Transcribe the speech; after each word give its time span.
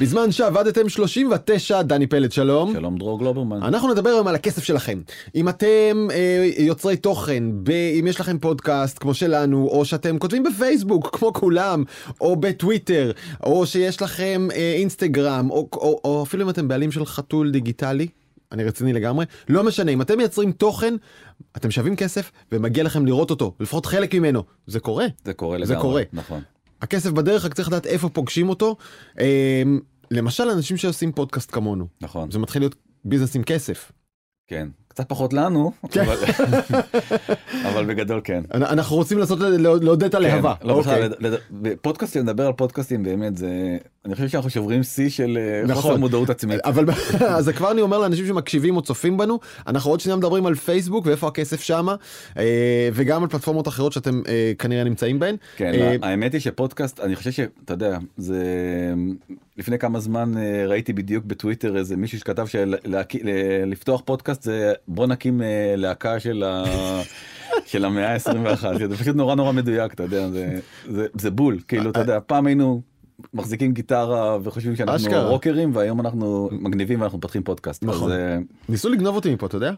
בזמן 0.00 0.32
שעבדתם 0.32 0.88
39, 0.88 1.82
דני 1.82 2.06
פלד, 2.06 2.32
שלום. 2.32 2.72
שלום 2.72 2.98
דרור 2.98 3.18
גלוברמן. 3.18 3.62
אנחנו 3.62 3.92
נדבר 3.92 4.10
היום 4.10 4.28
על 4.28 4.34
הכסף 4.34 4.64
שלכם. 4.64 5.00
אם 5.34 5.48
אתם 5.48 6.08
אה, 6.10 6.50
יוצרי 6.58 6.96
תוכן, 6.96 7.44
ב, 7.62 7.70
אם 7.70 8.06
יש 8.06 8.20
לכם 8.20 8.38
פודקאסט 8.38 8.98
כמו 8.98 9.14
שלנו, 9.14 9.68
או 9.68 9.84
שאתם 9.84 10.18
כותבים 10.18 10.42
בפייסבוק 10.42 11.16
כמו 11.18 11.32
כולם, 11.32 11.84
או 12.20 12.36
בטוויטר, 12.36 13.12
או 13.42 13.66
שיש 13.66 14.02
לכם 14.02 14.48
אה, 14.52 14.74
אינסטגרם, 14.76 15.50
או, 15.50 15.68
או, 15.72 16.00
או 16.04 16.22
אפילו 16.22 16.44
אם 16.44 16.50
אתם 16.50 16.68
בעלים 16.68 16.92
של 16.92 17.06
חתול 17.06 17.50
דיגיטלי, 17.50 18.06
אני 18.52 18.64
רציני 18.64 18.92
לגמרי, 18.92 19.26
לא 19.48 19.64
משנה, 19.64 19.90
אם 19.90 20.02
אתם 20.02 20.18
מייצרים 20.18 20.52
תוכן, 20.52 20.94
אתם 21.56 21.70
שווים 21.70 21.96
כסף 21.96 22.30
ומגיע 22.52 22.84
לכם 22.84 23.06
לראות 23.06 23.30
אותו, 23.30 23.54
לפחות 23.60 23.86
חלק 23.86 24.14
ממנו. 24.14 24.42
זה 24.66 24.80
קורה. 24.80 25.06
זה 25.24 25.32
קורה 25.32 25.58
לגמרי. 25.58 25.74
זה 25.74 25.80
קורה. 25.80 26.02
נכון. 26.12 26.40
הכסף 26.82 27.10
בדרך, 27.10 27.44
רק 27.44 27.54
צריך 27.54 27.68
לדעת 27.68 27.86
איפה 27.86 28.08
פוגשים 28.08 28.48
אותו. 28.48 28.76
למשל, 30.10 30.42
אנשים 30.48 30.76
שעושים 30.76 31.12
פודקאסט 31.12 31.50
כמונו. 31.54 31.86
נכון. 32.00 32.30
זה 32.30 32.38
מתחיל 32.38 32.62
להיות 32.62 32.74
ביזנס 33.04 33.36
עם 33.36 33.42
כסף. 33.42 33.92
כן. 34.46 34.68
קצת 34.88 35.08
פחות 35.08 35.32
לנו, 35.32 35.72
כן. 35.90 36.00
אבל, 36.00 36.16
אבל 37.68 37.84
בגדול 37.84 38.20
כן. 38.24 38.42
אנ- 38.54 38.62
אנחנו 38.62 38.96
רוצים 38.96 39.18
לעשות, 39.18 39.38
לעודד 39.80 40.04
את 40.04 40.14
הלהבה. 40.14 40.54
כן, 40.60 40.68
לא, 40.68 40.72
אוקיי. 40.72 41.08
בכלל, 41.08 41.36
בפודקאסטים, 41.50 42.22
לדבר 42.22 42.46
על 42.46 42.52
פודקאסטים 42.52 43.02
באמת 43.02 43.36
זה, 43.36 43.76
אני 44.04 44.14
חושב 44.14 44.28
שאנחנו 44.28 44.50
שוברים 44.50 44.82
שיא 44.82 45.08
של 45.08 45.38
אה, 45.40 45.62
נכון. 45.66 45.82
חוסר 45.82 45.96
מודעות 45.96 46.30
עצמית. 46.30 46.60
אבל 46.64 46.84
אז 47.36 47.48
כבר 47.48 47.70
אני 47.70 47.80
אומר 47.80 47.98
לאנשים 47.98 48.26
שמקשיבים 48.26 48.76
או 48.76 48.82
צופים 48.82 49.16
בנו 49.16 49.38
אנחנו 49.66 49.90
עוד 49.90 50.00
שנייה 50.00 50.16
מדברים 50.16 50.46
על 50.46 50.54
פייסבוק 50.54 51.06
ואיפה 51.06 51.28
הכסף 51.28 51.60
שמה 51.60 51.94
אה, 52.38 52.88
וגם 52.92 53.22
על 53.22 53.28
פלטפורמות 53.28 53.68
אחרות 53.68 53.92
שאתם 53.92 54.22
אה, 54.28 54.52
כנראה 54.58 54.84
נמצאים 54.84 55.18
בהן. 55.18 55.36
כן, 55.56 55.98
האמת 56.02 56.32
היא 56.32 56.40
שפודקאסט, 56.40 57.00
אני 57.00 57.16
חושב 57.16 57.30
שאתה 57.30 57.74
יודע, 57.74 57.98
זה 58.16 58.44
לפני 59.56 59.78
כמה 59.78 60.00
זמן 60.00 60.36
אה, 60.36 60.66
ראיתי 60.66 60.92
בדיוק 60.92 61.24
בטוויטר 61.24 61.76
איזה 61.76 61.96
מישהו 61.96 62.18
שכתב 62.18 62.46
שלפתוח 62.46 64.02
פודקאסט 64.04 64.42
זה 64.42 64.72
בוא 64.88 65.06
נקים 65.06 65.42
אה, 65.42 65.74
להקה 65.76 66.20
של 66.20 66.42
ה... 66.42 66.64
של 67.66 67.84
המאה 67.84 68.12
ה-21, 68.12 68.88
זה 68.88 68.96
פשוט 68.98 69.16
נורא 69.16 69.34
נורא 69.34 69.52
מדויק, 69.52 69.94
אתה 69.94 70.02
יודע, 70.02 70.28
זה, 70.28 70.60
זה, 70.88 71.06
זה 71.14 71.30
בול, 71.30 71.60
כאילו, 71.68 71.90
אתה 71.90 72.00
יודע, 72.00 72.18
פעם 72.26 72.46
היינו 72.46 72.82
מחזיקים 73.34 73.72
גיטרה 73.72 74.38
וחושבים 74.42 74.76
שאנחנו 74.76 74.96
אשכרה. 74.96 75.28
רוקרים, 75.28 75.76
והיום 75.76 76.00
אנחנו 76.00 76.48
מגניבים 76.52 77.00
ואנחנו 77.00 77.20
פותחים 77.20 77.42
פודקאסט. 77.42 77.84
נכון. 77.84 78.12
אז, 78.12 78.18
אה, 78.18 78.38
ניסו 78.68 78.88
לגנוב 78.88 79.16
אותי 79.16 79.34
מפה 79.34 79.46
אתה 79.46 79.56
יודע? 79.56 79.72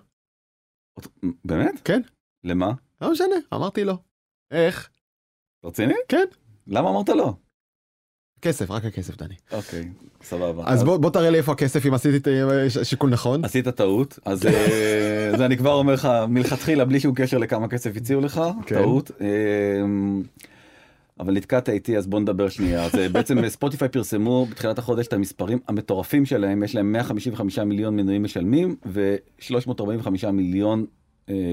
באמת? 1.45 1.81
כן. 1.85 2.01
למה? 2.45 2.73
לא 3.01 3.13
משנה 3.13 3.35
אמרתי 3.55 3.85
לו. 3.85 3.97
איך? 4.51 4.91
רציני? 5.65 5.95
כן. 6.09 6.25
למה 6.67 6.91
אמרת 6.91 7.09
לא? 7.09 7.35
כסף 8.43 8.71
רק 8.71 8.85
הכסף 8.85 9.17
דני. 9.17 9.35
אוקיי, 9.53 9.89
סבבה. 10.23 10.63
אז 10.67 10.85
בוא 10.85 10.97
בוא 10.97 11.11
תראה 11.11 11.31
לי 11.31 11.39
איפה 11.39 11.53
הכסף 11.53 11.87
אם 11.87 11.95
עשיתי 11.95 12.31
אה, 12.43 12.85
שיקול 12.85 13.11
נכון. 13.11 13.45
עשית 13.45 13.69
טעות, 13.69 14.19
אז 14.25 14.47
אה, 14.47 15.33
זה 15.39 15.47
אני 15.47 15.57
כבר 15.57 15.73
אומר 15.73 15.95
לך 15.95 16.09
מלכתחילה 16.29 16.85
בלי 16.85 17.01
שום 17.01 17.15
קשר 17.15 17.39
לכמה 17.39 17.69
כסף 17.69 17.97
הציעו 17.97 18.21
לך, 18.21 18.41
כן. 18.67 18.75
טעות. 18.75 19.11
אה, 19.21 19.27
אבל 21.21 21.33
נתקעת 21.33 21.69
איתי 21.69 21.97
אז 21.97 22.07
בוא 22.07 22.21
נדבר 22.21 22.49
שנייה. 22.49 22.85
אז 22.85 22.95
אה, 22.95 23.09
בעצם 23.09 23.49
ספוטיפיי 23.49 23.89
פרסמו 23.89 24.47
בתחילת 24.51 24.79
החודש 24.79 25.07
את 25.07 25.13
המספרים 25.13 25.59
המטורפים 25.69 26.27
שלהם, 26.27 26.63
יש 26.63 26.75
להם 26.75 26.93
155 26.93 27.59
מיליון 27.59 27.97
מנויים 27.97 28.23
משלמים 28.23 28.77
ו-345 28.87 30.31
מיליון 30.33 30.81
אה, 30.81 30.85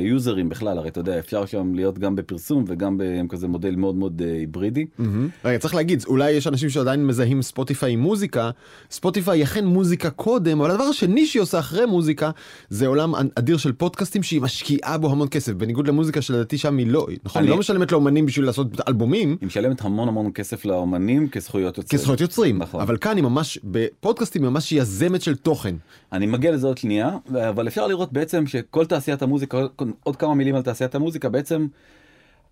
יוזרים 0.03 0.49
בכלל, 0.49 0.77
הרי 0.77 0.89
אתה 0.89 0.99
יודע 0.99 1.19
אפשר 1.19 1.45
שם 1.45 1.75
להיות 1.75 1.99
גם 1.99 2.15
בפרסום 2.15 2.63
וגם 2.67 2.97
בכזה 2.99 3.47
מודל 3.47 3.75
מאוד 3.75 3.95
מאוד 3.95 4.21
אה, 4.25 4.33
היברידי. 4.33 4.85
מהמם. 4.97 5.29
רגע 5.45 5.59
צריך 5.59 5.75
להגיד 5.75 6.03
אולי 6.07 6.31
יש 6.31 6.47
אנשים 6.47 6.69
שעדיין 6.69 7.07
מזהים 7.07 7.41
ספוטיפיי 7.41 7.93
עם 7.93 7.99
מוזיקה 7.99 8.49
ספוטיפיי 8.91 9.43
אכן 9.43 9.65
מוזיקה 9.65 10.09
קודם 10.09 10.61
אבל 10.61 10.71
הדבר 10.71 10.83
השני 10.83 11.25
שהיא 11.25 11.41
עושה 11.41 11.59
אחרי 11.59 11.85
מוזיקה 11.85 12.31
זה 12.69 12.87
עולם 12.87 13.13
אדיר 13.35 13.57
של 13.57 13.71
פודקאסטים 13.71 14.23
שהיא 14.23 14.41
משקיעה 14.41 14.97
בו 14.97 15.11
המון 15.11 15.27
כסף 15.31 15.53
בניגוד 15.53 15.87
למוזיקה 15.87 16.21
שלדעתי 16.21 16.58
שם 16.58 16.77
היא 16.77 16.87
לא 16.87 17.08
נכון 17.23 17.41
היא 17.41 17.49
לא 17.49 17.58
משלמת 17.58 17.91
לאומנים 17.91 18.25
בשביל 18.25 18.45
לעשות 18.45 18.67
אלבומים 18.87 19.37
היא 19.41 19.47
משלמת 19.47 19.81
המון 19.81 20.08
המון 20.08 20.31
כסף 20.33 20.65
לאומנים 20.65 21.29
כזכויות 21.29 21.77
יוצרים. 21.77 21.99
כזכויות 21.99 22.21
יוצרים 22.21 22.58
נכון. 22.58 22.81
אבל 22.81 22.97
כאן 22.97 23.15
היא 23.15 23.23
ממש 23.23 23.59
בפודקאסטים 23.63 24.41
ממש 24.41 24.71
יזמת 24.71 25.21
של 25.21 25.35
תוכן 25.35 25.75
אני 26.13 26.27
מגיע 26.27 26.52
לזה 26.52 26.67
עוד 26.67 26.77
שנייה, 26.77 27.17
אבל 27.49 27.67
אפשר 27.67 27.87
לראות 27.87 28.13
בעצם 28.13 28.47
שכל 28.47 28.85
תעשיית 28.85 29.21
המוזיקה, 29.21 29.58
עוד 30.03 30.15
כמה 30.15 30.33
מילים 30.33 30.55
על 30.55 30.61
תעשיית 30.61 30.95
המוזיקה, 30.95 31.30
בעצם 31.30 31.67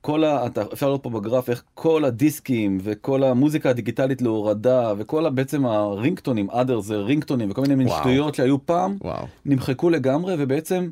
כל 0.01 0.23
ה... 0.23 0.45
אתה, 0.45 0.63
אפשר 0.73 0.88
לראות 0.88 1.03
פה 1.03 1.09
בגרף 1.09 1.50
איך 1.50 1.63
כל 1.73 2.06
הדיסקים 2.06 2.78
וכל 2.84 3.23
המוזיקה 3.23 3.69
הדיגיטלית 3.69 4.22
להורדה 4.22 4.94
וכל 4.97 5.25
ה, 5.25 5.29
בעצם 5.29 5.66
הרינגטונים, 5.66 6.50
אדר 6.50 6.79
זה 6.79 6.95
רינגטונים 6.95 7.51
וכל 7.51 7.62
מיני 7.62 7.75
מין. 7.75 7.90
שטויות 7.90 8.35
שהיו 8.35 8.66
פעם, 8.66 8.97
וואו 9.01 9.25
נמחקו 9.45 9.90
לגמרי 9.90 10.35
ובעצם 10.40 10.90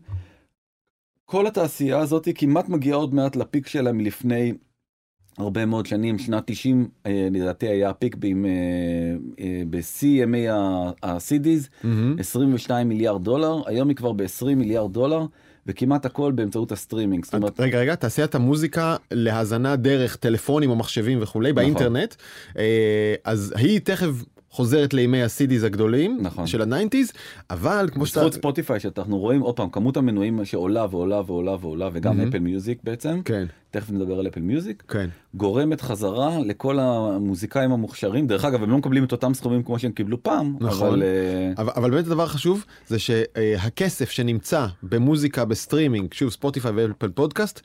כל 1.26 1.48
התעשייה 1.48 2.00
הזאת 2.00 2.28
כמעט 2.36 2.70
מגיעה 2.70 2.98
עוד 2.98 3.14
מעט 3.14 3.36
לפיק 3.36 3.68
שלה 3.68 3.92
מלפני 3.92 4.54
הרבה 5.38 5.66
מאוד 5.66 5.86
שנים, 5.86 6.20
שנת 6.20 6.44
90 6.46 6.88
אה, 7.06 7.28
לדעתי 7.32 7.68
היה 7.68 7.90
הפיק 7.90 8.16
בשיא 9.70 10.24
ימי 10.24 10.50
ה-CDs. 10.50 11.84
מהמם. 11.84 12.16
22 12.20 12.90
מיליארד 12.90 13.24
דולר, 13.24 13.62
היום 13.66 13.90
היא 13.90 13.96
כבר 13.96 14.12
ב-20 14.12 14.56
מיליארד 14.56 14.94
דולר, 14.94 15.26
וכמעט 15.68 16.06
הכל 16.06 16.32
באמצעות 16.32 16.72
הסטרימינג. 16.72 17.26
אומרת, 17.34 17.60
רגע 17.60 17.80
רגע 17.80 17.96
תעשיית 17.96 18.36
המוזיקה 18.36 18.96
להאזנה 19.12 19.76
דרך 19.76 20.16
טלפונים 20.16 20.70
או 20.70 20.76
מחשבים 20.76 21.20
וכולי 21.22 21.52
נכון. 21.52 21.64
באינטרנט 21.64 22.16
אה, 22.58 23.16
אז 23.24 23.54
היא 23.58 23.80
תכף 23.80 24.10
חוזרת 24.56 24.94
לימי 24.94 25.24
ה 25.24 25.34
CDs 25.34 25.64
הגדולים 25.64 26.18
נכון. 26.22 26.48
של 26.48 26.62
ה 26.62 26.67
nineties 26.67 27.12
אבל 27.50 27.90
כמו 27.94 28.06
שאתה 28.06 28.20
בזכות 28.20 28.34
ספוטיפיי 28.34 28.80
שאנחנו 28.80 29.18
רואים 29.18 29.42
עוד 29.42 29.56
פעם 29.56 29.70
כמות 29.70 29.98
המנויים 29.98 30.46
שעולה 30.46 30.86
ועולה 30.90 31.22
ועולה 31.26 31.56
ועולה 31.62 31.90
וגם. 31.94 32.22
אפל 32.22 32.40
מיוזיק 32.40 32.80
בעצם 32.84 33.22
כן 33.26 33.46
תכף 33.72 33.92
נדבר 33.92 34.20
על 34.20 34.28
אפל 34.28 34.42
מיוזיק 34.42 34.84
כן 34.88 35.10
גורמת 35.34 35.82
חזרה 35.82 36.40
לכל 36.46 36.80
המוזיקאים 36.80 37.72
המוכשרים 37.72 38.28
דרך 38.28 38.46
אגב 38.46 38.64
הם 38.64 38.70
לא 38.70 38.78
מקבלים 38.78 39.04
את 39.04 39.12
אותם 39.12 39.34
סכומים 39.34 39.64
כמו 39.64 39.80
שהם 39.80 39.92
קיבלו 39.92 40.24
פעם 40.24 40.56
נכון. 40.60 40.88
אבל 40.88 41.04
אה, 41.04 41.54
אבל, 41.58 41.72
אבל 41.76 41.92
באמת 41.92 42.06
הדבר 42.06 42.24
החשוב 42.24 42.66
זה 42.88 43.00
שהכסף 43.00 44.10
שנמצא 44.10 44.66
במוזיקה 44.84 45.46
בסטרימינג 45.46 46.14
שוב 46.14 46.30
ספוטיפיי 46.30 46.72
ואפל 46.72 47.10
פודקאסט 47.10 47.62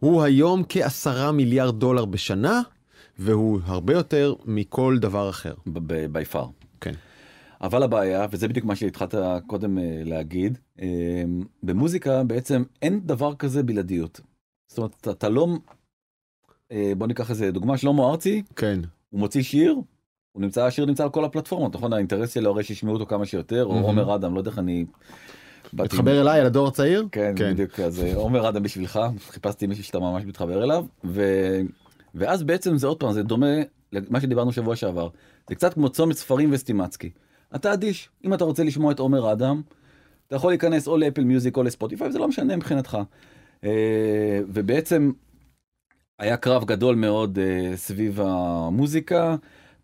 הוא 0.00 0.22
היום 0.22 0.62
כעשרה 0.68 1.32
מיליארד 1.32 1.80
דולר 1.80 2.04
בשנה 2.04 2.62
והוא 3.18 3.60
הרבה 3.64 3.92
יותר 3.92 4.34
מכל 4.44 4.98
דבר 5.00 5.30
אחר. 5.30 5.54
By 6.12 6.24
far. 6.24 6.46
כן. 6.80 6.92
אבל 7.60 7.82
הבעיה 7.82 8.26
וזה 8.30 8.48
בדיוק 8.48 8.66
מה 8.66 8.76
שהתחלת 8.76 9.14
קודם 9.46 9.78
אה, 9.78 10.02
להגיד 10.04 10.58
אה, 10.80 11.24
במוזיקה 11.62 12.24
בעצם 12.24 12.62
אין 12.82 13.00
דבר 13.04 13.34
כזה 13.34 13.62
בלעדיות. 13.62 14.20
זאת 14.68 14.78
אומרת 14.78 15.08
אתה, 15.08 15.28
לא 15.28 15.48
אה, 16.72 16.92
בוא 16.98 17.06
ניקח 17.06 17.30
איזה 17.30 17.50
דוגמה 17.50 17.76
שלמה 17.78 18.10
ארצי 18.10 18.42
כן. 18.56 18.80
הוא 19.10 19.20
מוציא 19.20 19.42
שיר 19.42 19.72
הוא 20.32 20.42
נמצא 20.42 20.64
השיר 20.64 20.84
נמצא 20.86 21.02
על 21.04 21.10
כל 21.10 21.24
הפלטפורמות 21.24 21.76
נכון 21.76 21.92
האינטרס 21.92 22.34
שלו 22.34 22.50
הרי 22.50 22.64
שישמעו 22.64 22.94
אותו 22.94 23.06
כמה 23.06 23.26
שיותר 23.26 23.64
או. 23.64 23.80
עומר 23.80 24.14
אדם 24.14 24.34
לא 24.34 24.40
יודע 24.40 24.50
איך 24.50 24.58
אני. 24.58 24.84
מתחבר 25.72 26.20
אליי 26.20 26.40
על 26.40 26.46
הדור 26.46 26.68
הצעיר? 26.68 27.08
כן, 27.12 27.34
כן. 27.36 27.52
בדיוק 27.52 27.80
אז 27.80 28.04
עומר 28.14 28.48
אדם 28.48 28.62
בשבילך 28.62 29.00
חיפשתי 29.30 29.66
מישהו 29.66 29.84
שאתה 29.84 29.98
ממש 29.98 30.24
מתחבר 30.24 30.64
אליו 30.64 30.84
ו... 31.04 31.22
ואז 32.14 32.42
בעצם 32.42 32.76
זה 32.76 32.86
עוד 32.86 33.00
פעם 33.00 33.12
זה 33.12 33.22
דומה 33.22 33.56
למה 33.92 34.20
שדיברנו 34.20 34.52
שבוע 34.52 34.76
שעבר. 34.76 35.08
זה 35.48 35.54
קצת 35.54 35.74
כמו 35.74 35.88
צומת 35.88 36.16
ספרים 36.16 36.52
וסטימצקי. 36.52 37.10
אתה 37.54 37.72
אדיש. 37.72 38.10
אם 38.24 38.34
אתה 38.34 38.44
רוצה 38.44 38.64
לשמוע 38.64 38.92
את 38.92 38.98
עומר 38.98 39.32
אדם 39.32 39.62
אתה 40.26 40.36
יכול 40.36 40.50
להיכנס 40.50 40.88
או 40.88 40.96
לאפל 40.96 41.24
מיוזיק 41.24 41.56
או 41.56 41.62
לספוטיפיי 41.62 42.12
זה 42.12 42.18
לא 42.18 42.28
משנה 42.28 42.56
מבחינתך. 42.56 42.98
אה, 43.64 44.40
ובעצם 44.48 45.12
היה 46.18 46.36
קרב 46.36 46.64
גדול 46.64 46.96
מאוד 46.96 47.38
אה, 47.38 47.76
סביב 47.76 48.20
המוזיקה. 48.20 49.36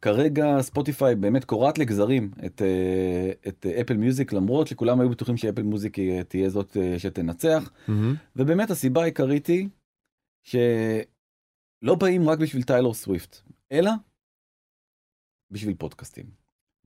כרגע 0.03 0.57
ספוטיפיי 0.61 1.15
באמת 1.15 1.45
קורעת 1.45 1.79
לגזרים 1.79 2.31
את, 2.47 2.63
אה, 2.63 3.33
את 3.49 3.67
אפל 3.81 3.97
מיוזיק 3.97 4.33
למרות 4.33 4.67
שכולם 4.67 5.01
היו 5.01 5.11
בטוחים 5.11 5.37
שאפל 5.37 5.63
מיוזיק 5.63 5.97
תהיה 6.29 6.49
זאת 6.49 6.77
שתנצח. 6.99 7.71
מהמם. 7.89 8.15
ובאמת 8.37 8.71
הסיבה 8.71 9.03
העיקרית 9.03 9.47
היא 9.47 9.69
שלא 11.85 11.95
באים 11.95 12.29
רק 12.29 12.39
בשביל 12.39 12.63
טיילור 12.63 12.95
סוויפט 12.95 13.37
אלא 13.73 13.91
בשביל 15.51 15.75
פודקאסטים. 15.75 16.25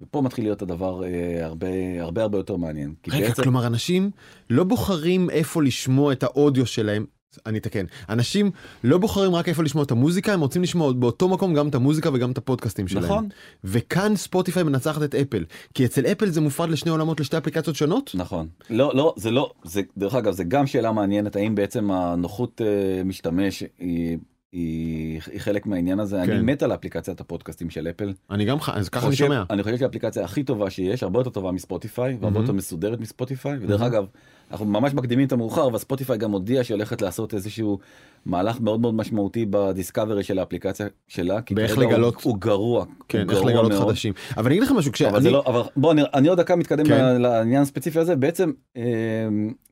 ופה 0.00 0.22
מתחיל 0.22 0.44
להיות 0.44 0.62
הדבר 0.62 1.04
אה, 1.04 1.44
הרבה 1.46 1.68
הרבה 2.00 2.22
הרבה 2.22 2.38
יותר 2.38 2.56
מעניין. 2.56 2.94
רגע, 3.08 3.28
בעצם- 3.28 3.42
כלומר 3.42 3.66
אנשים 3.66 4.10
לא 4.50 4.64
בוחרים 4.64 5.30
איפה 5.30 5.62
לשמוע 5.62 6.12
את 6.12 6.22
האודיו 6.22 6.66
שלהם. 6.66 7.06
אני 7.46 7.58
אתקן, 7.58 7.84
אנשים 8.08 8.50
לא 8.84 8.98
בוחרים 8.98 9.34
רק 9.34 9.48
איפה 9.48 9.62
לשמוע 9.62 9.84
את 9.84 9.90
המוזיקה, 9.90 10.32
הם 10.34 10.40
רוצים 10.40 10.62
לשמוע 10.62 10.92
באותו 10.92 11.28
מקום 11.28 11.54
גם 11.54 11.68
את 11.68 11.74
המוזיקה 11.74 12.10
וגם 12.14 12.30
את 12.30 12.38
הפודקאסטים 12.38 12.88
שלהם. 12.88 13.04
נכון. 13.04 13.28
וכאן 13.64 14.16
ספוטיפיי 14.16 14.62
מנצחת 14.62 15.02
את 15.02 15.14
אפל, 15.14 15.44
כי 15.74 15.84
אצל 15.84 16.06
אפל 16.06 16.28
זה 16.30 16.40
מופרד 16.40 16.70
לשני 16.70 16.90
עולמות, 16.90 17.20
לשתי 17.20 17.38
אפליקציות 17.38 17.76
שונות. 17.76 18.10
נכון. 18.14 18.48
לא, 18.70 18.94
לא, 18.94 19.14
זה 19.16 19.30
לא, 19.30 19.52
זה, 19.64 19.80
דרך 19.96 20.14
אגב, 20.14 20.32
זה 20.32 20.44
גם 20.44 20.66
שאלה 20.66 20.92
מעניינת, 20.92 21.36
האם 21.36 21.54
בעצם 21.54 21.90
הנוחות 21.90 22.60
אה, 22.60 23.04
משתמש 23.04 23.62
היא, 23.78 24.18
היא, 24.54 25.20
היא 25.32 25.40
חלק 25.40 25.66
מהעניין 25.66 26.00
הזה, 26.00 26.22
כן. 26.26 26.32
אני 26.32 26.52
מת 26.52 26.62
על 26.62 26.74
אפליקציית 26.74 27.20
הפודקאסטים 27.20 27.70
של 27.70 27.88
אפל. 27.88 28.12
אני 28.30 28.44
גם, 28.44 28.56
אז 28.74 28.88
ככה 28.88 29.06
אני 29.06 29.16
שומע. 29.16 29.42
אני 29.50 29.62
חושב 29.62 29.76
שהיא 29.76 29.86
האפליקציה 29.86 30.24
הכי 30.24 30.42
טובה 30.42 30.70
שיש, 30.70 31.02
הרבה 31.02 31.20
יותר 31.20 31.30
טובה 31.30 31.52
מספוטיפיי, 31.52 32.10
והרבה 32.10 32.26
מהמם. 32.30 32.40
יותר 32.40 32.52
מסודרת 32.52 33.00
מספוטיפיי, 33.00 33.56
ודרך 33.60 33.80
מהמם. 33.80 33.94
אגב, 33.94 34.04
אנחנו 34.50 34.66
ממש 34.66 34.94
מקדימים 34.94 35.26
את 35.26 35.32
המאוחר, 35.32 35.68
והספוטיפיי 35.72 36.18
גם 36.18 36.30
הודיעה 36.30 36.64
שהיא 36.64 36.74
הולכת 36.74 37.02
לעשות 37.02 37.34
איזשהו 37.34 37.78
מהלך 38.26 38.60
מאוד 38.60 38.80
מאוד 38.80 38.94
משמעותי 38.94 39.46
בדיסקאברי 39.50 40.22
של 40.22 40.38
האפליקציה 40.38 40.86
שלה, 41.08 41.40
כי 41.42 41.54
באיך 41.54 41.74
כרגע 41.74 41.84
הוא- 41.86 41.92
לגלות- 41.94 42.22
הוא 42.22 42.36
גרוע, 42.38 42.84
כן, 43.08 43.18
הוא 43.18 43.30
איך 43.30 43.38
גרוע 43.38 43.50
לגלות 43.50 43.72
מאוד. 43.72 43.88
חדשים. 43.88 44.12
אבל 44.36 44.46
אני 44.46 44.54
אגיד 44.54 44.62
לך 44.62 44.72
משהו, 44.72 44.88
אבל 44.88 44.92
כשאני... 44.92 45.22
זה 45.22 45.30
לא, 45.30 45.42
אבל 45.46 45.60
בוא, 45.76 45.92
אני, 45.92 46.02
אני 46.14 46.28
עוד 46.28 46.40
דקה 46.40 46.56
מתקדם 46.56 46.84
כן. 46.86 47.22
לעניין 47.22 47.62
הספציפי 47.62 47.98
הזה, 47.98 48.16
בעצם 48.16 48.52
אה, 48.76 48.82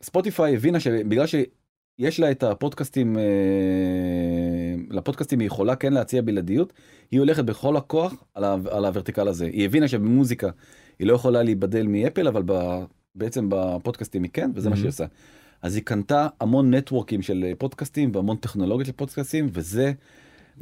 ספוטיפיי 0.03 0.55
הבינה 0.55 0.81
שבגלל 0.81 1.27
שיש 2.01 2.21
לה 2.21 2.31
את 2.31 2.43
הפודקאסטים, 2.43 3.19
אה, 3.19 3.23
לפודקאסטים 4.91 5.41
היא 5.41 5.47
יכולה 5.47 5.77
כן 5.77 5.93
להציע 5.93 6.23
בלעדיות, 6.23 6.73
היא 7.11 7.21
הולכת 7.21 7.45
בכל 7.45 7.77
הכוח 7.77 8.15
על, 8.35 8.45
ה, 8.45 8.57
על 8.71 8.85
הוורטיקל 8.85 9.29
הזה. 9.29 9.47
היא 9.47 9.65
הבינה 9.65 9.89
שבמוזיקה 9.89 10.49
היא 10.99 11.07
לא 11.09 11.13
יכולה 11.15 11.43
להיבדל 11.43 11.87
מאפל, 11.87 12.29
אבל 12.29 12.43
ב, 12.47 12.83
בעצם 13.15 13.47
בפודקאסטים 13.49 14.23
היא 14.23 14.31
כן, 14.33 14.51
וזה 14.55 14.69
מה 14.71 14.75
Mhm. 14.75 14.79
שהיא 14.79 14.89
עושה. 14.89 15.05
אז 15.63 15.75
היא 15.75 15.83
קנתה 15.85 16.27
המון 16.41 16.75
נטוורקים 16.75 17.23
של 17.23 17.45
אה, 17.47 17.53
פודקאסטים 17.59 18.11
והמון 18.15 18.37
טכנולוגיות 18.37 18.87
של 18.87 18.93
פודקאסטים, 18.93 19.49
וזה 19.53 19.93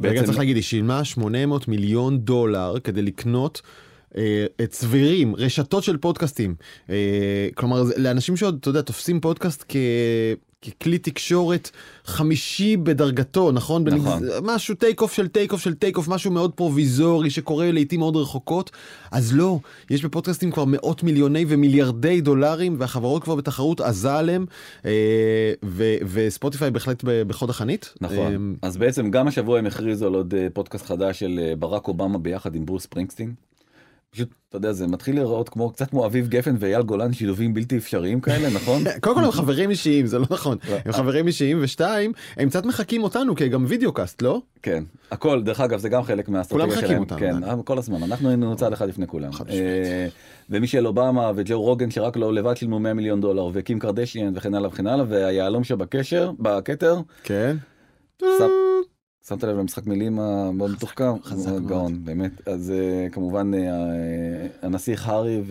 רגע 0.01 0.23
צריך 0.25 0.39
להגיד, 0.39 0.57
היא 0.57 0.63
שילמה 0.63 1.05
800 1.05 1.69
מיליון 1.69 2.19
דולר 2.19 2.75
כדי 2.85 3.03
לקנות 3.03 3.63
אה, 4.17 4.47
צבירים, 4.69 5.37
רשתות 5.37 5.83
של 5.85 5.97
פודקאסטים. 5.97 6.55
כלומר, 7.55 7.83
לאנשים 7.97 8.37
שעוד, 8.37 8.57
אתה 8.61 8.69
יודע, 8.71 8.81
תופסים 8.83 9.21
פודקאסט 9.21 9.65
כ... 9.69 9.77
ככלי 10.65 10.99
תקשורת 10.99 11.71
חמישי 12.05 12.77
בדרגתו, 12.77 13.53
נכון? 13.53 13.85
נכון. 13.89 14.21
בנגז- 14.23 14.41
משהו 14.43 14.75
take 14.75 15.01
off 15.01 15.13
של 15.13 15.29
take 15.29 15.53
off 15.53 15.61
של 15.61 15.75
take 15.75 15.97
off, 15.97 16.09
משהו 16.09 16.31
מאוד 16.31 16.53
פרוביזורי 16.53 17.31
שקורה 17.31 17.73
לעיתים 17.73 18.01
מאוד 18.01 18.17
רחוקות. 18.17 18.71
אז 19.11 19.35
לא, 19.35 19.59
יש 19.91 20.05
בפודקאסטים 20.05 20.51
כבר 20.53 20.65
מאות 20.67 21.03
מיליוני 21.03 21.45
ומיליארדי 21.49 22.21
דולרים, 22.21 22.77
והחברות 22.79 23.23
כבר 23.25 23.35
בתחרות 23.35 23.81
עזה 23.81 24.15
עליהם, 24.15 24.47
אה, 24.85 24.91
ו- 25.65 25.97
וספוטיפיי 26.13 26.71
בהחלט 26.71 27.05
בחוד 27.05 27.51
החנית. 27.51 27.95
אה, 28.03 28.09
נכון. 28.09 28.57
אז 28.63 28.77
בעצם 28.77 29.11
גם 29.11 29.29
השבוע 29.29 29.59
הם 29.59 29.67
הכריזו 29.67 30.07
על 30.07 30.15
עוד 30.15 30.35
אה, 30.35 30.47
פודקאסט 30.53 30.87
חדש 30.87 31.19
של 31.21 31.41
אה, 31.43 31.57
ברק 31.57 31.89
אובמה 31.89 32.19
ביחד 32.19 32.55
עם 32.55 32.67
ברוס 32.67 32.87
ספרינגסטין. 32.87 33.35
פשוט, 34.11 34.29
אתה 34.49 34.57
יודע, 34.57 34.73
זה 34.73 34.87
מתחיל 34.87 35.15
להיראות 35.15 35.49
כמו, 35.49 35.71
קצת 35.71 35.91
כמו 35.91 36.07
אביב 36.07 36.29
גפן 36.29 36.57
ואייל 36.59 36.83
גולן, 36.83 37.13
שילובים 37.13 37.55
בלתי 37.55 37.77
אפשריים 37.77 38.21
כאלה, 38.21 38.49
נכון? 38.55 38.83
קודם 39.01 39.17
כל 39.17 39.25
הם 39.25 39.31
חברים 39.31 39.71
אישיים 39.71 40.07
זה 40.07 40.19
לא 40.19 40.27
נכון 40.31 40.59
לא. 40.71 40.77
הם 40.85 40.93
חברים 40.93 41.27
אישיים 41.27 41.59
ושתיים 41.61 42.13
הם 42.37 42.49
קצת 42.49 42.67
מחקים 42.67 43.03
אותנו 43.03 43.37
כגם 43.37 43.65
וידאו 43.69 43.93
קאסט 43.93 44.23
לא? 44.23 44.43
כן. 44.63 44.85
הכל, 45.11 45.43
דרך 45.43 45.61
אגב, 45.61 45.79
זה 45.79 45.89
גם 45.89 46.03
חלק 46.03 46.29
מהאסטרטגיה 46.29 46.67
כולם 46.67 46.81
שלהם. 46.81 47.03
מחקים 47.03 47.17
אותנו, 47.17 47.47
כן, 47.47 47.63
כל 47.65 47.79
הזמן. 47.79 48.03
אנחנו 48.03 48.29
היינו 48.29 48.57
צעד 48.57 48.73
אחד 48.73 48.89
לפני 48.89 49.07
כולם. 49.07 49.31
אה, 49.51 50.07
ומישל 50.51 50.87
אובמה 50.87 51.33
וג'ו 51.37 51.63
רוגן 51.63 51.91
שרק 51.91 52.17
לו 52.17 52.33
לבד 52.33 52.57
שילמו 52.57 52.79
100 52.79 52.95
מיליון 52.95 53.21
דולר, 53.21 53.49
וקים 53.53 53.79
קרדשיאן 53.79 54.33
וכן 54.37 54.55
הלאה 54.55 54.69
וכן 54.69 54.87
הלאה, 54.87 55.05
והיהלום 55.09 55.65
שבקשר, 55.65 56.33
בכתר, 56.39 56.97
כן. 57.23 57.57
שמת 59.29 59.45
לב 59.45 59.59
למשחק 59.59 59.87
מילים 59.87 60.19
המאוד 60.21 60.71
מתוחכם? 60.71 61.23
חזק 61.25 61.51
מאוד. 61.51 61.67
גאון, 61.67 62.05
באמת. 62.05 62.49
אז 62.49 62.71
אה, 62.71 63.09
כמובן 63.13 63.55
אה, 63.55 63.61
הנסיך 64.63 65.09
הארי 65.09 65.43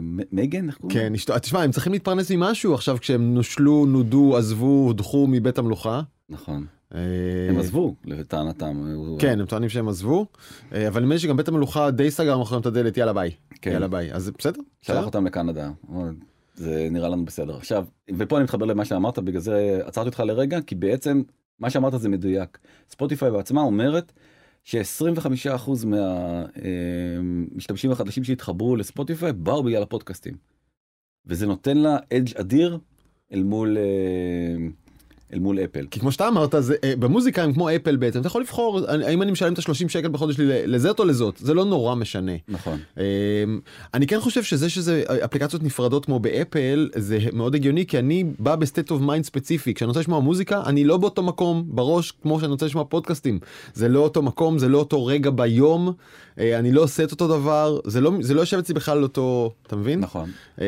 ומייגן, 0.00 0.66
איך 0.68 0.76
קוראים? 0.76 0.98
כן, 0.98 1.14
אשתו- 1.14 1.38
תשמע, 1.38 1.62
הם 1.62 1.70
צריכים 1.70 1.92
להתפרנס 1.92 2.30
ממשהו 2.30 2.74
עכשיו 2.74 2.96
כשהם 3.00 3.34
נושלו, 3.34 3.86
נודו, 3.86 4.36
עזבו, 4.36 4.84
הודחו 4.86 5.26
מבית 5.30 5.58
המלוכה. 5.58 6.00
נכון. 6.28 6.66
אה, 6.94 7.00
הם 7.50 7.58
עזבו, 7.58 7.94
לטענתם. 8.04 8.84
כן, 9.18 9.40
הם 9.40 9.46
טוענים 9.46 9.68
שהם 9.68 9.88
עזבו, 9.88 10.26
אה, 10.72 10.88
אבל 10.88 11.00
נדמה 11.00 11.14
לי 11.14 11.20
שגם 11.20 11.36
בית 11.36 11.48
המלוכה 11.48 11.90
די 11.90 12.10
סגר 12.10 12.38
מאחוריהם 12.38 12.60
את 12.60 12.66
הדלת, 12.66 12.96
יאללה 12.96 13.12
ביי. 13.12 13.30
כן. 13.62 13.70
יאללה 13.70 13.88
ביי. 13.88 14.12
אז 14.12 14.30
בסדר. 14.38 14.60
שלח. 14.82 15.04
אותם 15.04 15.26
לקנדה. 15.26 15.70
זה 16.56 16.88
נראה 16.90 17.08
לנו 17.08 17.24
בסדר. 17.24 17.56
עכשיו, 17.56 17.84
ופה 18.18 18.36
אני 18.36 18.44
מתחבר 18.44 18.64
למה 18.66 18.84
שאמרת, 18.84 19.18
בגלל 19.18 19.40
זה 19.40 19.80
עצרתי 19.84 20.08
אותך 20.08 20.20
לרגע, 20.20 20.60
כי 20.60 20.74
בעצם 20.74 21.22
מה 21.58 21.70
שאמרת 21.70 22.00
זה 22.00 22.08
מדויק. 22.08 22.58
ספוטיפיי 22.90 23.30
בעצמה 23.30 23.60
אומרת 23.60 24.12
ש-25% 24.64 25.70
מהמשתמשים 25.86 27.90
החדשים 27.90 28.24
שהתחברו 28.24 28.76
לספוטיפיי 28.76 29.32
באו 29.32 29.62
בגלל 29.62 29.82
הפודקאסטים. 29.82 30.34
וזה 31.26 31.46
נותן 31.46 31.76
לה 31.76 31.96
אדג' 32.12 32.36
אדיר 32.36 32.78
אל 33.32 33.42
מול, 33.42 33.78
אה, 33.78 34.56
אל 35.34 35.38
מול 35.38 35.58
אפל. 35.58 35.86
כי 35.90 36.00
כמו 36.00 36.12
שאתה 36.12 36.28
אמרת, 36.28 36.54
זה, 36.58 36.74
אה, 36.84 36.94
במוזיקה 36.98 37.42
הם 37.42 37.52
כמו 37.52 37.70
אפל 37.76 37.96
בעצם, 37.96 38.20
אתה 38.20 38.26
יכול 38.26 38.40
לבחור 38.42 38.80
אני- 38.88 39.04
האם 39.06 39.22
אני 39.22 39.32
משלם 39.32 39.52
את 39.52 39.58
ה-30 39.58 39.88
שקל 39.88 40.08
בחודש 40.08 40.34
שלי 40.36 40.66
לזאת 40.66 40.98
או 41.00 41.04
לזאת, 41.04 41.36
זה 41.38 41.54
לא 41.54 41.64
נורא 41.64 41.94
משנה. 41.94 42.32
נכון. 42.48 42.78
אמ, 42.98 43.02
אני 43.94 44.06
כן 44.06 44.20
חושב 44.20 44.42
שזה 44.42 44.70
שזה 44.70 45.02
אפליקציות 45.24 45.62
נפרדות 45.62 46.04
כמו 46.04 46.18
באפל 46.18 46.90
זה 46.96 47.18
מאוד 47.32 47.54
הגיוני 47.54 47.86
כי 47.86 47.98
אני 47.98 48.24
בא 48.38 48.56
ב 48.56 48.62
state 48.62 48.90
of 48.90 49.00
mind 49.00 49.24
ספציפי 49.24 49.74
כשאני 49.74 49.88
רוצה 49.88 50.00
לשמוע 50.00 50.20
מוזיקה 50.20 50.62
אני 50.66 50.84
לא 50.84 50.96
באותו 50.96 51.22
מקום 51.22 51.64
בראש 51.66 52.10
כמו 52.10 52.40
שאני 52.40 52.52
רוצה 52.52 52.66
לשמוע 52.66 52.84
פודקאסטים 52.84 53.38
זה 53.74 53.88
לא 53.88 53.98
אותו 54.00 54.22
מקום 54.22 54.58
זה 54.58 54.68
לא 54.68 54.78
אותו 54.78 55.06
רגע 55.06 55.30
ביום 55.30 55.92
אה, 56.38 56.58
אני 56.58 56.72
לא 56.72 56.82
עושה 56.82 57.04
את 57.04 57.10
אותו 57.12 57.28
דבר 57.28 57.78
זה 57.86 58.00
לא 58.00 58.10
זה 58.20 58.34
לא 58.34 58.40
יושב 58.40 58.58
אצלי 58.58 58.74
בכלל 58.74 59.02
אותו 59.02 59.50
אתה 59.66 59.76
מבין? 59.76 60.00
נכון. 60.00 60.30
אמ, 60.60 60.64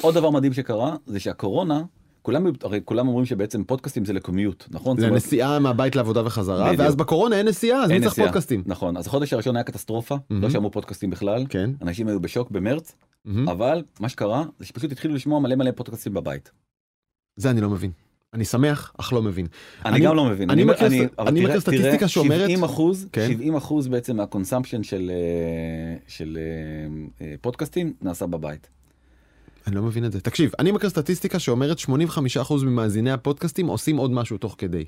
עוד 0.00 0.14
דבר 0.14 0.30
מדהים 0.30 0.52
שקרה 0.52 0.96
זה 1.06 1.20
שהקורונה 1.20 1.82
כולם 2.26 2.46
הרי 2.62 2.80
כולם 2.84 3.08
אומרים 3.08 3.26
שבעצם 3.26 3.64
פודקאסטים 3.64 4.04
זה 4.04 4.12
ל 4.12 4.19
commute 4.19 4.64
נכון? 4.70 5.00
לנסיעה 5.00 5.58
מהבית 5.58 5.96
לעבודה 5.96 6.26
וחזרה 6.26 6.64
בדיוק. 6.66 6.80
ואז 6.80 6.94
בקורונה 6.94 7.38
אין 7.38 7.48
נסיעה 7.48 7.82
אז 7.84 7.90
אין 7.90 8.02
מי 8.04 8.08
צריך. 8.10 8.18
פודקאסטים. 8.26 8.62
נכון 8.66 8.96
אז 8.96 9.06
החודש 9.06 9.32
הראשון 9.32 9.56
היה 9.56 9.62
קטסטרופה 9.62 10.14
לא 10.14 10.20
מהמם. 10.38 10.50
שמעו 10.50 10.70
פודקאסטים 10.70 11.10
בכלל 11.10 11.44
כן. 11.48 11.70
אנשים 11.82 12.08
היו 12.08 12.20
בשוק 12.20 12.50
במרץ 12.50 12.94
מהמם. 13.24 13.48
אבל 13.48 13.82
מה 14.00 14.08
שקרה 14.08 14.44
זה 14.58 14.66
שפשוט 14.66 14.92
התחילו 14.92 15.14
לשמוע 15.14 15.40
מלא 15.40 15.54
מלא 15.54 15.70
פודקאסטים 15.70 16.14
בבית. 16.14 16.50
זה 17.36 17.50
אני 17.50 17.60
לא 17.60 17.70
מבין. 17.70 17.90
אני 18.34 18.44
שמח 18.44 18.92
אך 18.98 19.12
לא 19.12 19.22
מבין. 19.22 19.46
אני 19.84 19.96
אני- 19.96 20.04
גם 20.04 20.16
לא 20.16 20.24
מבין. 20.24 20.50
אני 20.50 20.64
מכיר 20.64 20.86
אני 20.86 21.06
תראה- 21.08 21.30
מכיר 21.32 21.60
סטטיסטיקה 21.60 21.96
תראה, 21.98 22.08
שאומרת- 22.08 22.40
70 22.50 22.64
אחוז, 22.64 23.08
כן. 23.12 23.28
70 23.28 23.54
אחוז 23.56 23.88
בעצם 23.88 24.16
מה 24.16 24.26
consumption 24.26 24.82
של 24.82 25.10
אה, 25.14 25.96
של 26.08 26.38
אה, 26.40 27.26
אה, 27.26 27.34
פודקאסטים 27.40 27.92
נעשה 28.02 28.26
בבית. 28.26 28.68
אני 29.66 29.76
לא 29.76 29.82
מבין 29.82 30.04
את 30.04 30.12
זה. 30.12 30.20
תקשיב, 30.20 30.50
אני 30.58 30.72
מכיר 30.72 30.90
סטטיסטיקה 30.90 31.38
שאומרת 31.38 31.78
85% 31.78 32.54
ממאזיני 32.64 33.10
הפודקאסטים 33.10 33.66
עושים 33.66 33.96
עוד 33.96 34.10
משהו 34.10 34.38
תוך 34.38 34.54
כדי. 34.58 34.84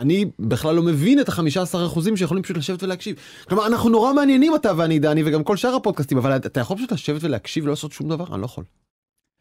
אני 0.00 0.24
בכלל 0.38 0.74
לא 0.74 0.82
מבין 0.82 1.20
את 1.20 1.28
ה-15% 1.28 2.16
שיכולים 2.16 2.42
פשוט 2.42 2.56
לשבת 2.56 2.82
ולהקשיב. 2.82 3.16
כלומר, 3.48 3.66
אנחנו 3.66 3.90
נורא 3.90 4.12
מעניינים 4.12 4.54
אתה 4.54 4.72
ואני, 4.76 4.98
דני, 4.98 5.22
וגם 5.26 5.44
כל 5.44 5.56
שאר 5.56 5.74
הפודקאסטים, 5.74 6.18
אבל 6.18 6.36
אתה 6.36 6.60
יכול 6.60 6.76
פשוט 6.76 6.92
לשבת 6.92 7.24
ולהקשיב 7.24 7.64
ולא 7.64 7.72
לעשות 7.72 7.92
שום 7.92 8.08
דבר? 8.08 8.34
אני 8.34 8.40
לא 8.40 8.46
יכול. 8.46 8.64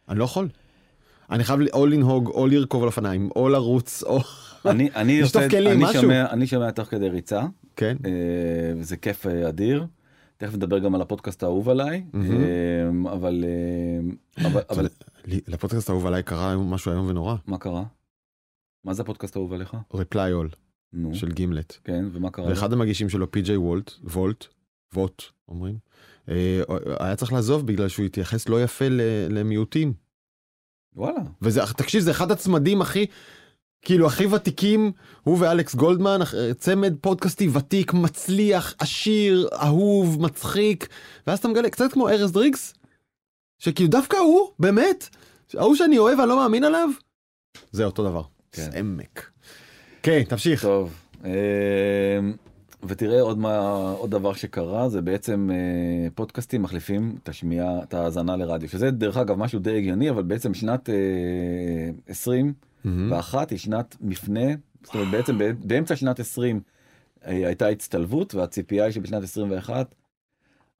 אני 0.09 0.19
לא 0.19 0.23
יכול. 0.23 0.47
אני 1.29 1.43
חייב 1.43 1.59
או 1.73 1.85
לנהוג, 1.85 2.27
או 2.27 2.47
לרכוב 2.47 2.81
על 2.81 2.87
אופניים, 2.87 3.29
או 3.35 3.49
לרוץ, 3.49 4.03
או... 4.03 4.19
אני 4.65 4.89
אני 4.95 5.21
לשטוף 5.21 5.43
כלים, 5.49 5.71
אני 5.71 5.83
משהו. 5.83 6.01
שומע 6.01 6.25
אני 6.31 6.47
שומע 6.47 6.71
תוך 6.71 6.87
כדי 6.87 7.09
ריצה 7.09 7.41
כן. 7.75 7.97
אה, 8.05 8.11
זה 8.81 8.97
כיף 8.97 9.27
אה, 9.27 9.49
אדיר. 9.49 9.85
תכף 10.37 10.53
נדבר 10.53 10.79
גם 10.79 10.95
על 10.95 11.01
הפודקאסט 11.01 11.43
האהוב 11.43 11.69
עליי. 11.69 12.05
אה, 12.15 13.11
אבל 13.11 13.45
אה, 13.47 14.59
אבל 14.69 14.87
לפודקאסט 15.47 15.89
האהוב 15.89 16.05
עליי 16.05 16.23
קרה 16.23 16.57
משהו 16.57 16.91
איום 16.91 17.07
ונורא. 17.07 17.35
מה 17.47 17.57
קרה? 17.57 17.83
מה 18.83 18.93
זה 18.93 19.01
הפודקאסט 19.01 19.35
האהוב 19.35 19.53
עליך? 19.53 19.77
reply 19.93 20.13
all 20.13 20.55
נו 20.93 21.15
של 21.15 21.31
גימלט. 21.31 21.77
כן 21.83 22.05
ומה 22.11 22.31
קרה? 22.31 22.47
ואחד 22.49 22.73
המגישים 22.73 23.09
שלו 23.09 23.31
פי.ג'יי 23.31 23.57
וולט, 23.57 23.91
וולט, 24.03 24.45
ווט 24.93 25.23
אומרים, 25.47 25.77
אה, 26.29 26.61
היה 26.99 27.15
צריך 27.15 27.33
לעזוב 27.33 27.67
בגלל 27.67 27.87
שהוא 27.87 28.05
התייחס 28.05 28.49
לא 28.49 28.63
יפה 28.63 28.85
למיעוטים. 29.29 29.93
וואלה. 30.95 31.21
וזה, 31.41 31.61
תקשיב, 31.77 32.01
זה 32.01 32.11
אחד 32.11 32.31
הצמדים 32.31 32.81
הכי, 32.81 33.05
כאילו 33.87 34.07
הכי 34.07 34.25
ותיקים, 34.25 34.91
הוא 35.23 35.37
ואלכס 35.39 35.75
גולדמן, 35.75 36.19
צמד 36.57 36.93
פודקאסטי 37.01 37.47
ותיק, 37.47 37.93
מצליח, 37.93 38.75
עשיר, 38.79 39.49
אהוב, 39.53 40.21
מצחיק, 40.21 40.87
ואז 41.27 41.39
אתה 41.39 41.47
מגלה, 41.47 41.69
קצת 41.69 41.91
כמו 41.93 42.09
ארז 42.09 42.31
דריגס, 42.31 42.73
שכאילו 43.59 43.89
דווקא 43.89 44.17
הוא, 44.17 44.49
באמת, 44.59 45.09
ההוא 45.57 45.75
שאני 45.75 45.97
אוהב, 45.97 46.19
אני 46.19 46.29
לא 46.29 46.35
מאמין 46.37 46.63
עליו, 46.63 46.89
זה 47.71 47.85
אותו 47.85 48.03
דבר. 48.03 48.21
כן. 48.51 48.69
עמק. 48.75 49.29
כן, 50.03 50.23
תמשיך. 50.23 50.61
טוב, 50.61 50.93
אה, 51.25 51.31
ותראה 52.83 53.21
עוד 53.21 53.37
מה 53.37 53.57
עוד 53.97 54.11
דבר 54.11 54.33
שקרה 54.33 54.89
זה 54.89 55.01
בעצם 55.01 55.49
אה, 55.51 56.09
פודקאסטים 56.15 56.61
מחליפים 56.61 57.15
את 57.23 57.29
השמיעה 57.29 57.83
את 57.83 57.93
ההאזנה 57.93 58.35
לרדיו 58.35 58.69
שזה 58.69 58.91
דרך 58.91 59.17
אגב 59.17 59.37
משהו 59.37 59.59
די 59.59 59.77
הגיוני 59.77 60.09
אבל 60.09 60.23
בעצם 60.23 60.53
שנת 60.53 60.89
אה, 60.89 60.95
20 62.07 62.53
מהמם. 62.85 63.11
ואחת 63.11 63.49
היא 63.49 63.59
שנת 63.59 63.95
מפנה 64.01 64.41
זאת 64.83 64.95
אומרת 64.95 65.07
בעצם 65.11 65.37
בא- 65.37 65.51
באמצע 65.63 65.95
שנת 65.95 66.19
20 66.19 66.59
אה, 67.25 67.31
הייתה 67.47 67.67
הצטלבות 67.67 68.35
והציפייה 68.35 68.83
היא 68.85 68.91
שבשנת 68.93 69.23
21 69.23 69.95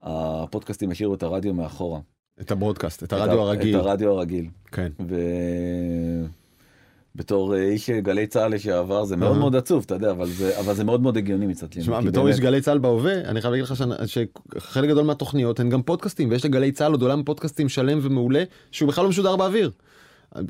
הפודקאסטים 0.02 0.90
השאירו 0.90 1.14
את 1.14 1.22
הרדיו 1.22 1.54
מאחורה. 1.54 2.00
את 2.40 2.50
הברודקאסט, 2.50 3.02
את 3.02 3.08
את 3.08 3.12
הרדיו 3.12 3.38
ה- 3.38 3.42
הרגיל. 3.42 3.76
את 3.76 3.84
הרדיו 3.84 4.10
הרגיל. 4.10 4.46
כן. 4.72 4.88
ו... 5.08 5.16
בתור 7.14 7.54
אה, 7.54 7.62
איש 7.62 7.90
גלי 7.90 8.26
צה"ל 8.26 8.54
לשעבר 8.54 9.04
זה 9.04 9.16
מאוד. 9.16 9.38
מאוד 9.38 9.56
עצוב 9.56 9.82
אתה 9.86 9.94
יודע 9.94 10.10
אבל 10.10 10.26
זה 10.26 10.60
אבל 10.60 10.74
זה 10.74 10.84
מאוד 10.84 11.00
מאוד 11.02 11.16
הגיוני 11.16 11.46
מצד 11.46 11.72
שני. 11.72 11.82
שמע, 11.82 12.00
בתור 12.00 12.28
איש 12.28 12.40
גלי 12.40 12.60
צה"ל 12.60 12.78
בהווה, 12.78 13.20
אני 13.20 13.40
חייב 13.40 13.52
להגיד 13.52 13.64
לך 13.64 13.74
שחלק 14.06 14.88
גדול 14.90 15.04
מהתוכניות 15.04 15.60
הן 15.60 15.68
גם 15.70 15.82
פודקאסטים, 15.82 16.30
ויש 16.30 16.44
לגלי 16.44 16.72
צה"ל 16.72 16.92
עוד 16.92 17.02
עולם 17.02 17.22
פודקאסטים 17.24 17.68
שלם 17.68 17.98
ומעולה, 18.02 18.42
שהוא 18.70 18.88
בכלל 18.88 19.04
לא 19.04 19.10
משודר 19.10 19.36
באוויר. 19.36 19.70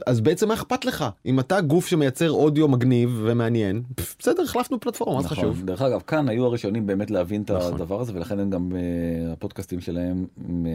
אז 0.06 0.20
בעצם 0.20 0.48
מה 0.48 0.54
אכפת 0.54 0.84
לך? 0.84 1.04
אם 1.26 1.40
אתה 1.40 1.60
גוף 1.60 1.86
שמייצר 1.86 2.30
אודיו 2.30 2.68
מגניב 2.68 3.20
ומעניין, 3.24 3.82
בסדר, 4.20 4.42
החלפנו 4.42 4.80
פלטפורמה, 4.80 5.16
מה 5.16 5.22
זה 5.22 5.26
נכון. 5.26 5.38
חשוב? 5.38 5.64
דרך 5.64 5.82
אגב 5.82 6.00
כאן 6.00 6.28
היו 6.28 6.44
הראשונים 6.44 6.86
באמת 6.86 7.10
להבין 7.10 7.42
את 7.42 7.50
נכון. 7.50 7.74
הדבר 7.74 8.00
הזה 8.00 8.12
ולכן 8.14 8.38
הם 8.38 8.50
גם 8.50 8.72
אה, 8.76 9.32
הפודקאסטים 9.32 9.80
שלהם 9.80 10.26
אה, 10.66 10.72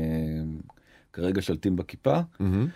כרגע 1.13 1.41
שולטים 1.41 1.75
בכיפה 1.75 2.19
מהמם. 2.39 2.67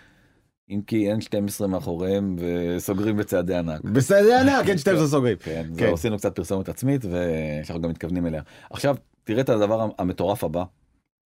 אם 0.70 0.80
כי 0.86 1.12
N12 1.12 1.66
מאחוריהם 1.66 2.36
וסוגרים 2.38 3.16
בצעדי 3.16 3.54
ענק. 3.54 3.80
בסדר 3.80 4.40
ענק, 4.40 4.66
כן, 4.66 4.78
12 4.78 5.06
סוגרים. 5.16 5.36
כן, 5.36 5.64
כן. 5.76 5.86
כן. 5.86 5.92
עשינו 5.92 6.16
קצת 6.18 6.36
פרסומת 6.36 6.68
עצמית 6.68 7.04
ושאנחנו 7.04 7.82
גם 7.82 7.90
מתכוונים 7.90 8.26
אליה. 8.26 8.42
עכשיו 8.70 8.96
תראה 9.24 9.40
את 9.40 9.48
הדבר 9.48 9.88
המטורף 9.98 10.44
הבא. 10.44 10.64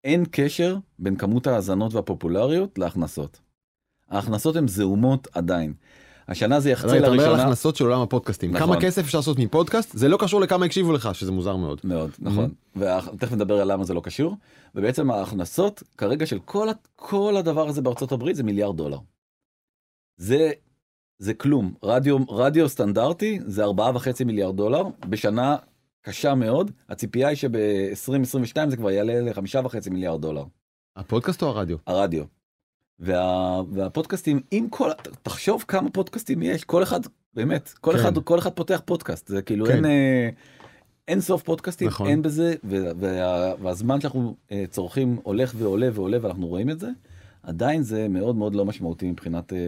אין 0.05 0.25
קשר 0.31 0.77
בין 0.99 1.17
כמות 1.17 1.47
ההאזנות 1.47 1.95
והפופולריות 1.95 2.79
להכנסות. 2.79 3.41
ההכנסות 4.13 4.57
הן 4.57 4.69
זעומות 4.69 5.29
עדיין. 5.33 5.75
השנה 6.29 6.61
זה 6.61 6.71
יחצה 6.71 6.87
אתה 6.87 6.97
מדבר 6.97 7.13
על 7.13 7.17
לראשונה 7.17 7.43
הכנסות 7.43 7.77
של 7.77 7.85
עולם 7.85 8.01
הפודקאסטים. 8.01 8.51
נכון. 8.51 8.67
כמה 8.67 8.81
כסף 8.81 9.03
אפשר 9.03 9.19
לעשות 9.19 9.39
מפודקאסט? 9.39 9.99
זה 9.99 10.09
לא 10.09 10.17
קשור 10.17 10.41
לכמה 10.41 10.67
הקשיבו 10.67 10.93
לך, 10.93 11.15
שזה 11.15 11.33
מוזר 11.33 11.57
מאוד. 11.57 11.81
מאוד 11.85 12.11
נכון 12.19 12.51
ותכף 12.77 13.33
נדבר 13.33 13.61
על 13.61 13.73
למה 13.73 13.85
זה 13.85 13.95
לא 13.95 14.01
קשור 14.01 14.37
ובעצם 14.75 15.11
ההכנסות 15.11 15.83
כרגע 15.99 16.27
של 16.27 16.39
כל 16.39 16.69
כל 16.97 17.37
הדבר 17.37 17.69
הזה 17.69 17.83
בארצות 17.83 18.13
הברית 18.13 18.37
זה 18.37 18.43
מיליארד 18.43 18.77
דולר. 18.77 18.99
זה 20.17 20.51
זה 21.19 21.35
כלום 21.35 21.75
רדיו 21.83 22.19
רדיו 22.29 22.69
סטנדרטי 22.69 23.39
זה 23.47 23.65
ארבעה 23.65 23.97
וחצי 23.97 24.25
מיליארד 24.25 24.57
דולר 24.57 24.83
בשנה 25.09 25.57
קשה 26.03 26.35
מאוד 26.35 26.71
הציפייה 26.89 27.29
היא 27.29 27.37
שב-2022 27.37 28.71
זה 28.71 28.77
כבר 28.77 28.91
יעלה 28.91 29.21
לחמישה 29.21 29.61
וחצי 29.65 29.91
מיליארד 29.91 30.23
דולר 30.23 30.45
הפודקאסט 30.97 31.43
או 31.43 31.49
הרדיו? 31.49 31.77
הרדיו. 31.87 32.25
וה, 33.03 33.61
והפודקאסטים 33.73 34.41
עם 34.51 34.69
כל 34.69 34.91
תחשוב 35.23 35.65
כמה 35.69 35.91
פודקאסטים 35.91 36.43
יש 36.43 36.65
כל 36.65 36.83
אחד 36.83 37.01
באמת 37.35 37.73
כל 37.81 37.93
כן. 37.93 37.99
אחד 37.99 38.19
כל 38.19 38.39
אחד 38.39 38.51
פותח 38.51 38.83
פודקאסט 38.85 39.29
זה 39.29 39.43
כאילו 39.43 39.67
כן. 39.67 39.73
אין 39.73 39.85
אה, 39.85 40.29
אין 41.09 41.21
סוף 41.21 41.43
פודקאסטים 41.43 41.89
נכון. 41.89 42.07
אין 42.07 42.23
בזה 42.23 42.55
ו- 42.65 42.91
וה, 43.01 43.53
והזמן 43.63 44.01
שאנחנו 44.01 44.35
אה, 44.53 44.65
צורכים 44.71 45.19
הולך 45.23 45.53
ועולה 45.57 45.89
ועולה 45.93 46.19
ואנחנו 46.21 46.47
רואים 46.47 46.71
את 46.71 46.81
זה 46.81 46.89
עדיין 47.43 47.83
זה 47.83 48.09
מאוד 48.09 48.37
מאוד 48.37 48.55
לא 48.55 48.65
משמעותי 48.65 49.11
מבחינת 49.11 49.53
אה, 49.53 49.59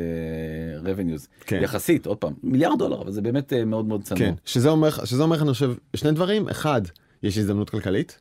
revenues 0.93 1.27
כן. 1.41 1.61
יחסית 1.63 2.07
עוד 2.07 2.17
פעם 2.19 2.35
מיליארד 2.43 2.79
דולר 2.79 3.03
אבל 3.03 3.13
זה 3.13 3.23
באמת 3.23 3.53
אה, 3.53 3.65
מאוד 3.65 3.85
מאוד 3.85 4.03
צנוע. 4.03 4.19
כן, 4.19 4.35
שזה 4.45 4.69
אומר, 4.69 4.91
שזה 4.91 5.23
אומר, 5.23 5.43
אני 5.43 5.53
חושב, 5.53 5.75
שני 5.97 6.13
דברים, 6.13 6.49
אחד, 6.49 6.83
יש 7.23 7.39
הזדמנות 7.39 7.71
כלכלית, 7.71 8.21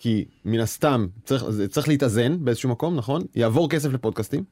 כי 0.00 0.24
מן 0.44 0.60
הסתם 0.60 1.06
צריך, 1.24 1.44
צריך 1.70 1.88
להתאזן 1.88 2.44
באיזשהו 2.44 2.68
מקום, 2.70 2.96
נכון? 2.96 3.22
יעבור 3.34 3.68
כסף 3.68 3.92
לפודקאסטים, 3.92 4.44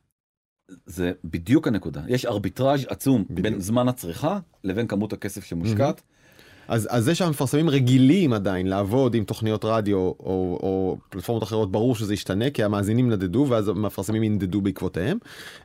זה 0.87 1.13
בדיוק 1.25 1.69
הנקודה 1.69 2.03
יש 2.09 2.27
ארביטראז' 2.27 2.87
עצום 2.89 3.25
בדיוק. 3.25 3.41
בין 3.41 3.61
זמן 3.61 3.89
הצריכה 3.89 4.39
לבין 4.65 4.87
כמות 4.87 5.13
הכסף 5.13 5.45
שמושקעת. 5.45 6.03
אז, 6.69 6.89
אז 6.91 7.05
זה 7.05 7.15
שהמפרסמים 7.15 7.71
רגילים 7.71 8.33
עדיין 8.33 8.67
לעבוד 8.67 9.15
עם 9.15 9.25
תוכניות 9.25 9.65
רדיו 9.65 9.97
או, 9.97 10.15
או 10.63 10.97
פלטפורמות 11.09 11.43
אחרות, 11.43 11.73
ברור 11.73 11.97
שזה 11.97 12.15
ישתנה, 12.15 12.51
כי 12.51 12.65
המאזינים 12.65 13.11
נדדו 13.11 13.47
ואז 13.49 13.69
המפרסמים 13.69 14.23
ינדדו 14.23 14.61
בעקבותיהם. 14.61 15.19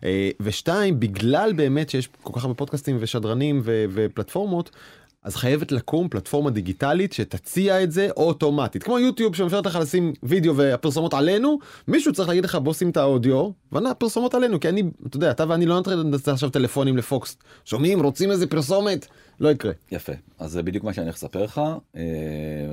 אה, 0.03 0.29
ושתיים, 0.39 0.99
בגלל 0.99 1.53
באמת 1.53 1.89
שיש 1.89 2.09
כל 2.21 2.33
כך 2.33 2.43
הרבה 2.43 2.55
פודקאסטים 2.55 2.97
ושדרנים 2.99 3.61
ו, 3.63 3.85
ופלטפורמות, 3.93 4.71
אז 5.23 5.35
חייבת 5.35 5.71
לקום 5.71 6.09
פלטפורמה 6.09 6.49
דיגיטלית 6.49 7.13
שתציע 7.13 7.83
את 7.83 7.91
זה 7.91 8.09
אוטומטית. 8.17 8.83
כמו 8.83 8.99
יוטיוב 8.99 9.35
שמאפשרת 9.35 9.65
לך 9.65 9.75
לשים 9.75 10.13
וידאו 10.23 10.55
והפרסומות 10.55 11.13
עלינו, 11.13 11.59
מישהו 11.87 12.13
צריך 12.13 12.29
להגיד 12.29 12.45
לך 12.45 12.55
בוא 12.55 12.73
שים 12.73 12.89
את 12.89 12.97
האודיו, 12.97 13.49
והפרסומות 13.71 14.35
עלינו, 14.35 14.59
כי 14.59 14.69
אני, 14.69 14.83
אתה 15.07 15.17
יודע, 15.17 15.31
אתה 15.31 15.45
ואני 15.49 15.65
לא 15.65 15.81
נעשה 16.05 16.31
עכשיו 16.31 16.49
טלפונים 16.49 16.97
לפוקס. 16.97 17.37
שומעים, 17.65 18.01
רוצים 18.01 18.31
איזה 18.31 18.47
פרסומת? 18.47 19.07
לא 19.39 19.49
יקרה. 19.49 19.71
יפה 19.91 20.13
אז 20.39 20.51
זה 20.51 20.63
בדיוק 20.63 20.83
מה 20.83 20.93
שאני 20.93 21.05
הולך 21.05 21.15
לספר 21.15 21.43
לך 21.43 21.61
אה, 21.95 22.01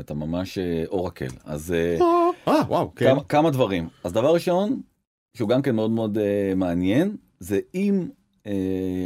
אתה 0.01 0.15
ממש 0.15 0.59
אה, 0.59 0.85
אורקל 0.89 1.29
אז 1.45 1.73
אה, 1.73 1.99
אה, 2.49 2.63
וואו, 2.69 2.95
כן. 2.95 3.11
כמה, 3.11 3.25
כמה 3.25 3.51
דברים 3.51 3.89
אז 4.05 4.13
דבר 4.13 4.35
ראשון 4.35 4.81
שהוא 5.37 5.49
גם 5.49 5.63
כן 5.63 5.75
מאוד 5.75 5.91
מאוד 5.91 6.19
אה, 6.19 6.53
מעניין 6.57 7.17
זה 7.41 7.61
אם 7.75 8.09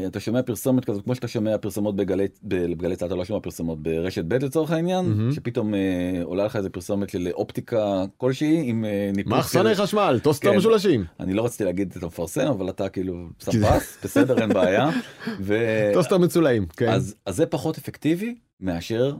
אתה 0.06 0.20
שומע 0.20 0.42
פרסומת 0.42 0.84
כזאת 0.84 1.04
כמו 1.04 1.14
שאתה 1.14 1.28
שומע 1.28 1.58
פרסומות 1.58 1.96
בגלי 1.96 2.26
בגלי 2.42 2.96
צה"ל 2.96 3.06
אתה 3.06 3.14
לא 3.14 3.24
שומע 3.24 3.40
פרסומות 3.40 3.82
ברשת 3.82 4.24
ב' 4.24 4.34
לצורך 4.34 4.70
העניין 4.70 5.04
מהמם. 5.04 5.32
שפתאום 5.32 5.74
אה, 5.74 6.20
עולה 6.22 6.44
לך 6.44 6.56
איזה 6.56 6.70
פרסומת 6.70 7.10
של 7.10 7.28
אופטיקה 7.32 8.04
כלשהי 8.16 8.70
עם 8.70 8.84
אה, 8.84 9.10
ניפוץ 9.16 9.32
מחסני 9.32 9.74
חשמל, 9.74 10.20
טוסטר 10.22 10.50
כן. 10.50 10.56
משולשים. 10.56 11.04
אני 11.20 11.34
לא 11.34 11.44
רציתי 11.44 11.64
להגיד 11.64 11.92
את 11.96 12.02
המפרסם 12.02 12.46
אבל 12.46 12.68
אתה 12.68 12.88
כאילו 12.88 13.26
ספס 13.40 13.98
בסדר 14.04 14.38
אין 14.42 14.48
בעיה. 14.48 14.90
ו... 15.46 15.56
טוסטר 15.94 16.18
מצולעים, 16.18 16.66
כן. 16.66 16.88
אז, 16.88 17.14
אז 17.26 17.36
זה 17.36 17.46
פחות 17.46 17.78
אפקטיבי 17.78 18.34
מאשר 18.60 19.14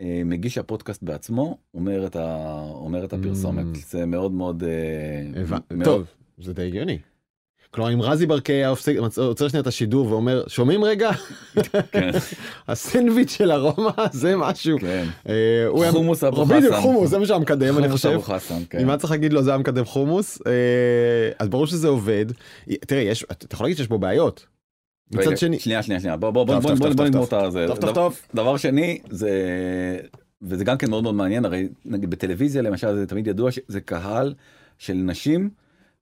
אה, 0.00 0.22
מגיש 0.24 0.58
הפודקאסט 0.58 1.02
בעצמו 1.02 1.58
אומר 1.74 2.06
את, 2.06 2.16
ה, 2.16 2.60
אומר 2.70 3.04
את 3.04 3.12
הפרסומת 3.12 3.66
Mm. 3.74 3.78
זה 3.86 4.06
מאוד 4.06 4.32
אה, 4.32 4.42
מאוד 5.70 5.84
טוב, 5.84 6.06
זה 6.38 6.54
די 6.54 6.66
הגיוני. 6.66 6.98
כלומר 7.70 7.92
אם 7.92 8.02
רזי 8.02 8.26
ברקאי 8.26 8.54
היה 8.54 8.68
עוצר 9.16 9.48
שנייה 9.48 9.60
את 9.62 9.66
השידור 9.66 10.06
ואומר 10.12 10.42
שומעים 10.46 10.84
רגע 10.84 11.10
כן, 11.92 12.10
הסנדוויץ' 12.68 13.30
של 13.30 13.50
הרומא 13.50 13.90
זה 14.12 14.36
משהו. 14.36 14.78
כן. 14.78 15.04
אה, 15.28 15.90
חומוס 15.92 16.24
אבו 16.24 16.44
בדיוק, 16.46 16.72
חסן. 16.72 16.82
חומוס 16.82 17.10
זה 17.10 17.18
מה 17.18 17.26
שהיה 17.26 17.38
מקדם 17.38 17.78
אני 17.78 17.86
חומוס 17.86 17.90
חושב. 17.92 18.08
אבו 18.08 18.22
חסן 18.22 18.58
כן. 18.70 18.78
אם 18.78 18.88
היה 18.88 18.98
צריך 18.98 19.10
להגיד 19.10 19.32
לו 19.32 19.42
זה 19.42 19.50
היה 19.50 19.58
מקדם 19.58 19.84
חומוס 19.84 20.38
אה, 20.46 20.52
אז 21.38 21.48
ברור 21.48 21.66
שזה 21.66 21.88
עובד. 21.88 22.26
תראה 22.66 23.00
יש 23.02 23.24
אתה 23.32 23.54
יכול 23.54 23.64
להגיד 23.64 23.76
שיש 23.76 23.88
בו 23.88 23.98
בעיות. 23.98 24.46
מצד 25.12 25.36
שני 25.38 25.58
שנייה 25.58 25.82
שנייה 25.82 26.00
שנייה 26.00 26.16
בוא 26.16 26.30
בוא 26.30 26.44
בוא 26.44 26.60
בוא 26.94 27.04
נגמור 27.04 27.24
את. 27.24 27.52
זה 27.52 27.66
דבר- 28.34 28.56
שני 28.56 28.98
זה 29.10 29.30
וזה 30.42 30.64
גם 30.64 30.78
כן 30.78 30.90
מאוד 30.90 31.02
מאוד 31.02 31.14
מעניין 31.14 31.44
הרי 31.44 31.68
נגיד 31.84 32.10
בטלוויזיה 32.10 32.62
למשל 32.62 32.94
זה 32.96 33.06
תמיד 33.06 33.26
ידוע 33.26 33.50
שזה 33.50 33.80
קהל 33.80 34.34
של 34.78 34.92
נשים 34.94 35.50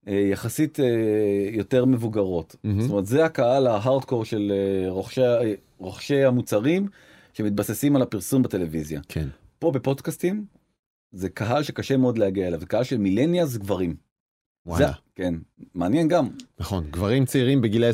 יחסית 0.06 0.80
אה, 0.80 0.84
יותר 1.52 1.84
מבוגרות 1.84 2.56
מהמם. 2.64 2.80
זאת 2.80 2.90
אומרת 2.90 3.06
זה 3.06 3.24
הקהל 3.24 3.66
ההארדקור 3.66 4.24
של 4.24 4.52
אה, 4.54 4.90
רוכשי 4.90 5.22
אה, 5.22 5.52
רוכשי 5.78 6.24
המוצרים 6.24 6.88
שמתבססים 7.32 7.96
על 7.96 8.02
הפרסום 8.02 8.42
בטלוויזיה 8.42 9.00
כן. 9.08 9.26
פה 9.58 9.70
בפודקאסטים 9.70 10.44
זה 11.12 11.28
קהל 11.28 11.62
שקשה 11.62 11.96
מאוד 11.96 12.18
להגיע 12.18 12.46
אליו 12.46 12.60
זה 12.60 12.66
קהל 12.66 12.84
של 12.84 12.96
מילניאס 12.98 13.56
גברים 13.56 13.94
וואלה. 14.66 14.86
זה, 14.86 14.92
כן 15.14 15.34
מעניין 15.74 16.08
גם 16.08 16.28
נכון 16.60 16.84
גברים 16.90 17.24
צעירים 17.24 17.60
בגילי 17.60 17.90
20-30. 17.90 17.92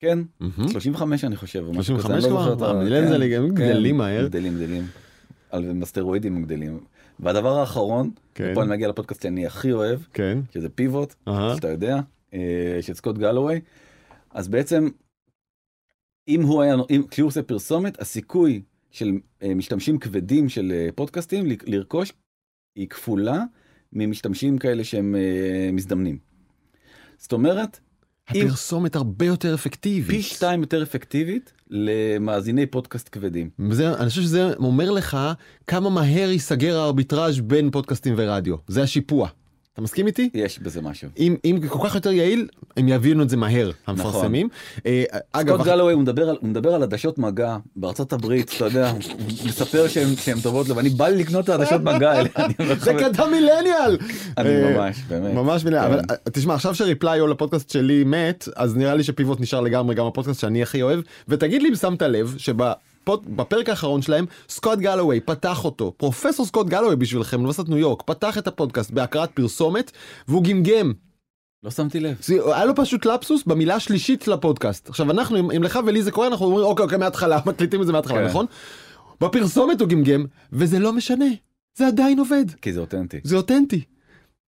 כן 0.00 0.18
מהמם. 0.40 0.68
35 0.68 1.24
אני 1.24 1.36
חושב. 1.36 1.64
או 1.66 1.72
משהו 1.72 1.94
35 2.00 2.16
כזה, 2.16 2.26
אני 2.28 2.34
לא 2.34 2.40
כבר? 2.40 2.50
זוכר 2.50 2.66
את 2.66 2.74
ה- 2.74 2.78
המילניאלס 2.80 3.10
כן, 3.10 3.56
כן, 3.56 3.68
גדלים 3.70 3.96
מהר. 3.96 4.26
גדלים 4.28 4.54
גדלים. 4.56 4.86
על 5.50 5.72
בסטרואידים 5.80 6.36
הם 6.36 6.42
גדלים. 6.44 6.80
והדבר 7.20 7.58
האחרון, 7.58 8.10
כן. 8.34 8.48
ופה 8.52 8.62
אני 8.62 8.70
מגיע 8.70 8.88
לפודקאסט 8.88 9.22
שאני 9.22 9.46
הכי 9.46 9.72
אוהב, 9.72 10.00
כן. 10.12 10.38
שזה 10.54 10.68
פיבוט, 10.68 11.14
אהה. 11.28 11.56
שאתה 11.56 11.68
יודע, 11.68 12.00
אה, 12.34 12.78
של 12.80 12.94
סקוט 12.94 13.18
גלווי. 13.18 13.60
אז 14.30 14.48
בעצם, 14.48 14.88
אם 16.28 16.42
הוא 16.42 16.62
היה, 16.62 16.74
אם, 16.90 17.02
כשהוא 17.10 17.28
עושה 17.28 17.42
פרסומת, 17.42 18.00
הסיכוי 18.00 18.62
של 18.90 19.12
אה, 19.42 19.54
משתמשים 19.54 19.98
כבדים 19.98 20.48
של 20.48 20.72
אה, 20.72 20.88
פודקאסטים 20.94 21.46
לרכוש 21.66 22.12
היא 22.76 22.88
כפולה 22.88 23.44
ממשתמשים 23.92 24.58
כאלה 24.58 24.84
שהם 24.84 25.14
מזדמנים. 25.72 26.18
זאת 27.18 27.32
אומרת, 27.32 27.80
הפרסומת 28.28 28.96
הרבה 28.96 29.26
יותר 29.26 29.54
אפקטיבית. 29.54 30.16
פי 30.16 30.22
שתיים 30.22 30.60
יותר 30.60 30.82
אפקטיבית 30.82 31.52
למאזיני 31.70 32.66
פודקאסט 32.66 33.08
כבדים. 33.12 33.50
זה, 33.70 33.94
אני 33.94 34.08
חושב 34.08 34.22
שזה 34.22 34.54
אומר 34.54 34.90
לך 34.90 35.18
כמה 35.66 35.90
מהר 35.90 36.30
ייסגר 36.30 36.78
הארביטראז' 36.78 37.40
בין 37.40 37.70
פודקאסטים 37.70 38.14
ורדיו. 38.16 38.56
זה 38.68 38.82
השיפוע. 38.82 39.28
אתה 39.78 39.84
מסכים 39.84 40.06
איתי? 40.06 40.30
יש 40.34 40.58
בזה 40.58 40.82
משהו. 40.82 41.08
אם, 41.18 41.36
אם 41.44 41.58
כל 41.68 41.88
כך 41.88 41.94
יותר 41.94 42.12
יעיל, 42.12 42.48
הם 42.76 42.88
יבינו 42.88 43.22
את 43.22 43.28
זה 43.28 43.36
מהר, 43.36 43.70
המפרסמים. 43.86 44.48
אה, 44.86 45.04
אגב, 45.32 45.54
סקוט 45.54 45.66
גלווי 45.66 45.92
הוא 45.92 46.02
מדבר 46.02 46.28
על 46.28 46.36
הוא 46.40 46.48
מדבר 46.48 46.74
על 46.74 46.82
עדשות 46.82 47.18
מגע 47.18 47.56
בארצות 47.76 48.12
הברית 48.12 48.52
אתה 48.56 48.64
יודע 48.64 48.90
הוא 48.90 49.26
מספר 49.46 49.88
שהן 49.88 50.16
שהן 50.16 50.40
טובות 50.40 50.68
לו 50.68 50.76
ואני 50.76 50.88
בא 50.88 51.08
לי 51.08 51.18
לקנות 51.18 51.44
את 51.44 51.48
העדשות 51.48 51.80
מגע 51.80 52.10
האלה. 52.10 52.28
זה 52.84 52.94
קדם 52.94 53.30
מילניאל! 53.30 53.98
אני 54.38 54.48
אה, 54.48 54.76
ממש 54.76 55.02
באמת. 55.08 55.34
ממש 55.34 55.62
כן. 55.62 55.74
אבל 55.74 56.00
אה, 56.10 56.16
תשמע 56.32 56.54
עכשיו 56.54 56.74
שריפליו 56.74 57.26
לפודקאסט 57.26 57.70
שלי 57.70 58.04
מת 58.04 58.48
אז 58.56 58.76
נראה 58.76 58.94
לי 58.94 59.02
שפיבוט 59.02 59.40
נשאר 59.40 59.60
לגמרי 59.60 59.94
גם 59.94 60.06
הפודקאסט 60.06 60.40
שאני 60.40 60.62
הכי 60.62 60.82
אוהב 60.82 61.00
ותגיד 61.28 61.62
לי 61.62 61.68
אם 61.68 61.74
שמת 61.74 62.02
לב 62.02 62.34
שבפרק 63.16 63.68
האחרון 63.68 64.02
שלהם 64.02 64.26
סקוט 64.48 64.78
גלווי 64.78 65.20
פתח 65.20 65.64
אותו 65.64 65.92
פרופסור 65.96 66.46
סקוט 66.46 66.66
גלווי 66.66 66.96
בשבילכם 66.96 67.36
מאוניברסיטת 67.36 67.68
ניו 67.68 67.78
יורק 67.78 68.02
פתח 68.02 68.38
את 68.38 68.46
הפודקאסט 68.46 68.90
בהקראת 68.90 69.30
פרסומת 69.30 69.92
והוא 70.28 70.44
גמגם 70.44 70.92
לא 71.62 71.70
שמתי 71.70 72.00
לב. 72.00 72.16
זה- 72.22 72.54
היה 72.54 72.64
לו 72.64 72.74
פשוט 72.74 73.06
לפסוס 73.06 73.42
במילה 73.46 73.74
השלישית 73.74 74.22
של 74.22 74.32
הפודקאסט. 74.32 74.88
עכשיו 74.88 75.10
אנחנו, 75.10 75.38
אם, 75.38 75.50
אם 75.50 75.62
לך 75.62 75.78
ולי 75.86 76.02
זה 76.02 76.10
קורה, 76.10 76.26
אנחנו 76.26 76.46
אומרים 76.46 76.64
אוקיי, 76.66 76.84
אוקיי, 76.84 76.98
מההתחלה, 76.98 77.38
מקליטים 77.46 77.80
את 77.80 77.86
זה 77.86 77.92
מההתחלה, 77.92 78.18
כן. 78.18 78.26
נכון? 78.26 78.46
בפרסומת 79.20 79.80
הוא 79.80 79.88
גמגם, 79.88 80.24
וזה 80.52 80.78
לא 80.78 80.92
משנה. 80.92 81.24
זה 81.78 81.86
עדיין 81.86 82.18
עובד. 82.18 82.44
כי 82.62 82.72
זה 82.72 82.80
אותנטי. 82.80 83.20
זה 83.24 83.36
אותנטי. 83.36 83.82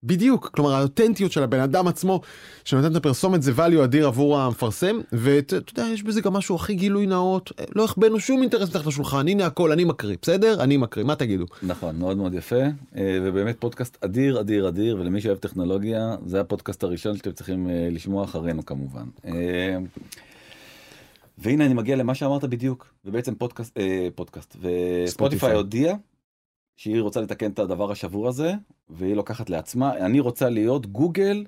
בדיוק, 0.02 0.50
כלומר 0.54 0.75
האותנטיות 0.75 1.33
של 1.33 1.42
הבן 1.42 1.61
אדם 1.61 1.88
עצמו 1.88 2.21
שנותן 2.64 2.92
את 2.92 2.97
הפרסומת 2.97 3.42
זה 3.42 3.52
value 3.57 3.85
אדיר 3.85 4.07
עבור 4.07 4.38
המפרסם 4.38 4.99
ואתה 5.12 5.57
יודע 5.57 5.87
יש 5.92 6.02
בזה 6.02 6.21
גם 6.21 6.33
משהו 6.33 6.57
הכי 6.57 6.75
גילוי 6.75 7.07
נאות 7.07 7.52
לא 7.75 7.85
החבאנו 7.85 8.21
שום 8.21 8.42
אינטרס 8.42 8.69
מתחת 8.69 8.87
לשולחן 8.87 9.28
הנה 9.28 9.47
הכל 9.47 9.73
אני 9.73 9.85
מקריא 9.85 10.16
בסדר 10.23 10.62
אני 10.62 10.76
מקריא 10.76 11.04
מה 11.04 11.16
תגידו 11.16 11.45
נכון, 11.62 11.97
מאוד 11.97 12.16
מאוד 12.16 12.35
יפה, 12.35 12.62
אה, 12.97 13.19
ובאמת 13.23 13.57
פודקאסט 13.59 14.04
אדיר 14.04 14.40
אדיר 14.40 14.69
אדיר, 14.69 14.97
ולמי 15.00 15.21
שאוהב 15.21 15.38
טכנולוגיה, 15.38 16.16
זה 16.26 16.40
הפודקאסט 16.40 16.85
הראשון 16.85 17.16
שאתם 17.16 17.33
צריכים 17.33 17.71
אה, 17.71 17.88
לשמוע 17.90 18.25
אחרינו 18.25 18.64
כמובן. 18.64 19.04
אה, 19.25 19.78
והנה 21.38 21.66
אני 21.66 21.75
מגיע 21.75 21.97
למה 21.97 22.14
שאמרת 22.14 22.45
בדיוק, 22.45 22.87
ובעצם 23.04 23.35
פודקאסט, 23.35 23.78
פודקאסט, 24.14 24.57
וספוטיפיי 24.57 25.50
ספוטיפיי. 25.50 25.95
שהיא 26.80 27.00
רוצה 27.00 27.20
לתקן 27.20 27.50
את 27.50 27.58
הדבר 27.58 27.90
השבור 27.92 28.28
הזה, 28.28 28.52
והיא 28.90 29.14
לוקחת 29.14 29.50
לעצמה, 29.50 29.96
אני 29.96 30.20
רוצה 30.20 30.49
להיות 30.49 30.87
גוגל, 30.87 31.44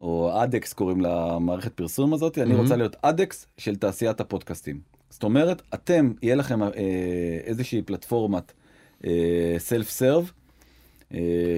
או 0.00 0.42
אדקס 0.42 0.72
קוראים 0.72 1.00
למערכת 1.00 1.72
פרסום 1.72 2.12
הזאת, 2.14 2.38
אני 2.38 2.54
Mhm. 2.54 2.56
רוצה 2.56 2.76
להיות 2.76 2.96
אדקס 3.02 3.46
של 3.56 3.76
תעשיית 3.76 4.20
הפודקאסטים. 4.20 4.80
זאת 5.10 5.22
אומרת, 5.22 5.62
אתם, 5.74 6.12
יהיה 6.22 6.34
לכם 6.34 6.62
אה, 6.62 6.68
איזושהי 7.44 7.82
פלטפורמת 7.82 8.52
סלף 9.58 9.90
סרב, 9.90 10.32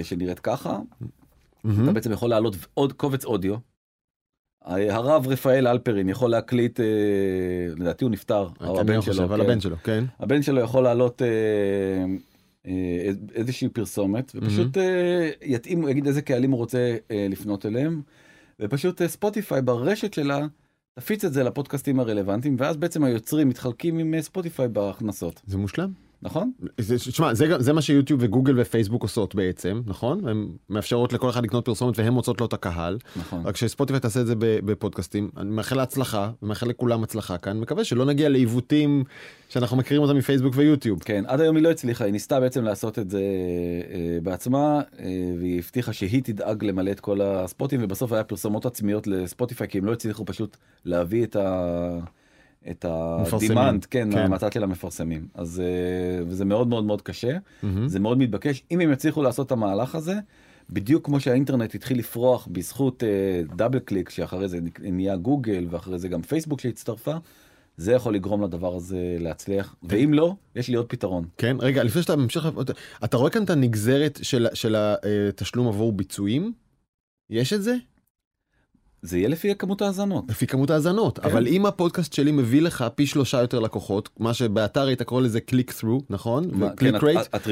שנראית 0.03 0.39
ככה, 0.39 0.79
אתה 1.59 1.91
בעצם 1.93 2.11
יכול 2.11 2.29
להעלות 2.29 2.55
עוד 2.73 2.93
קובץ 2.93 3.25
אודיו. 3.25 3.55
אה, 4.67 4.95
הרב 4.95 5.27
רפאל 5.27 5.67
אלפרין 5.67 6.09
יכול 6.09 6.31
להקליט, 6.31 6.79
אה, 6.79 6.85
לדעתי 7.77 8.03
הוא 8.03 8.11
נפטר, 8.11 8.47
או 8.61 8.81
אני 8.81 8.95
הבן 8.95 9.01
שלו, 9.01 9.27
כן. 9.27 9.41
הבן 9.41 9.59
שלו 9.59 9.75
כן 9.83 10.03
הבן 10.19 10.41
שלו 10.41 10.61
יכול 10.61 10.83
להעלות 10.83 11.21
אה, 11.21 11.27
אה, 11.27 12.05
איזושהי 13.35 13.69
פרסומת 13.69 14.31
ופשוט 14.35 14.77
אה, 14.77 15.29
יתאים, 15.41 15.81
הוא 15.81 15.89
יגיד 15.89 16.07
איזה 16.07 16.21
קהלים 16.21 16.51
הוא 16.51 16.57
רוצה 16.57 16.97
אה, 17.11 17.27
לפנות 17.29 17.65
אליהם 17.65 18.01
ופשוט 18.59 19.01
אה, 19.01 19.07
ספוטיפיי 19.07 19.61
ברשת 19.61 20.13
שלה 20.13 20.47
תפיץ 20.99 21.25
את 21.25 21.33
זה 21.33 21.43
לפודקאסטים 21.43 21.99
הרלוונטיים 21.99 22.55
ואז 22.59 22.77
בעצם 22.77 23.03
היוצרים 23.03 23.49
מתחלקים 23.49 23.97
עם 23.97 24.13
אה, 24.13 24.21
ספוטיפיי 24.21 24.67
בהכנסות, 24.67 25.41
זה 25.47 25.57
מושלם 25.57 25.91
נכון? 26.23 26.51
שמע, 26.97 27.33
זה, 27.33 27.45
זה 27.59 27.73
מה 27.73 27.81
שיוטיוב 27.81 28.19
וגוגל 28.23 28.59
ופייסבוק 28.59 29.03
עושות 29.03 29.35
בעצם 29.35 29.81
נכון? 29.85 30.27
הן 30.27 30.47
מאפשרות 30.69 31.13
לכל 31.13 31.29
אחד 31.29 31.43
לקנות 31.43 31.65
פרסומת 31.65 31.99
והן 31.99 32.13
מוצאות 32.13 32.41
לו 32.41 32.47
את 32.47 32.53
הקהל. 32.53 32.97
נכון. 33.15 33.41
רק 33.45 33.57
שספוטיפיי 33.57 33.99
תעשה 33.99 34.21
את 34.21 34.27
זה 34.27 34.33
בפודקאסטים. 34.39 35.29
אני 35.37 35.49
מאחל 35.49 35.75
לה 35.75 35.83
הצלחה 35.83 36.31
ומאחל 36.43 36.67
לכולם 36.67 37.03
הצלחה 37.03 37.37
כאן. 37.37 37.59
מקווה 37.59 37.83
שלא 37.83 38.05
נגיע 38.05 38.29
לעיוותים 38.29 39.03
שאנחנו 39.49 39.77
מכירים 39.77 40.03
אותם 40.03 40.17
מפייסבוק 40.17 40.53
ויוטיוב. 40.57 41.03
כן, 41.03 41.23
עד 41.27 41.41
היום 41.41 41.55
היא 41.55 41.63
לא 41.63 41.71
הצליחה, 41.71 42.03
היא 42.05 42.11
ניסתה 42.11 42.39
בעצם 42.39 42.63
לעשות 42.63 42.99
את 42.99 43.09
זה 43.09 43.21
אה, 43.91 44.17
בעצמה, 44.23 44.81
אה, 44.99 45.05
והיא 45.39 45.59
הבטיחה 45.59 45.93
שהיא 45.93 46.23
תדאג 46.23 46.63
למלא 46.63 46.91
את 46.91 46.99
כל 46.99 47.21
הספוטים, 47.21 47.79
ובסוף 47.83 48.11
היה 48.11 48.23
פרסומות 48.23 48.65
עצמיות 48.65 49.07
לספוטיפיי, 49.07 49.67
כי 49.67 49.77
הם 49.77 49.85
לא 49.85 49.93
הצליחו 49.93 50.25
פשוט 50.25 50.57
להביא 50.85 51.23
את 51.23 51.35
ה... 51.35 51.99
את 52.69 52.85
ה 52.85 52.98
demand, 52.98 53.85
כן, 53.85 54.09
כן. 54.11 54.29
מהצד 54.29 54.53
של 54.53 54.63
המפרסמים. 54.63 55.27
אז 55.33 55.59
אה, 55.59 56.23
וזה 56.27 56.45
מאוד 56.45 56.67
מאוד 56.67 56.83
מאוד 56.83 57.01
קשה, 57.01 57.37
מהמם. 57.63 57.87
זה 57.87 57.99
מאוד 57.99 58.17
מתבקש. 58.17 58.63
אם 58.71 58.79
הם 58.79 58.91
יצליחו 58.91 59.23
לעשות 59.23 59.47
את 59.47 59.51
המהלך 59.51 59.95
הזה, 59.95 60.15
בדיוק 60.69 61.05
כמו 61.05 61.19
שהאינטרנט 61.19 61.75
התחיל 61.75 61.99
לפרוח 61.99 62.47
בזכות 62.51 63.03
אה, 63.03 63.41
דאבל 63.55 63.79
קליק, 63.79 64.09
שאחרי 64.09 64.47
זה 64.47 64.59
נהיה 64.79 65.15
גוגל, 65.15 65.67
ואחרי 65.69 65.99
זה 65.99 66.07
גם 66.07 66.21
פייסבוק 66.21 66.61
שהצטרפה, 66.61 67.15
זה 67.77 67.91
יכול 67.91 68.15
לגרום 68.15 68.43
לדבר 68.43 68.75
הזה 68.75 69.15
להצליח, 69.19 69.75
ואם 69.83 70.13
לא, 70.13 70.35
יש 70.55 70.69
לי 70.69 70.75
עוד 70.75 70.85
פתרון. 70.85 71.25
כן 71.37 71.57
רגע 71.59 71.83
לפני 71.83 72.01
שאתה 72.01 72.15
ממשיך 72.15 72.47
אתה 73.03 73.17
רואה 73.17 73.29
כאן 73.29 73.43
את 73.43 73.49
הנגזרת 73.49 74.19
של 74.21 74.47
של 74.53 74.75
התשלום 74.77 75.67
עבור 75.67 75.93
ביצועים. 75.93 76.53
יש 77.29 77.53
את 77.53 77.63
זה 77.63 77.75
זה 79.01 79.17
יהיה 79.17 79.29
לפי 79.29 79.55
כמות 79.55 79.81
האזנות. 79.81 80.25
לפי 80.29 80.47
כמות 80.47 80.69
האזנות 80.69 81.19
כן. 81.19 81.29
אבל 81.29 81.47
אם 81.47 81.65
הפודקאסט 81.65 82.13
שלי 82.13 82.31
מביא 82.31 82.61
לך 82.61 82.85
פי 82.95 83.05
שלושה 83.05 83.41
יותר 83.41 83.59
לקוחות 83.59 84.09
מה 84.19 84.33
שבאתר 84.33 84.87
היית 84.87 85.01
קורא 85.01 85.21
לזה 85.21 85.41
קליק 85.41 85.71
through 85.71 86.01
נכון 86.09 86.49
מה, 86.51 86.69
כן, 86.77 86.95
רייט. 86.95 87.19
אתה 87.35 87.49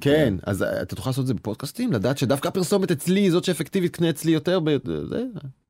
כן. 0.00 0.34
אז 0.42 0.62
אה, 0.62 0.82
אתה 0.82 0.96
תוכל 0.96 1.10
לעשות 1.10 1.22
את 1.22 1.26
זה 1.26 1.34
בפודקאסטים 1.34 1.92
לדעת 1.92 2.18
שדווקא 2.18 2.48
הפרסומת 2.48 2.90
אצלי 2.90 3.20
היא 3.20 3.30
זאת 3.30 3.44
שאפקטיבית 3.44 3.96
קנה 3.96 4.10
אצלי 4.10 4.32
יותר 4.32 4.60
ב... 4.64 4.76
זה, 5.08 5.24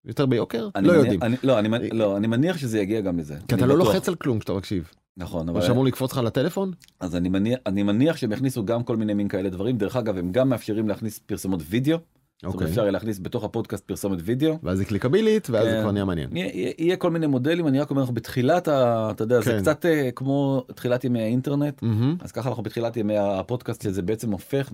יותר 0.04 0.26
ביוקר 0.26 0.68
לא 0.76 0.80
מניח- 0.82 0.94
יודעים 0.94 1.22
אני, 1.22 1.36
לא, 1.42 1.58
אני, 1.58 1.68
לא, 1.92 2.16
אני 2.16 2.26
מניח 2.26 2.58
שזה 2.58 2.78
יגיע 2.80 3.00
גם 3.00 3.18
לזה. 3.18 3.36
כי 3.48 3.54
אתה 3.54 3.66
לא 3.66 3.74
בטוח. 3.74 3.86
לוחץ 3.88 4.08
על 4.08 4.14
כלום 4.14 4.38
כשאתה 4.38 4.52
מקשיב 4.52 4.90
נכון, 5.16 5.48
אבל 5.48 5.58
אבל 5.58 5.66
שאמור 5.66 5.84
לקפוץ 5.84 6.12
לך 6.12 6.18
לטלפון 6.18 6.72
אז 7.00 7.16
אני 7.16 7.28
מניח, 7.28 7.58
אני 7.66 7.82
מניח 7.82 8.16
שהם 8.16 8.32
יכניסו 8.32 8.64
גם 8.64 8.82
כל 8.82 8.96
מיני 8.96 9.14
מין 9.14 9.28
כאלה 9.28 9.50
דברים. 9.50 9.78
דרך 9.78 9.96
אגב, 9.96 10.18
הם 10.18 10.32
גם 10.32 10.48
מאפשרים 10.48 10.88
להכניס 10.88 11.18
פרסומות 11.18 11.60
וידאו. 11.70 11.98
אוקיי 12.44 12.66
אפשר 12.66 12.80
יהיה 12.80 12.90
להכניס 12.90 13.18
בתוך 13.22 13.44
הפודקאסט 13.44 13.84
פרסומת 13.86 14.18
וידאו. 14.22 14.58
ואז 14.62 14.78
זה 14.78 14.84
קליקבילית 14.84 15.50
ואז 15.50 15.64
זה 15.64 15.70
כן. 15.70 15.82
כבר 15.82 15.90
נהיה 15.92 16.04
מעניין 16.04 16.36
יהיה, 16.36 16.72
יהיה- 16.78 16.96
כל 16.96 17.10
מיני 17.10 17.26
מודלים, 17.26 17.68
אני 17.68 17.80
רק 17.80 17.90
אומר 17.90 18.02
לך, 18.02 18.10
בתחילת, 18.10 18.68
ה, 18.68 19.08
אתה 19.10 19.24
יודע, 19.24 19.40
זה 19.40 19.50
כן. 19.50 19.60
קצת 19.60 19.86
אה, 19.86 20.10
כמו 20.14 20.64
תחילת 20.74 21.04
ימי 21.04 21.22
האינטרנט. 21.22 21.82
מהמם. 21.82 22.16
אז 22.20 22.32
ככה 22.32 22.48
אנחנו 22.48 22.62
בתחילת 22.62 22.96
ימי 22.96 23.18
הפודקאסט, 23.18 23.82
שזה 23.82 24.02
בעצם 24.02 24.32
הופך 24.32 24.72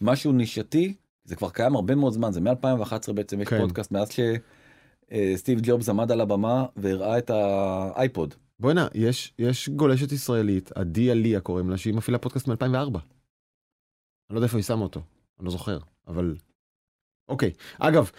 ממשהו 0.00 0.32
נישתי, 0.32 0.94
זה 1.24 1.36
כבר 1.36 1.50
קיים 1.50 1.74
הרבה 1.74 1.94
מאוד 1.94 2.12
זמן, 2.12 2.32
זה 2.32 2.40
מ-2011 2.40 3.12
בעצם 3.14 3.40
יש 3.40 3.48
כן. 3.48 3.58
פודקאסט, 3.60 3.92
מאז 3.92 4.08
שסטיב 4.10 5.58
ג'ובס 5.62 5.88
עמד 5.88 6.12
על 6.12 6.20
הבמה 6.20 6.64
והראה 6.76 7.18
את 7.18 7.30
האייפוד. 7.30 8.34
בוא'נה 8.60 8.88
יש 8.94 9.34
יש 9.38 9.68
גולשת 9.68 10.12
ישראלית 10.12 10.72
עדי 10.74 11.10
עליה 11.10 11.40
קוראים 11.40 11.70
לה 11.70 11.76
שהיא 11.76 11.94
מפעילה 11.94 12.18
פודקאסט 12.18 12.48
מ-2004. 12.48 12.64
אני 12.70 12.74
לא 14.30 14.38
יודע 14.38 14.44
איפה 14.46 14.56
היא 14.58 14.64
שמה 14.64 14.82
אותו 14.82 15.00
אני 15.40 15.44
לא 15.44 15.50
זוכר 15.50 15.78
אבל 16.08 16.34
אוקיי 17.28 17.50
אגב 17.78 18.10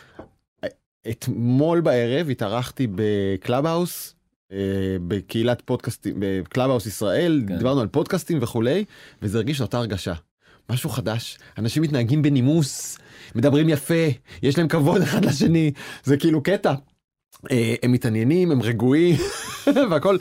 אתמול 1.10 1.82
בערב 1.82 2.30
התארחתי 2.30 2.88
בקלאב 2.96 3.66
האוס. 3.66 4.16
אה, 4.52 4.58
בקהילת 5.08 5.62
פודקאסטים 5.66 6.16
בקלאב 6.20 6.70
האוס 6.70 6.86
ישראל 6.86 7.44
כן. 7.48 7.58
דיברנו 7.58 7.82
על 7.82 7.88
פודקאסטים 7.88 8.38
וכולי 8.42 8.86
וזה 9.22 9.38
הרגיש 9.38 9.62
אותה 9.62 9.78
הרגשה. 9.78 10.14
משהו 10.70 10.90
חדש 10.90 11.38
אנשים 11.58 11.84
מתנהגים 11.84 12.22
בנימוס 12.22 12.98
מדברים 13.36 13.70
יפה 13.70 14.04
יש 14.44 14.58
להם 14.58 14.68
כבוד 14.68 15.02
אחד 15.02 15.26
לשני 15.26 15.72
זה 16.04 16.18
כאילו 16.18 16.44
קטע. 16.44 16.74
אה, 17.52 17.76
הם 17.84 17.92
מתעניינים 17.92 18.52
הם 18.52 18.62
רגועים 18.62 19.16
והכל 19.90 20.18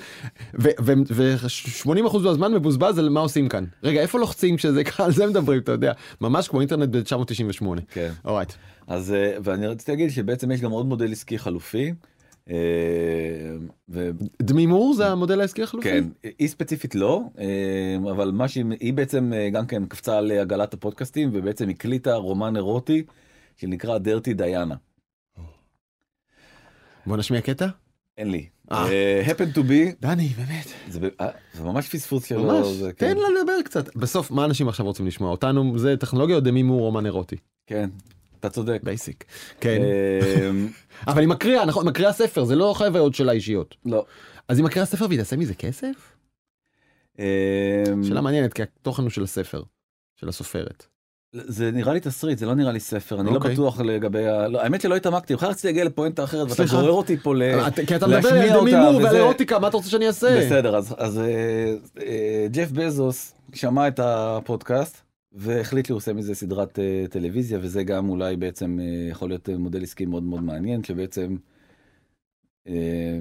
ו-80% 0.54 2.18
מהזמן 2.18 2.52
מבוזבז 2.54 2.98
על 2.98 3.08
מה 3.08 3.20
עושים 3.20 3.48
כאן 3.48 3.64
רגע 3.82 4.00
איפה 4.00 4.18
לוחצים 4.18 4.56
כשזה 4.56 4.82
על 4.98 5.12
זה 5.12 5.26
מדברים 5.26 5.60
אתה 5.60 5.72
יודע 5.72 5.92
ממש 6.20 6.48
כמו 6.48 6.60
אינטרנט 6.60 6.88
ב-998. 6.88 7.66
כן. 7.90 8.12
אורייט. 8.24 8.52
אז 8.86 9.12
אה, 9.12 9.36
ואני 9.42 9.66
רציתי 9.66 9.92
להגיד 9.92 10.10
שבעצם 10.10 10.50
יש 10.50 10.60
גם 10.60 10.70
עוד 10.70 10.86
מודל 10.86 11.12
עסקי 11.12 11.38
חלופי. 11.38 11.92
אה, 12.50 12.56
ו- 13.88 14.10
דמי 14.42 14.66
מור 14.66 14.94
זה 14.94 15.08
המודל 15.08 15.40
העסקי 15.40 15.62
החלופי? 15.62 15.88
כן, 15.88 16.04
היא 16.38 16.48
ספציפית 16.48 16.94
לא, 16.94 17.22
אה, 17.38 18.10
אבל 18.10 18.30
מה 18.30 18.48
שהיא 18.48 18.64
היא 18.80 18.92
בעצם 18.92 19.32
גם 19.52 19.66
כן 19.66 19.86
קפצה 19.86 20.18
על 20.18 20.30
עגלת 20.30 20.74
הפודקאסטים 20.74 21.30
ובעצם 21.32 21.68
הקליטה 21.68 22.14
רומן 22.14 22.56
אירוטי 22.56 23.02
שנקרא 23.56 23.98
Dirty 23.98 24.34
Diana. 24.34 24.74
בוא 27.06 27.16
נשמיע 27.16 27.40
קטע? 27.40 27.66
אין 28.18 28.30
לי. 28.30 28.46
אה. 28.72 28.88
אה, 28.92 29.22
happen 29.26 29.56
to 29.56 29.58
be, 29.58 29.94
דני 30.00 30.28
באמת. 30.28 30.66
זה 30.88 31.08
אה, 31.20 31.28
ממש 31.62 31.88
פספוס 31.88 32.24
שלו. 32.24 32.44
ממש. 32.44 32.66
כן. 32.82 33.14
תן 33.14 33.16
לה 33.16 33.28
לדבר 33.40 33.62
קצת. 33.64 33.96
בסוף 33.96 34.30
מה 34.30 34.44
אנשים 34.44 34.68
עכשיו 34.68 34.86
רוצים 34.86 35.06
לשמוע 35.06 35.30
אותנו 35.30 35.78
זה 35.78 35.96
טכנולוגיה 35.96 36.36
או 36.36 36.40
דמי 36.40 36.62
מור 36.62 36.80
רומן 36.80 37.06
אירוטי? 37.06 37.36
כן, 37.66 37.90
אתה 38.40 38.50
צודק. 38.50 38.80
basic. 38.82 39.24
כן. 39.60 39.82
אה, 39.82 40.50
אבל 41.12 41.20
היא 41.20 41.28
מקריאה 41.28 41.66
נכון 41.66 41.86
מקריאה 41.86 42.12
ספר 42.12 42.44
זה 42.44 42.56
לא 42.56 42.74
חוויות 42.76 43.14
שלה 43.14 43.32
אישיות. 43.32 43.76
לא. 43.84 44.04
אז 44.48 44.58
היא 44.58 44.64
מקריאה 44.64 44.86
ספר 44.86 45.06
והיא 45.08 45.18
תעשה 45.18 45.36
מזה 45.36 45.54
כסף? 45.54 46.16
אה, 47.18 47.84
שאלה 48.02 48.20
מעניינת 48.20 48.52
כי 48.52 48.62
התוכן 48.62 49.02
הוא 49.02 49.10
של 49.10 49.22
הספר. 49.22 49.62
של 50.16 50.28
הסופרת. 50.28 50.86
זה 51.32 51.70
נראה 51.70 51.92
לי 51.94 52.00
תסריט, 52.00 52.38
זה 52.38 52.46
לא 52.46 52.54
נראה 52.54 52.72
לי 52.72 52.80
ספר, 52.80 53.20
אני 53.20 53.30
לא 53.30 53.34
אוקיי. 53.34 53.52
בטוח 53.54 53.80
לגבי. 53.80 54.22
לא, 54.48 54.60
האמת 54.62 54.80
שלא 54.80 54.96
התעמקתי, 54.96 55.34
בכלל 55.34 55.50
רציתי 55.50 55.68
להגיע 55.68 55.84
לפואנטה 55.84 56.24
אחרת, 56.24 56.50
ואתה. 56.50 56.64
גורר 56.70 56.90
אותי 56.92 57.16
פה 57.16 57.34
ל... 57.34 57.42
אתה- 57.42 57.86
כי 57.86 57.96
אתה 57.96 58.06
מדבר 58.06 58.20
להשמיע 58.30 58.54
על 58.54 58.60
דמי 58.60 58.74
אותה, 58.74 58.90
מור 58.92 59.02
ועל 59.02 59.16
אירוטיקה 59.16 59.58
מה 59.58 59.68
אתה 59.68 59.76
רוצה 59.76 59.88
שאני 59.90 60.06
אעשה? 60.06 60.38
בסדר, 60.46 60.76
אז, 60.76 61.18
אה, 61.18 61.74
אה, 62.06 62.46
ג'ף 62.50 62.70
בזוס 62.70 63.34
שמע 63.54 63.88
את 63.88 64.00
הפודקאסט 64.02 65.00
והחליט 65.32 65.88
לי 65.88 65.92
הוא 65.92 65.96
עושה 65.96 66.12
מזה 66.12 66.34
סדרת 66.34 66.78
אה, 66.78 67.04
טלוויזיה 67.10 67.58
וזה 67.62 67.82
גם 67.82 68.08
אולי 68.08 68.36
בעצם 68.36 68.78
אה, 68.80 69.10
יכול 69.10 69.28
להיות 69.28 69.48
אה, 69.48 69.58
מודל 69.58 69.82
עסקי 69.82 70.06
מאוד 70.06 70.22
מאוד 70.22 70.42
מעניין 70.42 70.84
שבעצם 70.84 71.36
אה, 72.68 73.18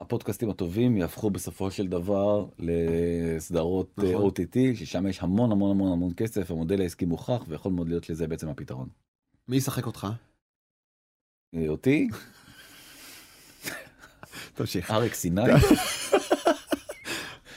הפודקאסטים 0.00 0.50
הטובים 0.50 0.96
יהפכו 0.96 1.30
בסופו 1.30 1.70
של 1.70 1.86
דבר 1.86 2.46
לסדרות 2.58 3.98
אה, 3.98 4.12
נכון. 4.12 4.30
OTT 4.30 4.56
ששם 4.74 5.06
יש 5.06 5.20
המון 5.20 5.52
המון 5.52 5.70
המון 5.70 5.92
המון 5.92 6.12
כסף 6.16 6.50
המודל 6.50 6.80
העסקי 6.80 7.04
מוכח 7.04 7.44
ויכול 7.48 7.72
מאוד 7.72 7.88
להיות 7.88 8.04
שזה 8.04 8.26
בעצם 8.26 8.48
הפתרון. 8.48 8.88
מי 9.48 9.56
ישחק 9.56 9.86
אותך? 9.86 10.06
אה, 11.54 11.68
אותי, 11.68 12.08
תמשיך. 14.54 14.90
אריק 14.90 15.14
סיני. 15.14 15.42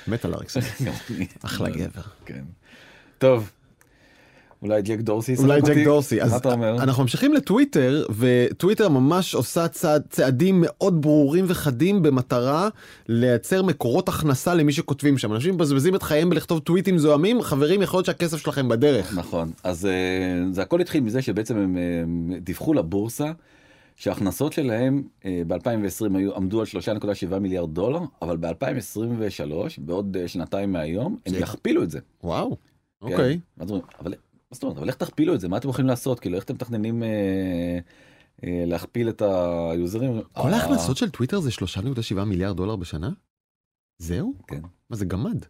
מת 0.08 0.26
על 0.26 0.34
אריקסון. 0.34 0.64
אחלה 1.46 1.70
גבר. 1.70 2.02
כן. 2.26 2.46
טוב. 3.18 3.52
אולי 4.62 4.82
ג'ק 4.82 5.00
דורסי 5.00 5.36
אולי? 5.36 5.62
ג'ק 5.62 5.78
דורסי. 5.86 6.22
אז? 6.22 6.42
אנחנו 6.80 7.04
ממשיכים 7.04 7.34
לטוויטר, 7.34 8.06
וטוויטר 8.18 8.90
ממש 8.90 9.36
עושה 9.36 9.68
צעד, 9.68 10.04
צעדים 10.10 10.62
מאוד 10.62 11.02
ברורים 11.02 11.46
וחדים 11.48 12.02
במטרה 12.04 12.70
לייצר 13.08 13.64
מקורות 13.64 14.10
הכנסה 14.10 14.54
למי 14.56 14.72
שכותבים 14.72 15.18
שם. 15.18 15.34
אנשים 15.34 15.54
מבזבזים 15.56 15.96
את 15.96 16.04
חייהם 16.04 16.30
בלכתוב 16.30 16.60
טוויטים 16.60 16.98
זוהמים, 16.98 17.42
חברים, 17.42 17.82
יכול 17.82 17.98
להיות 17.98 18.06
שהכסף 18.06 18.38
שלכם 18.38 18.70
בדרך. 18.70 19.18
נכון 19.18 19.52
אז 19.64 19.86
אה, 19.86 19.92
זה 20.52 20.62
הכל 20.62 20.82
התחיל 20.82 21.04
מזה 21.04 21.22
שבעצם 21.22 21.58
הם 21.58 21.78
אה, 21.78 22.04
דיווחו 22.42 22.74
לבורסה 22.74 23.32
שההכנסות 23.96 24.54
שלהם 24.54 25.04
ב-2020 25.48 26.18
היו 26.18 26.36
עמדו 26.36 26.60
על 26.62 26.66
3.7 27.32 27.40
מיליארד 27.40 27.74
דולר 27.74 28.00
אבל 28.22 28.38
ב-2023 28.38 29.52
בעוד 29.78 30.18
אה, 30.20 30.28
שנתיים 30.28 30.72
מהיום 30.72 31.18
הם 31.26 31.34
זה- 31.34 31.40
יכפילו 31.40 31.84
את 31.84 31.92
זה. 31.92 32.00
וואו, 32.24 32.50
כן. 32.50 32.56
אוקיי. 33.12 33.40
ואז 33.58 33.70
אומרים, 33.70 33.86
אבל 34.02 34.14
מה 34.52 34.56
זאת 34.56 34.64
אומרת 34.64 34.78
אבל 34.78 34.88
איך 34.88 34.96
תכפילו 34.96 35.36
את 35.36 35.40
זה 35.40 35.48
מה 35.48 35.58
אתם 35.58 35.68
הולכים 35.68 35.86
לעשות 35.86 36.20
כאילו 36.20 36.36
איך 36.36 36.44
אתם 36.44 36.54
מתכננים 36.54 37.04
אה, 37.04 37.80
אה, 38.44 38.64
להכפיל 38.66 39.10
את 39.10 39.22
היוזרים. 39.22 40.22
כל 40.34 40.48
אה, 40.48 40.56
ההכנסות 40.56 40.98
של 40.98 41.10
טוויטר 41.10 41.40
זה 41.40 41.50
3.7 41.50 42.24
מיליארד 42.24 42.58
דולר 42.58 42.76
בשנה? 42.76 43.10
זהו? 43.98 44.34
כן. 44.48 44.62
מה 44.90 44.96
זה 44.96 45.06
גמד? 45.06 45.46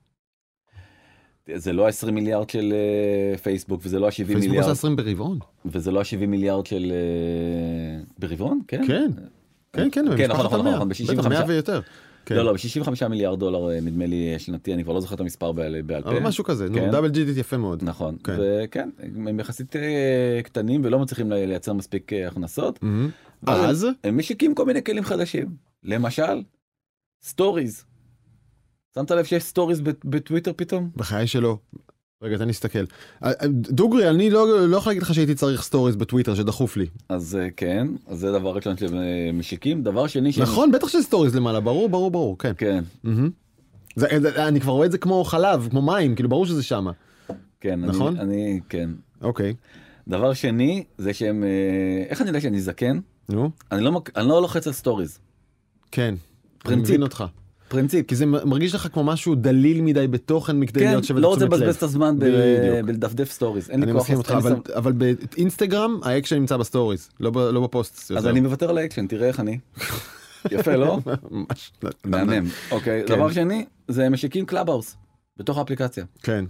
זה 1.56 1.74
לא 1.74 1.88
ה-20 1.88 2.12
מיליארד 2.12 2.50
של 2.50 2.74
אה, 2.74 3.38
פייסבוק 3.38 3.82
וזה 3.84 4.00
לא 4.00 4.06
ה-70 4.06 4.16
פייסבוק 4.16 4.38
מיליארד 4.38 4.64
עושה 4.64 4.72
20 4.72 4.96
ברבעון. 4.96 5.40
וזה 5.66 5.92
לא 5.92 6.00
ה-70 6.00 6.26
מיליארד 6.26 6.66
של 6.66 6.92
אה, 6.92 8.04
ברבעון 8.20 8.60
כן 8.68 8.88
כן. 8.88 9.12
כן, 9.74 9.90
כן, 9.92 10.06
כן, 10.18 10.32
נכון, 10.32 10.46
נכון. 10.46 10.68
נכון, 10.68 10.90
בטח, 10.90 11.02
ב-65. 11.02 11.30
100 11.30 11.44
ויותר. 11.48 11.82
כן. 12.30 12.36
לא 12.36 12.46
לא 12.46 12.54
ב-65 12.54 13.08
מיליארד 13.08 13.40
דולר 13.40 13.72
אה, 13.72 13.82
נדמה 13.82 14.06
לי 14.06 14.34
אה, 14.34 14.40
שנתי 14.40 14.74
אני 14.74 14.84
כבר 14.84 14.94
לא 14.94 15.02
זוכר 15.02 15.16
את 15.16 15.20
המספר 15.20 15.52
בעל 15.52 15.82
בעל 15.82 16.04
פה. 16.04 16.10
אבל 16.10 16.20
משהו 16.20 16.44
כזה, 16.44 16.70
נו, 16.70 16.76
כן. 16.76 16.92
double 16.92 17.10
digit 17.10 17.38
יפה 17.38 17.58
מאוד. 17.58 17.84
נכון 17.84 18.18
כן. 18.24 18.36
וכן 18.40 18.90
הם 19.28 19.40
יחסית 19.40 19.76
אה, 19.76 20.40
קטנים 20.44 20.82
ולא 20.84 21.00
מצליחים 21.00 21.32
לייצר 21.32 21.74
מספיק 21.74 22.14
אה, 22.14 22.28
הכנסות. 22.28 22.80
אבל 23.48 23.54
אז? 23.66 23.88
הם 24.04 24.18
משיקים 24.18 24.56
כל 24.56 24.66
מיני 24.66 24.84
כלים 24.84 25.04
חדשים 25.04 25.48
למשל 25.84 26.44
סטוריז. 27.24 27.86
שמת 28.96 29.12
לב 29.12 29.26
שיש 29.26 29.44
סטוריז 29.44 29.82
בט- 29.82 30.06
בטוויטר 30.06 30.52
פתאום? 30.56 30.90
בחיי 30.96 31.28
שלא. 31.28 31.58
רגע, 32.22 32.36
תן 32.38 32.44
לי 32.44 32.48
להסתכל. 32.48 32.80
אה, 32.80 32.86
אה, 33.24 33.48
דוגרי, 33.52 34.10
אני 34.10 34.30
לא 34.30 34.68
לא 34.68 34.78
יכול 34.78 34.90
להגיד 34.90 35.04
לך 35.04 35.14
שהייתי 35.14 35.36
צריך 35.36 35.62
סטוריז 35.64 35.96
בטוויטר 35.96 36.36
שדחוף 36.36 36.78
לי. 36.78 36.86
אז 37.10 37.36
אה, 37.36 37.48
כן 37.58 37.88
אז 38.08 38.20
זה 38.20 38.32
דבר 38.32 38.50
ראשון 38.56 38.78
שהם 38.78 38.96
אה, 38.96 39.02
משיקים 39.34 39.84
דבר 39.84 40.08
שני 40.08 40.32
נכון, 40.42 40.72
בטח 40.72 40.88
שיש 40.88 41.06
סטוריז 41.06 41.36
למעלה, 41.36 41.60
ברור, 41.60 41.90
ברור, 41.90 42.12
ברור, 42.12 42.38
כן. 42.38 42.52
כן. 42.58 42.84
זה- 43.96 44.08
זה- 44.22 44.48
אני 44.48 44.60
כבר 44.62 44.72
רואה 44.74 44.86
את 44.86 44.92
זה 44.92 44.98
כמו 44.98 45.24
חלב, 45.24 45.68
כמו 45.72 45.82
מים, 45.82 46.16
כאילו 46.16 46.30
ברור 46.30 46.46
שזה 46.46 46.64
שמה. 46.64 46.92
כן 47.62 47.84
אני- 47.84 47.88
נכון? 47.92 48.18
אני 48.18 48.60
כן 48.70 48.90
אוקיי, 49.22 49.54
דבר 50.08 50.34
שני 50.34 50.84
זה 50.98 51.14
שהם 51.14 51.44
איך 52.10 52.22
אני 52.22 52.30
יודע 52.30 52.42
שאני 52.42 52.62
זקן 52.62 53.00
נו, 53.30 53.50
אני 53.72 53.82
לא 53.84 54.02
אני 54.16 54.28
לא 54.28 54.42
לוחץ 54.42 54.68
על 54.68 54.74
סטוריז 54.74 55.20
כן. 55.92 56.02
אני 56.04 56.18
פרינציפ. 56.60 56.90
מבין 56.90 57.04
אותך. 57.04 57.24
פרינציפ. 57.70 58.08
כי 58.08 58.16
זה 58.16 58.26
מרגיש 58.26 58.76
לך 58.76 58.88
כמו 58.94 59.04
משהו 59.04 59.36
דליל 59.36 59.82
מדי 59.82 60.08
בתוכן 60.08 60.60
מכדי 60.60 60.80
כן, 60.80 60.86
להיות 60.86 61.04
שווה 61.04 61.22
לא 61.22 61.28
רוצה 61.28 61.46
לתשומת 61.46 61.60
לב. 61.60 61.64
לבזבז 61.68 61.78
את 61.78 61.84
הזמן. 61.84 62.16
בלדפדף 62.86 63.32
סטוריז 63.32 63.70
אני 63.70 63.92
מסכים 63.92 64.18
איתך, 64.18 64.32
אבל- 64.32 64.56
אבל 64.76 64.92
באינסטגרם 64.92 66.00
האקשן 66.04 66.36
נמצא 66.36 66.58
בסטוריז, 66.58 67.10
לא 67.20 67.30
ב- 67.30 67.38
לא 67.38 67.62
בפוסט. 67.62 68.12
אז 68.12 68.28
אני 68.28 68.40
מוותר 68.40 68.70
על 68.70 68.78
האקשן 68.78 69.08
תראה 69.08 69.28
איך 69.28 69.40
אני. 69.40 69.60
יפה 70.52 70.76
לא? 70.76 71.00
ממש. 71.32 71.72
מהמם. 72.06 72.48
אוקיי 72.72 73.04
כן. 73.08 73.16
דבר 73.16 73.32
שני 73.32 73.66
זה 73.88 74.10
משיקים 74.10 74.46
קלאבהאוס 74.46 74.96
בתוך 75.38 75.58
האפליקציה. 75.58 76.06
כן. 76.24 76.46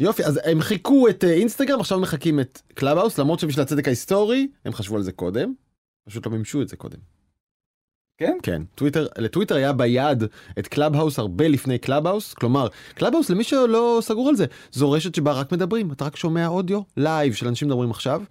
יופי, 0.00 0.24
אז 0.24 0.40
הם 0.44 0.60
חיקו 0.60 1.08
את 1.08 1.24
אה, 1.24 1.30
אינסטגרם, 1.32 1.80
עכשיו 1.80 2.00
מחקים 2.00 2.40
את 2.40 2.60
קלאבהאוס, 2.74 3.18
למרות 3.18 3.38
שבשביל 3.40 3.62
הצדק 3.62 3.86
ההיסטורי, 3.88 4.48
הם 4.64 4.72
חשבו 4.72 4.96
על 4.96 5.02
זה 5.02 5.12
קודם, 5.12 5.52
פשוט 6.08 6.26
לא 6.26 6.32
מימשו 6.32 6.62
את 6.62 6.68
זה 6.68 6.76
קודם. 6.76 6.98
כן? 8.20 8.36
כן, 8.42 8.62
טוויטר, 8.74 9.06
לטוויטר 9.18 9.54
היה 9.54 9.72
ביד 9.72 10.24
את 10.58 10.68
קלאבהאוס 10.68 11.18
הרבה 11.18 11.48
לפני 11.48 11.78
קלאבהאוס, 11.78 12.34
כלומר, 12.34 12.68
קלאבהאוס 12.94 13.30
למי 13.30 13.44
שלא 13.44 13.98
סגור 14.02 14.28
על 14.28 14.36
זה, 14.36 14.46
זו 14.72 14.90
רשת 14.90 15.14
שבה 15.14 15.32
רק 15.32 15.52
מדברים, 15.52 15.92
אתה 15.92 16.04
רק 16.04 16.16
שומע 16.16 16.46
אודיו 16.46 16.80
live 16.96 17.34
של 17.34 17.48
אנשים 17.48 17.68
מדברים 17.68 17.90
עכשיו, 17.90 18.22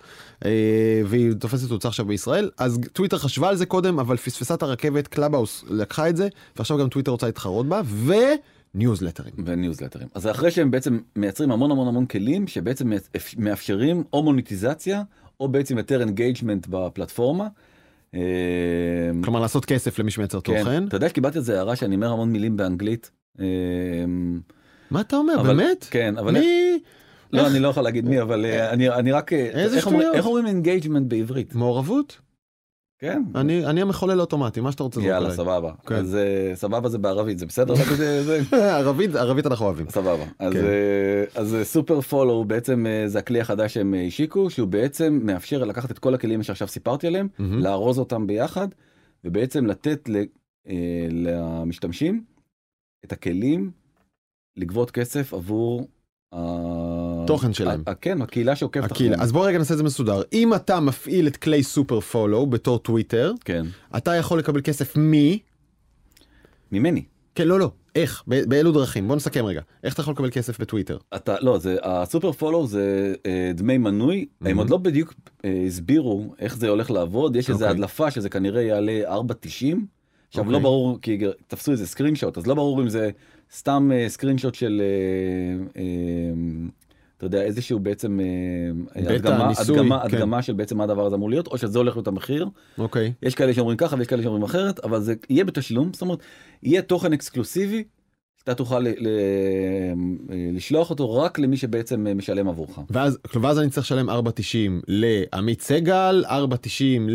אה, 0.45 1.02
והיא 1.06 1.34
תופסת 1.34 1.69
תאוצה 1.70 1.89
עכשיו 1.89 2.06
בישראל, 2.06 2.49
אז 2.58 2.80
טוויטר 2.93 3.17
חשבה 3.17 3.49
על 3.49 3.56
זה 3.56 3.65
קודם, 3.65 3.99
אבל 3.99 4.17
פספסה 4.17 4.54
את 4.54 4.63
הרכבת, 4.63 5.08
קלאבהאוס 5.08 5.65
לקחה 5.69 6.10
את 6.10 6.17
זה, 6.17 6.28
ועכשיו 6.56 6.78
גם 6.78 6.89
טוויטר 6.89 7.12
רוצה 7.12 7.25
להתחרות 7.25 7.65
בה, 7.65 7.82
וניוזלטרים. 8.75 9.34
וניוזלטרים. 9.45 10.08
אז 10.13 10.28
אחרי 10.28 10.52
שהם 10.52 10.71
בעצם 10.71 10.99
מייצרים 11.15 11.52
המון 11.52 11.71
המון 11.71 11.88
המון 11.88 12.06
כלים 12.06 12.47
שבעצם 12.47 12.91
מאפשרים 13.38 14.04
או 14.13 14.23
מוניטיזציה 14.23 15.02
או 15.39 15.47
בעצם 15.47 15.78
יותר 15.78 16.02
engagement 16.02 16.68
בפלטפורמה. 16.69 17.47
אה, 18.15 18.19
כלומר 19.24 19.39
לעשות 19.39 19.65
כסף 19.65 20.00
למי 20.00 20.12
שמייצר 20.12 20.41
כן. 20.41 20.60
תוכן. 20.60 20.88
אתה 20.88 20.95
יודע 20.95 21.10
שקיבלתי 21.10 21.38
איזה 21.38 21.58
הערה 21.58 21.76
שאני 21.76 21.95
אומר 21.95 22.12
המון 22.12 22.32
מילים 22.32 22.58
באנגלית. 22.58 23.12
אה, 23.39 23.45
מה 24.91 25.02
אתה 25.02 25.15
אומר, 25.15 25.36
אבל- 25.39 25.48
באמת? 25.48 25.88
כן, 25.91 26.17
אבל... 26.17 26.32
מי? 26.32 26.80
לא? 27.34 27.48
אני 27.48 27.60
לא 27.60 27.67
יכול 27.67 27.84
להגיד 27.84 28.06
מי, 28.06 28.22
אבל 28.22 28.45
אה, 28.45 28.69
אני 28.69 28.89
אני 28.89 29.12
רק... 29.12 29.34
איך 29.34 30.26
אומרים 30.26 30.48
engagement 30.48 31.08
בעברית? 31.08 31.56
מעורבות? 31.56 32.17
כן. 33.00 33.24
אני 33.36 33.66
אני 33.66 33.82
המחולל 33.82 34.20
האוטומטי, 34.20 34.62
מה 34.62 34.72
שאתה 34.72 34.84
רוצה 34.84 35.00
לזרוק 35.00 35.14
יאללה. 35.14 35.32
סבבה. 35.32 35.72
כן. 35.88 35.96
אז 35.96 36.16
אה, 36.16 36.52
סבבה 36.56 36.90
זה 36.90 36.98
בערבית, 36.98 37.40
זה 37.40 37.46
בסדר? 37.46 37.74
אה, 38.54 38.78
ערבית, 38.78 39.16
ערבית 39.16 39.46
אנחנו 39.46 39.66
אוהבים. 39.66 39.90
סבבה. 39.90 40.26
אז 40.40 40.54
כן. 40.54 40.60
אה, 40.66 41.24
אז 41.42 41.56
Super 41.63 42.02
Follow 42.02 42.44
בעצם 42.46 42.86
אה, 42.88 43.08
זה 43.08 43.20
הכלי 43.20 43.42
החדש 43.42 43.74
שהם 43.74 43.94
אה, 43.94 44.06
השיקו, 44.06 44.50
שהוא 44.50 44.68
בעצם 44.68 45.20
מאפשר 45.24 45.64
לקחת 45.64 45.92
את 45.92 46.00
כל 46.00 46.14
הכלים 46.14 46.44
שעכשיו 46.44 46.68
סיפרתי 46.68 47.08
עליהם. 47.08 47.28
לארוז 47.40 48.00
אותם 48.00 48.28
ביחד, 48.28 48.68
ובעצם 49.24 49.66
לתת 49.66 50.10
ל- 50.10 50.24
אה, 50.70 51.08
למשתמשים 51.12 52.24
את 53.06 53.12
הכלים 53.12 53.72
לגבות 54.58 54.92
כסף 54.92 55.34
עבור 55.34 55.88
ה- 57.30 57.34
תוכן 57.34 57.54
שלהם. 57.54 57.84
כן, 58.02 58.22
הקהילה 58.22 58.56
שעוקבת 58.56 58.92
הקהילה. 58.92 59.15
אז 59.20 59.32
בוא 59.32 59.48
רגע 59.48 59.58
נעשה 59.58 59.74
את 59.74 59.78
זה 59.78 59.84
מסודר. 59.84 60.22
אם 60.34 60.54
אתה 60.54 60.80
מפעיל 60.80 61.28
את 61.28 61.38
כלי 61.38 61.63
סופר 61.63 62.00
פולו 62.00 62.46
בתור 62.48 62.80
טוויטר, 62.80 63.34
כן, 63.46 63.65
אתה 63.98 64.15
יכול 64.15 64.39
לקבל 64.39 64.62
כסף 64.62 64.98
מ... 64.98 65.13
ממני. 66.72 67.04
כן, 67.36 67.48
לא, 67.48 67.60
לא. 67.60 67.72
איך? 67.96 68.24
באילו 68.28 68.72
דרכים? 68.72 69.08
בוא 69.08 69.15
נסכם 69.15 69.46
רגע. 69.46 69.62
איך 69.84 69.94
אתה 69.94 70.02
יכול 70.02 70.13
לקבל 70.13 70.30
כסף 70.32 70.60
בטוויטר? 70.60 70.98
אתה 71.15 71.36
לא 71.42 71.58
זה 71.58 71.78
הסופר 71.84 72.32
פולו 72.32 72.68
זה 72.68 73.13
אה, 73.26 73.52
דמי 73.56 73.78
מנוי 73.78 74.18
הם 74.20 74.28
מהמם. 74.42 74.58
עוד 74.60 74.70
לא 74.70 74.78
בדיוק 74.78 75.13
אה, 75.46 75.63
הסבירו 75.68 76.34
איך 76.39 76.58
זה 76.58 76.70
הולך 76.70 76.92
לעבוד 76.92 77.36
יש 77.36 77.50
איזה 77.50 77.63
אוקיי. 77.63 77.76
הדלפה 77.78 78.12
שזה 78.12 78.30
כנראה 78.30 78.62
יעלה 78.62 79.02
4.90 79.08 79.15
עכשיו 80.28 80.44
אוקיי. 80.44 80.54
לא 80.54 80.60
ברור 80.60 81.00
כי 81.02 81.20
תפסו 81.48 81.72
איזה 81.72 81.88
סקרין 81.88 82.15
שוט 82.15 82.38
אז 82.38 82.48
לא 82.48 82.56
ברור 82.56 82.82
אם 82.82 82.89
זה 82.89 83.10
סתם 83.56 83.92
סקרין 84.08 84.38
שוט 84.38 84.56
של 84.56 84.82
אה, 84.82 85.82
אה, 85.82 85.84
אתה 87.20 87.28
יודע 87.28 87.42
איזשהו 87.42 87.80
בעצם 87.80 88.20
אה, 88.20 89.02
הדגמה 89.02 89.48
ניסוי, 89.48 89.80
הדגמה 89.80 90.00
כן. 90.10 90.16
הדגמה 90.16 90.42
של 90.42 90.54
בעצם 90.54 90.78
מה 90.78 90.84
הדבר 90.84 91.06
הזה 91.06 91.16
אמור 91.16 91.30
להיות 91.30 91.48
או 91.48 91.58
שזה 91.58 91.78
הולך 91.78 91.96
להיות 91.96 92.08
המחיר 92.08 92.48
אוקיי. 92.78 93.14
יש 93.24 93.36
כאלה 93.36 93.54
שאומרים 93.54 93.78
ככה 93.78 93.96
ויש 93.96 94.08
כאלה 94.08 94.24
שאומרים 94.24 94.44
אחרת 94.44 94.80
אבל 94.80 95.02
זה 95.02 95.14
יהיה 95.30 95.46
בתשלום 95.46 95.94
זאת 95.94 96.02
אומרת 96.02 96.20
יהיה 96.64 96.82
תוכן 96.82 97.14
אקסקלוסיבי. 97.14 97.84
אתה 98.44 98.56
תוכל 98.56 98.80
ל- 98.80 98.88
ל- 98.88 99.94
לשלוח 100.56 100.90
אותו 100.90 101.16
רק 101.16 101.40
למי 101.40 101.58
שבעצם 101.58 102.08
משלם 102.16 102.50
עבורך. 102.50 102.80
ואז, 102.90 103.18
ואז 103.42 103.60
אני 103.60 103.70
צריך 103.70 103.86
לשלם 103.86 104.10
4.90 104.10 104.14
לעמית 104.88 105.62
סגל, 105.62 106.24
4.90 106.28 107.10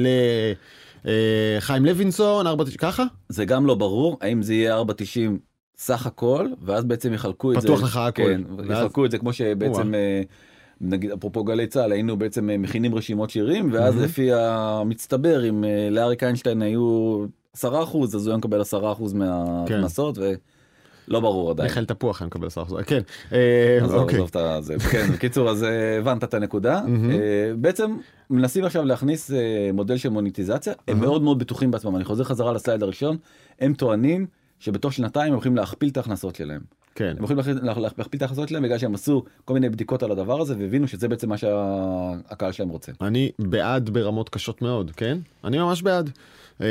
לחיים 1.04 1.84
לוינסון, 1.84 2.46
4.90, 2.46 2.76
ככה? 2.78 3.04
זה 3.28 3.44
גם 3.44 3.66
לא 3.66 3.74
ברור 3.74 4.18
האם 4.20 4.42
זה 4.42 4.54
יהיה 4.54 4.80
4.90 4.80 4.84
סך 5.84 6.06
הכל 6.06 6.48
ואז 6.62 6.84
בעצם 6.84 7.12
יחלקו 7.12 7.52
את 7.52 7.60
זה. 7.60 7.66
פתוח 7.68 7.82
לך 7.82 7.96
הכל. 7.96 8.22
כן, 8.22 8.40
ואז- 8.58 8.70
יחלקו 8.70 9.04
את 9.04 9.10
זה 9.10 9.18
כמו 9.18 9.32
שבעצם 9.32 9.94
אה, 9.94 10.22
נגיד 10.80 11.10
אפרופו 11.10 11.44
גלי 11.44 11.66
צה"ל 11.66 11.92
היינו 11.92 12.16
בעצם 12.16 12.50
אה, 12.50 12.58
מכינים 12.58 12.94
רשימות 12.94 13.30
שירים 13.30 13.68
ואז 13.72 13.94
מהמם. 13.94 14.04
לפי 14.06 14.32
המצטבר 14.32 15.48
אם 15.48 15.64
אה, 15.64 15.88
לאריק 15.90 16.22
איינשטיין 16.22 16.62
היו 16.62 17.24
10% 17.56 17.64
אז 18.04 18.14
הוא 18.14 18.28
היה 18.28 18.36
מקבל 18.36 18.62
10% 18.62 18.74
מההכנסות 19.14 20.18
ולא 20.18 21.20
ברור 21.20 21.50
עדיין. 21.50 21.68
מיכאל 21.68 21.84
תפוח 21.84 22.22
אני 22.22 22.26
מקבל 22.26 22.48
10%. 22.48 22.82
כן. 22.86 23.00
אה, 23.32 23.78
עזוב, 23.82 23.94
אוקיי. 24.02 24.18
עזוב 24.18 24.36
את 24.58 24.64
זה. 24.64 24.78
כן, 24.78 25.06
בקיצור, 25.12 25.50
אז 25.50 25.66
הבנת 26.00 26.24
את 26.24 26.34
הנקודה. 26.34 26.80
בעצם 27.58 27.96
מנסים 28.30 28.64
עכשיו 28.64 28.84
להכניס 28.84 29.30
מודל 29.74 29.96
של 29.96 30.08
מוניטיזציה, 30.08 30.72
הם. 30.88 31.00
מאוד 31.00 31.22
מאוד 31.22 31.38
בטוחים 31.38 31.70
בעצמם. 31.70 31.96
אני 31.96 32.04
חוזר 32.04 32.24
חזרה 32.24 32.52
לסלייד 32.52 32.82
הראשון, 32.82 33.16
הם 33.60 33.74
טוענים 33.74 34.26
שבתוך 34.64 34.92
שנתיים 34.92 35.26
הם 35.26 35.32
הולכים 35.32 35.56
להכפיל 35.56 35.88
את 35.88 35.96
ההכנסות 35.96 36.34
שלהם. 36.36 36.60
כן. 36.94 37.16
הם 37.18 37.36
לה- 37.62 37.74
להכפיל 37.98 38.16
את 38.18 38.22
ההכנסות 38.22 38.48
שלהם 38.48 38.62
בגלל 38.62 38.78
שהם 38.78 38.94
עשו 38.94 39.24
כל 39.44 39.54
מיני 39.54 39.68
בדיקות 39.68 40.02
על 40.02 40.10
הדבר 40.12 40.40
הזה 40.40 40.54
והבינו 40.58 40.88
שזה 40.88 41.08
בעצם 41.08 41.28
מה 41.28 41.36
שהקהל 41.36 42.52
שלהם 42.52 42.68
רוצה. 42.68 42.92
אני 43.00 43.30
בעד 43.38 43.90
ברמות 43.90 44.28
קשות 44.28 44.62
מאוד, 44.62 44.90
כן? 44.90 45.18
אני 45.44 45.58
ממש 45.58 45.82
בעד. 45.82 46.10
אה, 46.60 46.66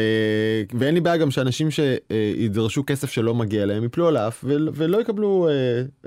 ואין 0.80 0.94
לי 0.94 1.02
בעיה 1.02 1.18
גם 1.18 1.32
שאנשים 1.32 1.68
שידרשו 1.72 2.84
כסף 2.88 3.12
שלא 3.12 3.36
מגיע 3.36 3.66
להם 3.66 3.84
יפלו 3.84 4.08
על 4.08 4.18
האף 4.18 4.44
ול- 4.48 4.70
ולא 4.74 5.02
יקבלו 5.02 5.48
אה, 5.50 5.54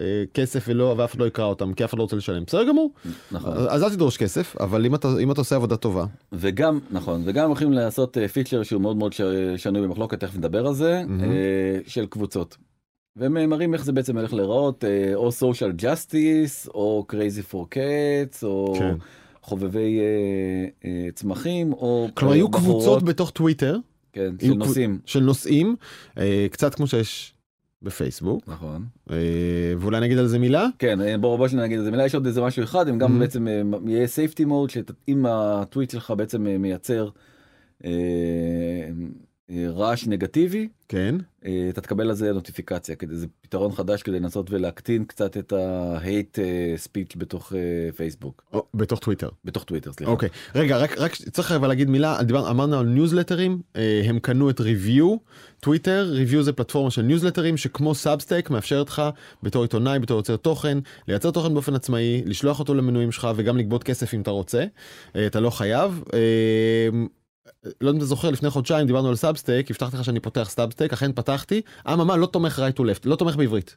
אה, 0.04 0.24
כסף 0.34 0.64
ולא, 0.68 0.94
ואף 0.98 1.10
אחד 1.10 1.20
לא 1.20 1.26
יקרא 1.26 1.44
אותם 1.44 1.72
כי 1.72 1.84
אף 1.84 1.90
אחד 1.90 1.98
לא 1.98 2.02
רוצה 2.02 2.16
לשלם. 2.16 2.44
בסדר 2.46 2.68
גמור. 2.68 2.90
נכון. 3.32 3.52
אז 3.68 3.82
אל 3.82 3.90
תדרוש 3.90 4.16
כסף, 4.16 4.56
אבל 4.60 4.86
אם 4.86 4.94
אתה, 4.94 5.08
אם 5.22 5.30
אתה 5.30 5.40
עושה 5.40 5.56
עבודה 5.56 5.76
טובה, 5.76 6.04
וגם 6.32 6.78
נכון 6.90 7.22
וגם 7.24 7.46
הולכים 7.48 7.72
לעשות 7.72 8.18
אה, 8.18 8.28
פיצ'ר 8.28 8.62
שהוא 8.62 8.82
מאוד 8.82 8.96
מאוד 8.96 9.14
שנוי 9.56 9.82
במחלוקת 9.82 10.20
תכף 10.20 10.36
נדבר 10.36 10.66
על 10.66 10.74
זה. 10.74 11.02
אה, 11.22 11.78
של 11.86 12.06
קבוצות. 12.06 12.56
והם 13.16 13.36
אה, 13.36 13.46
מראים 13.46 13.74
איך 13.74 13.84
זה 13.84 13.92
בעצם 13.92 14.18
הולך 14.18 14.32
להיראות 14.34 14.84
אה, 14.84 15.14
או 15.14 15.28
social 15.28 15.82
justice 15.82 16.68
או 16.74 17.06
crazy 17.12 17.52
for 17.52 17.74
cats 17.74 18.42
או 18.42 18.74
כן. 18.78 18.94
חובבי 19.46 19.98
אה, 20.00 20.04
אה, 20.84 21.08
צמחים 21.14 21.72
או 21.72 22.08
כלומר 22.14 22.32
אה, 22.32 22.36
יהיו 22.36 22.48
בחורות, 22.48 22.82
קבוצות 22.82 23.02
בתוך 23.02 23.30
טוויטר? 23.30 23.78
כן, 24.12 24.34
של 24.40 24.54
נושאים 24.54 24.98
של 25.06 25.20
נושאים, 25.20 25.76
אה, 26.18 26.46
קצת 26.50 26.74
כמו 26.74 26.86
שיש 26.86 27.34
בפייסבוק, 27.82 28.48
נכון. 28.48 28.84
אה, 29.10 29.16
ואולי 29.78 30.00
נגיד 30.00 30.18
על 30.18 30.26
זה 30.26 30.38
מילה. 30.38 30.66
כן 30.78 31.20
בוא 31.20 31.36
בוא 31.36 31.48
שנגיד 31.48 31.78
איזה 31.78 31.90
מילה 31.90 32.04
יש 32.06 32.14
עוד 32.14 32.26
איזה 32.26 32.40
משהו 32.40 32.62
אחד 32.62 32.88
הם. 32.88 32.98
גם 32.98 33.18
בעצם 33.18 33.48
אה, 33.48 33.62
יהיה 33.86 34.06
safety 34.06 34.48
mode 34.48 34.72
שאם 34.72 35.26
הטוויט 35.28 35.90
שלך 35.90 36.12
בעצם 36.16 36.46
מייצר 36.58 37.08
רעש 39.50 40.06
נגטיבי 40.06 40.68
כן. 40.88 41.14
אה, 41.46 41.66
אתה 41.70 41.80
תקבל 41.80 42.08
על 42.08 42.14
זה 42.14 42.32
נוטיפיקציה 42.32 42.96
כדי 42.96 43.16
זה 43.16 43.26
פתרון 43.40 43.72
חדש 43.72 44.02
כדי 44.02 44.20
לנסות 44.20 44.50
ולהקטין 44.50 45.04
קצת 45.04 45.36
את 45.36 45.52
ה-hate 45.52 46.38
אה, 46.38 46.74
speech 46.84 47.18
בתוך 47.18 47.52
אה, 47.52 47.92
פייסבוק 47.96 48.42
או, 48.52 48.66
בתוך 48.74 48.98
טוויטר. 48.98 49.28
בתוך 49.44 49.64
טוויטר 49.64 49.92
סליחה. 49.92 50.12
אוקיי, 50.12 50.28
רגע, 50.54 50.76
רק, 50.76 50.98
רק 50.98 51.14
צריך 51.14 51.52
אבל 51.52 51.68
להגיד 51.68 51.90
מילה, 51.90 52.22
דיבר, 52.22 52.50
אמרנו 52.50 52.78
על 52.78 52.86
ניוזלטרים, 52.86 53.62
אה, 53.76 54.02
הם 54.04 54.18
קנו 54.18 54.50
את 54.50 54.60
Revue, 54.60 55.16
טוויטר, 55.60 56.08
Revue 56.10 56.42
זה 56.42 56.52
פלטפורמה 56.52 56.90
של 56.90 57.02
ניוזלטרים 57.02 57.56
שכמו 57.56 57.94
Substack 57.94 58.50
מאפשרת 58.50 58.88
לך 58.88 59.02
בתור 59.42 59.62
עיתונאי, 59.62 59.98
בתור 59.98 60.16
יוצר 60.16 60.36
תוכן, 60.36 60.78
לייצר 61.08 61.30
תוכן 61.30 61.54
באופן 61.54 61.74
עצמאי, 61.74 62.22
לשלוח 62.24 62.58
אותו 62.58 62.74
למנויים 62.74 63.12
שלך 63.12 63.28
וגם 63.36 63.56
לגבות 63.56 63.84
כסף 63.84 64.14
אם 64.14 64.20
אתה 64.20 64.30
רוצה, 64.30 64.64
אה, 65.16 65.26
אתה 65.26 65.40
לא 65.40 65.50
חייב. 65.50 66.02
לא 67.64 67.88
יודע 67.88 67.90
אם 67.90 67.96
אתה 67.96 68.04
זוכר 68.04 68.30
לפני 68.30 68.50
חודשיים 68.50 68.86
דיברנו 68.86 69.08
על 69.08 69.16
Substack 69.16 69.70
הבטחתי 69.70 69.96
לך 69.96 70.04
שאני 70.04 70.20
פותח 70.20 70.50
Substack 70.50 70.92
אכן 70.92 71.12
פתחתי 71.12 71.60
אממה 71.92 72.16
לא 72.16 72.26
תומך 72.26 72.58
right 72.58 72.78
to 72.78 72.82
left 72.82 73.00
לא 73.04 73.16
תומך 73.16 73.36
בעברית. 73.36 73.76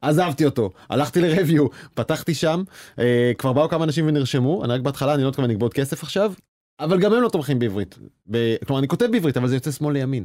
עזבתי 0.00 0.44
אותו 0.44 0.70
הלכתי 0.90 1.20
ל 1.20 1.28
Revue 1.28 1.66
פתחתי 1.94 2.34
שם 2.34 2.62
אה, 2.98 3.32
כבר 3.38 3.52
באו 3.52 3.68
כמה 3.68 3.84
אנשים 3.84 4.08
ונרשמו 4.08 4.64
אני 4.64 4.72
רק 4.72 4.80
בהתחלה 4.80 5.14
אני 5.14 5.22
לא 5.22 5.28
מתכוון 5.28 5.50
לגבות 5.50 5.74
כסף 5.74 6.02
עכשיו 6.02 6.32
אבל 6.80 7.00
גם 7.00 7.12
הם 7.12 7.22
לא 7.22 7.28
תומכים 7.28 7.58
בעברית 7.58 7.98
ב... 8.30 8.56
כלומר 8.66 8.80
אני 8.80 8.88
כותב 8.88 9.06
בעברית 9.12 9.36
אבל 9.36 9.48
זה 9.48 9.56
יוצא 9.56 9.70
שמאל 9.70 9.94
לימין 9.94 10.24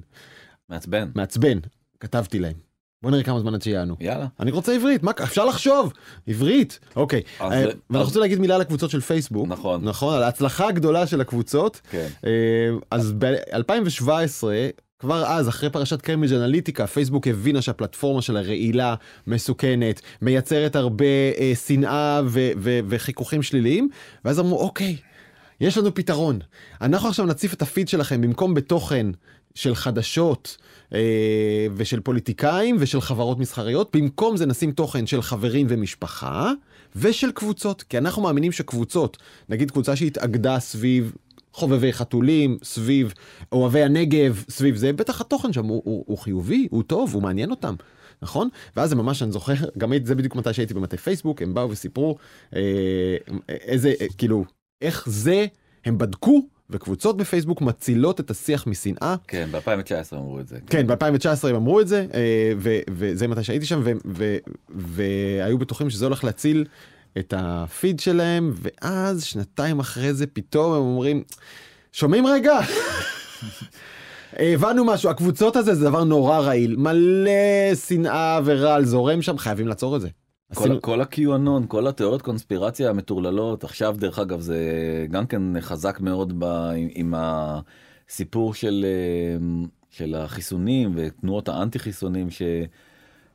מעצבן. 0.69 1.11
מעצבן 1.15 1.59
כתבתי 1.99 2.39
להם. 2.39 2.64
בוא 3.06 3.12
נראה 3.12 3.24
כמה 3.24 3.39
זמן 3.39 3.54
עד 3.54 3.62
שיענו. 3.62 3.96
יאללה. 4.00 4.26
אני 4.39 4.52
רוצה 4.52 4.76
עברית, 4.76 5.04
מה, 5.04 5.12
אפשר 5.24 5.46
לחשוב, 5.46 5.94
עברית, 6.28 6.80
אוקיי. 6.96 7.22
אז 7.39 7.52
אה, 7.52 7.60
זה- 7.62 7.65
ואנחנו 7.65 8.00
אז- 8.02 8.06
רוצים 8.08 8.22
להגיד 8.22 8.39
מילה 8.39 8.56
על 8.56 8.62
הקבוצות 8.62 8.89
של 8.89 9.02
פייסבוק. 9.02 9.48
נכון. 9.48 9.84
נכון, 9.86 10.15
על 10.15 10.24
ההצלחה 10.24 10.68
הגדולה 10.68 11.08
של 11.08 11.22
הקבוצות. 11.22 11.82
כן. 11.91 12.08
אה, 12.26 12.30
אז 12.91 13.13
ב-2017, 13.18 14.44
כבר 15.00 15.26
אז, 15.26 15.50
אחרי 15.50 15.70
פרשת 15.70 16.02
קיימברידג' 16.02 16.34
אנליטיקה, 16.36 16.88
פייסבוק 16.88 17.28
הבינה 17.28 17.62
שהפלטפורמה 17.62 18.22
שלה 18.22 18.41
רעילה, 18.41 18.96
מסוכנת, 19.28 20.02
מייצרת 20.22 20.76
הרבה 20.76 21.06
אה, 21.39 21.52
שנאה 21.68 22.22
ו- 22.26 22.52
ו- 22.58 22.80
וחיכוכים 22.89 23.44
שליליים, 23.44 23.89
ואז 24.26 24.39
אמרו, 24.39 24.60
אוקיי, 24.60 24.98
יש 25.62 25.78
לנו 25.78 25.94
פתרון. 25.96 26.39
אנחנו 26.82 27.10
עכשיו 27.10 27.26
נציף 27.26 27.54
את 27.54 27.62
הפיד 27.62 27.88
שלכם 27.88 28.22
במקום 28.22 28.54
בתוכן 28.54 29.08
של 29.56 29.76
חדשות 29.76 30.58
ושל 31.76 32.00
פוליטיקאים 32.00 32.76
ושל 32.80 33.02
חברות 33.02 33.39
מסחריות, 33.39 33.95
במקום 33.95 34.38
זה 34.38 34.45
נשים 34.45 34.71
תוכן 34.71 35.08
של 35.08 35.21
חברים 35.21 35.67
ומשפחה 35.69 36.52
ושל 36.95 37.32
קבוצות, 37.32 37.84
כי 37.84 37.98
אנחנו 37.98 38.21
מאמינים 38.21 38.52
שקבוצות, 38.52 39.17
נגיד 39.50 39.71
קבוצה 39.71 39.95
שהתאגדה 39.95 40.60
סביב 40.60 41.13
חובבי 41.54 41.93
חתולים, 41.93 42.58
סביב 42.63 43.13
אוהבי 43.52 43.84
הנגב, 43.84 44.43
סביב 44.50 44.76
זה, 44.76 44.93
בטח 44.93 45.21
התוכן 45.21 45.54
שם 45.54 45.65
הוא, 45.65 45.82
הוא, 45.86 46.04
הוא 46.08 46.17
חיובי, 46.17 46.67
הוא 46.71 46.84
טוב, 46.84 47.13
הוא 47.13 47.21
מעניין 47.21 47.52
אותם. 47.52 47.76
נכון? 48.21 48.50
ואז 48.76 48.89
זה 48.89 48.95
ממש, 48.95 49.24
אני 49.24 49.32
זוכר, 49.32 49.54
גם 49.78 49.91
הייתי- 49.91 50.06
זה 50.08 50.15
בדיוק 50.15 50.36
מתי 50.36 50.54
שהייתי 50.54 50.74
במטה 50.74 50.98
פייסבוק, 50.98 51.41
הם 51.41 51.54
באו 51.54 51.69
וסיפרו 51.69 52.15
אה, 52.56 52.60
איזה, 53.50 53.93
אה, 54.02 54.06
כאילו, 54.17 54.45
איך 54.82 55.04
זה, 55.10 55.45
הם 55.86 55.98
בדקו, 55.98 56.41
וקבוצות 56.69 57.17
בפייסבוק 57.17 57.62
מצילות 57.62 58.19
את 58.19 58.32
השיח 58.32 58.67
משנאה. 58.67 59.15
כן, 59.28 59.49
ב-2019 59.51 60.15
אמרו 60.15 60.39
את 60.39 60.47
זה. 60.47 60.58
כן, 60.67 60.88
ב-2019 60.88 61.47
הם 61.47 61.56
אמרו 61.56 61.82
את 61.82 61.88
זה, 61.88 62.06
אה, 62.13 62.54
ו- 62.58 62.80
וזה 62.89 63.28
מתי 63.28 63.43
שהייתי 63.43 63.65
שם, 63.65 63.82
ו- 63.84 63.91
ו- 64.06 64.38
והיו 64.69 65.58
בטוחים 65.58 65.89
שזה 65.89 66.06
הולך 66.06 66.23
להציל 66.23 66.65
את 67.17 67.34
הפיד 67.38 67.99
שלהם, 67.99 68.54
ואז 68.56 69.23
שנתיים 69.23 69.80
אחרי 69.80 70.13
זה 70.13 70.28
פתאום 70.28 70.73
הם 70.73 70.82
אומרים, 70.82 71.23
שומעים 71.91 72.28
רגע? 72.28 72.60
הבנו 74.34 74.86
משהו, 74.86 75.10
הקבוצות 75.10 75.56
הזה 75.56 75.75
זה 75.75 75.86
דבר 75.86 76.04
נורא 76.04 76.39
רעיל, 76.39 76.75
מלא 76.75 77.75
שנאה 77.88 78.39
ורעל 78.45 78.86
זורם 78.86 79.21
שם, 79.21 79.38
חייבים 79.38 79.67
לעצור 79.67 79.95
את 79.95 80.01
זה. 80.01 80.08
כל, 80.53 80.79
כל 80.79 81.01
הקיואנון, 81.01 81.65
כל 81.67 81.88
התיאוריות 81.88 82.21
קונספירציה 82.21 82.89
המטורללות, 82.89 83.63
עכשיו 83.63 83.95
דרך 83.99 84.19
אגב 84.19 84.39
זה 84.39 84.60
גם 85.12 85.27
כן 85.27 85.62
חזק 85.62 85.99
מאוד 86.01 86.39
ב, 86.39 86.43
עם, 86.75 86.88
עם 86.95 87.13
הסיפור 87.17 88.53
של, 88.53 88.86
אה, 88.88 89.65
של 89.89 90.15
החיסונים 90.15 90.91
ותנועות 90.95 91.49
האנטי 91.49 91.79
חיסונים 91.79 92.27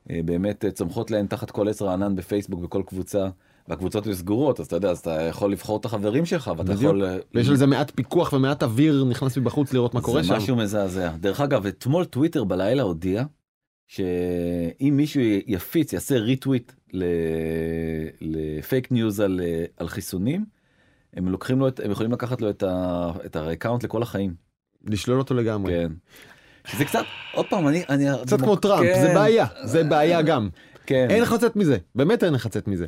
שבאמת 0.06 0.64
צומחות 0.74 1.10
להן 1.10 1.26
תחת 1.26 1.50
כל 1.50 1.68
עץ 1.68 1.82
רענן 1.82 2.16
בפייסבוק 2.16 2.60
בכל 2.60 2.82
קבוצה. 2.86 3.28
והקבוצות 3.68 4.06
היו 4.06 4.14
סגורות 4.14 4.60
אז 4.60 4.66
אתה 4.66 4.76
יודע 4.76 4.90
אז 4.90 4.98
אתה 4.98 5.22
יכול 5.22 5.52
לבחור 5.52 5.76
את 5.76 5.84
החברים 5.84 6.26
שלך 6.26 6.50
ואתה 6.56 6.62
בדיוק. 6.62 6.82
יכול 6.82 7.04
אה, 7.04 7.16
ויש 7.34 7.48
על 7.48 7.56
זה 7.56 7.66
מעט 7.66 7.90
פיקוח 7.94 8.32
ומעט 8.32 8.62
אוויר 8.62 9.04
נכנס 9.04 9.38
מבחוץ 9.38 9.72
לראות 9.72 9.94
מה 9.94 10.00
קורה 10.00 10.22
זה 10.22 10.28
שם. 10.28 10.34
משהו 10.34 10.56
מזעזע. 10.56 11.12
דרך 11.20 11.40
אגב, 11.40 11.66
אתמול 11.66 12.04
טוויטר 12.04 12.44
בלילה 12.44 12.82
הודיע 12.82 13.24
שאם 13.88 14.94
מישהו 14.96 15.22
יפיץ, 15.46 15.92
יעשה 15.92 16.18
retweet 16.18 16.72
לפייק 18.20 18.92
ניוז 18.92 19.20
על, 19.20 19.40
אה, 19.44 19.64
על 19.76 19.88
חיסונים, 19.88 20.44
הם 21.14 21.28
לוקחים 21.28 21.58
לו 21.60 21.68
את, 21.68 21.80
הם 21.84 21.90
יכולים 21.90 22.12
לקחת 22.12 22.40
לו 22.40 22.50
את 22.50 22.62
ה- 22.62 23.10
את 23.26 23.36
ה 23.36 23.42
account 23.42 23.84
לכל 23.84 24.02
החיים. 24.02 24.34
לשלול 24.86 25.18
אותו 25.18 25.34
לגמרי. 25.34 25.72
כן. 25.72 25.92
זה 26.78 26.84
קצת, 26.84 27.02
עוד 27.34 27.46
פעם, 27.50 27.68
אני... 27.68 27.82
אני 27.88 28.04
קצת 28.26 28.40
כמו 28.40 28.56
טראמפ, 28.56 28.86
כן. 28.94 29.00
זה 29.02 29.14
בעיה, 29.14 29.46
זה 29.64 29.84
בעיה 29.84 30.22
גם. 30.22 30.48
כן. 30.86 31.06
אין 31.10 31.22
איך 31.22 31.32
לצאת 31.32 31.56
מזה, 31.56 31.76
באמת 31.94 32.24
אין 32.24 32.34
איך 32.34 32.46
לצאת 32.46 32.68
מזה. 32.68 32.86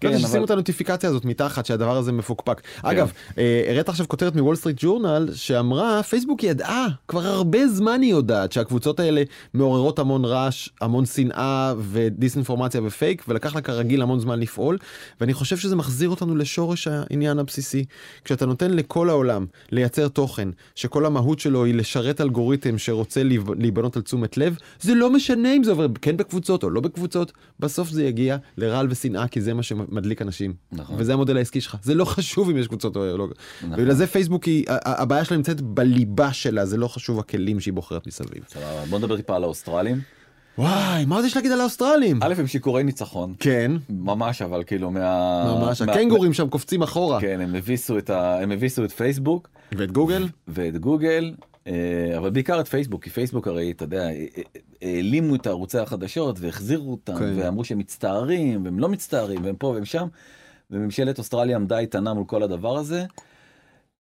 כן, 0.00 0.08
כן, 0.08 0.14
אבל- 0.14 0.22
שישימו 0.28 0.44
את 0.44 0.50
הנוטיפיקציה 0.50 1.10
הזאת 1.10 1.24
מתחת 1.24 1.66
שהדבר 1.66 1.96
הזה 1.96 2.12
מפוקפק. 2.12 2.60
אגב, 2.82 3.12
אה, 3.38 3.62
הראת 3.70 3.88
עכשיו 3.88 4.08
כותרת 4.08 4.36
מוול 4.36 4.56
סטריט 4.56 4.76
ג'ורנל 4.80 5.28
שאמרה 5.34 6.02
פייסבוק 6.02 6.42
ידעה 6.44 6.86
כבר 7.08 7.26
הרבה 7.26 7.68
זמן 7.68 8.00
היא 8.02 8.10
יודעת 8.10 8.52
שהקבוצות 8.52 9.00
האלה 9.00 9.22
מעוררות 9.54 9.98
המון 9.98 10.24
רעש 10.24 10.68
המון 10.80 11.06
שנאה 11.06 11.74
ודיסאינפורמציה 11.78 12.80
ופייק 12.84 13.24
ולקח 13.28 13.54
לה 13.54 13.60
כרגיל 13.60 14.02
המון 14.02 14.20
זמן 14.20 14.40
לפעול. 14.40 14.78
ואני 15.20 15.34
חושב 15.34 15.56
שזה 15.56 15.76
מחזיר 15.76 16.08
אותנו 16.10 16.36
לשורש 16.36 16.88
העניין 16.88 17.38
הבסיסי. 17.38 17.84
כשאתה 18.24 18.46
נותן 18.46 18.70
לכל 18.70 19.10
העולם 19.10 19.46
לייצר 19.72 20.08
תוכן 20.08 20.48
שכל 20.74 21.06
המהות 21.06 21.38
שלו 21.38 21.64
היא 21.64 21.74
לשרת 21.74 22.20
אלגוריתם 22.20 22.78
שרוצה 22.78 23.22
להיב- 23.22 23.50
להיבנות 23.58 23.96
על 23.96 24.02
תשומת 24.02 24.36
לב 24.36 24.56
זה 24.80 24.94
לא 24.94 25.10
משנה 25.12 25.56
אם 25.56 25.64
זה 25.64 25.70
עובר 25.70 25.86
כן 26.02 26.16
בקבוצות 26.16 26.62
או 26.64 26.70
לא 26.70 26.80
בקבוצות 26.80 27.32
בסוף 27.60 27.88
זה 27.90 28.04
יגיע 28.04 28.36
לרעל 28.56 28.86
ושנאה 28.90 29.28
כי 29.28 29.40
זה 29.40 29.54
מה 29.54 29.62
שמדליק 29.90 30.22
אנשים 30.22 30.54
נכון. 30.72 30.96
וזה 30.98 31.12
המודל 31.12 31.36
העסקי 31.36 31.60
שלך 31.60 31.76
זה 31.82 31.94
לא 31.94 32.04
חשוב 32.04 32.50
אם 32.50 32.56
יש 32.56 32.66
קבוצות 32.66 32.96
או 32.96 33.16
לא 33.16 33.26
נכון. 33.26 33.72
ובגלל 33.72 33.94
זה 33.94 34.06
פייסבוק 34.06 34.44
היא 34.44 34.64
הבעיה 34.68 35.24
שלה 35.24 35.36
נמצאת 35.36 35.60
בליבה 35.60 36.32
שלה 36.32 36.66
זה 36.66 36.76
לא 36.76 36.88
חשוב 36.88 37.18
הכלים 37.18 37.60
שהיא 37.60 37.74
בוחרת 37.74 38.06
מסביב. 38.06 38.44
סבבה, 38.48 38.84
בוא 38.90 38.98
נדבר 38.98 39.16
טיפה 39.16 39.36
על 39.36 39.44
האוסטרלים. 39.44 40.00
וואי 40.58 41.04
מה 41.04 41.16
עוד 41.16 41.24
יש 41.24 41.36
להגיד 41.36 41.52
על 41.52 41.60
האוסטרלים? 41.60 42.18
א' 42.22 42.34
הם 42.38 42.46
שיכורי 42.46 42.82
ניצחון. 42.82 43.34
כן 43.38 43.72
ממש 43.90 44.42
אבל 44.42 44.62
כאילו 44.66 44.90
מה... 44.90 45.54
ממש 45.60 45.82
מה- 45.82 45.92
הקנגורים 45.92 46.32
שם 46.32 46.48
קופצים 46.48 46.82
אחורה 46.82 47.20
כן 47.20 47.40
הם 47.40 47.54
הביסו 47.54 47.98
את 47.98 48.10
ה... 48.10 48.38
הם 48.42 48.50
הביסו 48.50 48.84
את 48.84 48.92
פייסבוק 48.92 49.48
ואת 49.72 49.92
גוגל 49.92 50.28
ואת 50.48 50.76
גוגל 50.78 51.32
אבל 52.16 52.30
בעיקר 52.30 52.60
את 52.60 52.68
פייסבוק 52.68 53.04
כי 53.04 53.10
פייסבוק 53.10 53.48
הרי 53.48 53.70
אתה 53.70 53.84
יודע 53.84 54.02
אה, 54.02 54.26
אה, 54.38 54.42
העלימו 54.82 55.34
את 55.34 55.46
ערוצי 55.46 55.78
החדשות 55.78 56.40
והחזירו 56.40 56.90
אותם 56.90 57.18
כן. 57.18 57.32
ואמרו 57.36 57.64
שהם 57.64 57.78
מצטערים 57.78 58.64
והם 58.64 58.78
לא 58.78 58.88
מצטערים 58.88 59.44
והם 59.44 59.56
פה 59.56 59.66
והם 59.66 59.84
שם. 59.84 60.06
וממשלת 60.70 61.18
אוסטרליה 61.18 61.56
עמדה 61.56 61.78
איתנה 61.78 62.14
מול 62.14 62.24
כל 62.26 62.42
הדבר 62.42 62.76
הזה. 62.76 63.04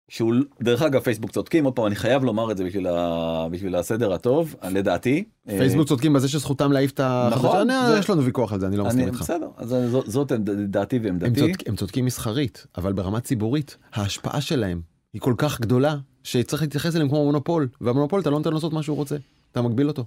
שהוא 0.08 0.34
דרך 0.62 0.82
אגב 0.82 1.00
פייסבוק 1.00 1.30
צודקים 1.30 1.64
עוד 1.64 1.74
פעם 1.74 1.86
אני 1.86 1.94
חייב 1.96 2.24
לומר 2.24 2.52
את 2.52 2.56
זה 2.56 2.64
בשביל, 2.64 2.86
ה... 2.86 3.46
בשביל 3.50 3.76
הסדר 3.76 4.12
הטוב 4.12 4.54
לדעתי. 4.70 5.24
פייסבוק 5.46 5.88
צודקים 5.88 6.12
בזה 6.12 6.28
שזכותם 6.28 6.72
להעיף 6.72 6.90
את 6.90 7.00
החדשות, 7.02 7.44
נכון, 7.44 7.68
זה- 7.68 7.98
יש 7.98 8.10
לנו 8.10 8.24
ויכוח 8.24 8.52
על 8.52 8.60
זה, 8.60 8.66
אני 8.66 8.76
לא 8.76 8.84
מסכים 8.84 9.06
איתך. 9.06 9.20
בסדר, 9.20 9.48
אז 9.56 9.74
זאת, 9.90 10.10
זאת 10.10 10.32
דעתי 10.68 10.96
הם, 10.96 11.02
ועמדתי. 11.04 11.40
צודק, 11.40 11.68
הם 11.68 11.76
צודקים 11.76 12.04
מסחרית, 12.04 12.66
אבל 12.76 12.92
ברמה 12.92 13.20
ציבורית, 13.20 13.76
ההשפעה 13.92 14.40
שלהם 14.40 14.80
היא 15.12 15.20
כל 15.20 15.34
כך 15.38 15.60
גדולה, 15.60 15.96
שצריך 16.24 16.62
להתייחס 16.62 16.94
אליהם 16.96 17.08
כמו 17.08 17.24
מונופול, 17.24 17.68
והמונופול 17.80 18.20
אתה 18.20 18.30
לא 18.30 18.38
נותן 18.38 18.52
לעשות 18.52 18.72
מה 18.72 18.82
שהוא 18.82 18.96
רוצה, 18.96 19.16
אתה 19.52 19.62
מגביל 19.62 19.88
אותו. 19.88 20.04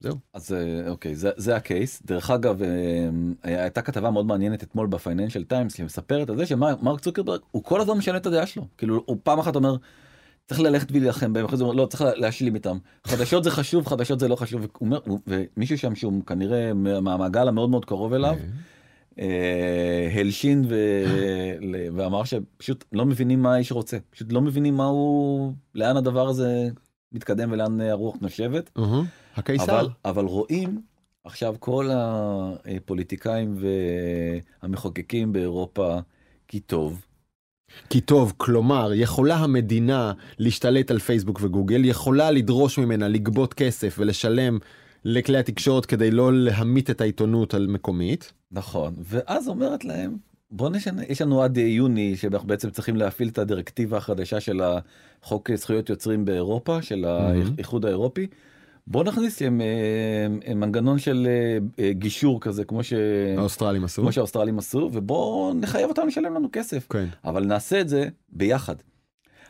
זהו. 0.00 0.14
אז 0.34 0.52
אה, 0.52 0.88
אוקיי 0.90 1.14
זה, 1.16 1.30
זה 1.36 1.56
הקייס 1.56 2.02
דרך 2.06 2.30
אגב 2.30 2.62
אה, 2.62 2.68
הייתה 3.42 3.82
כתבה 3.82 4.10
מאוד 4.10 4.26
מעניינת 4.26 4.62
אתמול 4.62 4.86
בפייננשל 4.86 5.44
טיימס 5.44 5.74
שמספרת 5.76 6.30
על 6.30 6.36
זה 6.36 6.46
שמרק 6.46 7.00
צוקרברג 7.00 7.40
הוא 7.50 7.62
כל 7.64 7.80
הזמן 7.80 7.98
משנה 7.98 8.16
את 8.16 8.26
הדעה 8.26 8.46
שלו 8.46 8.66
כאילו 8.78 9.02
הוא 9.06 9.16
פעם 9.22 9.38
אחת 9.38 9.56
אומר. 9.56 9.76
צריך 10.48 10.60
ללכת 10.60 10.92
ולהילחם 10.92 11.32
בהם 11.32 11.44
אחרי 11.44 11.56
זה 11.58 11.64
הוא 11.64 11.70
אומר 11.72 11.82
לא 11.82 11.86
צריך 11.86 12.02
להשלים 12.16 12.54
איתם 12.54 12.78
חדשות 13.06 13.44
זה 13.44 13.50
חשוב 13.50 13.86
חדשות 13.88 14.20
זה 14.20 14.28
לא 14.28 14.36
חשוב 14.36 14.62
ומישהו 15.26 15.78
שם 15.78 15.94
שהוא 15.94 16.24
כנראה 16.26 16.74
מה- 16.74 17.00
מהמעגל 17.00 17.48
המאוד 17.48 17.70
מאוד 17.70 17.84
קרוב 17.84 18.12
אליו 18.12 18.30
אה, 18.34 18.44
הלשין 20.18 20.64
ו- 20.68 21.04
ואמר 21.96 22.24
שפשוט 22.24 22.84
לא 22.92 23.06
מבינים 23.06 23.42
מה 23.42 23.54
האיש 23.54 23.72
רוצה 23.72 23.96
פשוט 24.10 24.32
לא 24.32 24.40
מבינים 24.40 24.76
מה 24.76 24.84
הוא 24.84 25.52
לאן 25.74 25.96
הדבר 25.96 26.28
הזה 26.28 26.68
מתקדם 27.12 27.52
ולאן 27.52 27.80
הרוח 27.80 28.16
נושבת. 28.20 28.70
הקיסר. 29.36 29.80
אבל, 29.80 29.88
אבל 30.04 30.24
רואים 30.24 30.80
עכשיו 31.24 31.54
כל 31.58 31.90
הפוליטיקאים 31.92 33.56
והמחוקקים 34.62 35.32
באירופה 35.32 35.98
כי 36.48 36.60
טוב. 36.60 37.06
כי 37.90 38.00
טוב, 38.00 38.32
כלומר, 38.36 38.90
יכולה 38.94 39.36
המדינה 39.36 40.12
להשתלט 40.38 40.90
על 40.90 40.98
פייסבוק 40.98 41.40
וגוגל, 41.42 41.84
יכולה 41.84 42.30
לדרוש 42.30 42.78
ממנה 42.78 43.08
לגבות 43.08 43.54
כסף 43.54 43.96
ולשלם 43.98 44.58
לכלי 45.08 45.38
התקשורת 45.38 45.86
כדי 45.86 46.10
לא 46.10 46.32
להמית 46.32 46.90
את 46.90 47.00
העיתונות 47.00 47.54
על 47.54 47.66
מקומית. 47.66 48.32
נכון 48.52 48.94
ואז 48.98 49.48
אומרת 49.48 49.84
להם 49.84 50.16
בוא 50.50 50.70
נשנה 50.70 51.02
יש 51.08 51.22
לנו 51.22 51.42
עד 51.42 51.56
יוני 51.56 52.16
שאנחנו 52.16 52.48
בעצם 52.48 52.70
צריכים 52.70 52.96
להפעיל 52.96 53.28
את 53.28 53.38
הדירקטיבה 53.38 53.96
החדשה 53.96 54.40
של 54.40 54.60
החוק 54.62 55.50
זכויות 55.54 55.90
יוצרים 55.90 56.24
באירופה 56.24 56.82
של 56.82 57.04
האיחוד 57.04 57.84
האירופי. 57.84 58.26
בוא 58.86 59.04
נכניס 59.04 59.40
להם 59.40 59.60
אה, 59.60 59.66
אה, 60.48 60.54
מנגנון 60.54 60.98
של 60.98 61.28
אה, 61.78 61.92
גישור 61.92 62.40
כזה 62.40 62.64
כמו 62.64 62.82
ש... 62.82 62.92
עשו. 63.84 64.02
כמו 64.02 64.12
שהאוסטרלים 64.12 64.58
עשו 64.58 64.90
ובוא 64.92 65.54
נחייב 65.54 65.88
אותם 65.88 66.06
לשלם 66.06 66.34
לנו 66.34 66.48
כסף. 66.52 66.86
כן. 66.90 67.06
אבל 67.24 67.44
נעשה 67.44 67.80
את 67.80 67.88
זה 67.88 68.08
ביחד. 68.32 68.74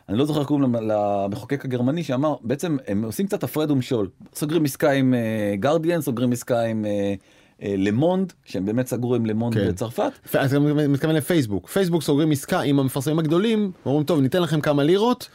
אני 0.09 0.19
לא 0.19 0.25
זוכר 0.25 0.45
קוראים 0.45 0.63
למ- 0.75 0.91
למחוקק 0.91 1.65
הגרמני 1.65 2.03
שאמר 2.03 2.35
בעצם 2.43 2.77
הם 2.89 3.05
עושים 3.05 3.27
קצת 3.27 3.45
הפרד 3.45 3.71
ומשול 3.71 4.09
סוגרים 4.35 4.65
עסקה 4.65 4.91
עם 4.91 5.15
גרדיאן 5.61 6.01
סוגרים 6.01 6.33
עסקה 6.33 6.61
עם 6.63 6.85
אה, 6.85 7.15
אה, 7.63 7.75
למונד 7.79 8.33
שהם 8.45 8.65
באמת 8.65 8.87
סגרו 8.87 9.15
עם 9.15 9.27
למונד 9.27 9.55
כן. 9.55 9.69
בצרפת 9.69 10.13
אז 10.39 10.55
אתה 10.55 10.61
מתכוון 10.89 11.15
לפייסבוק. 11.15 11.69
פייסבוק 11.69 12.03
סוגרים 12.03 12.31
עסקה 12.31 12.61
עם 12.61 12.79
המפרסמים 12.81 13.19
הגדולים, 13.19 13.71
אומרים 13.87 14.05
טוב 14.05 14.21
ניתן 14.21 14.43
לכם 14.43 14.61
כמה 14.61 14.83
לירות, 14.83 15.29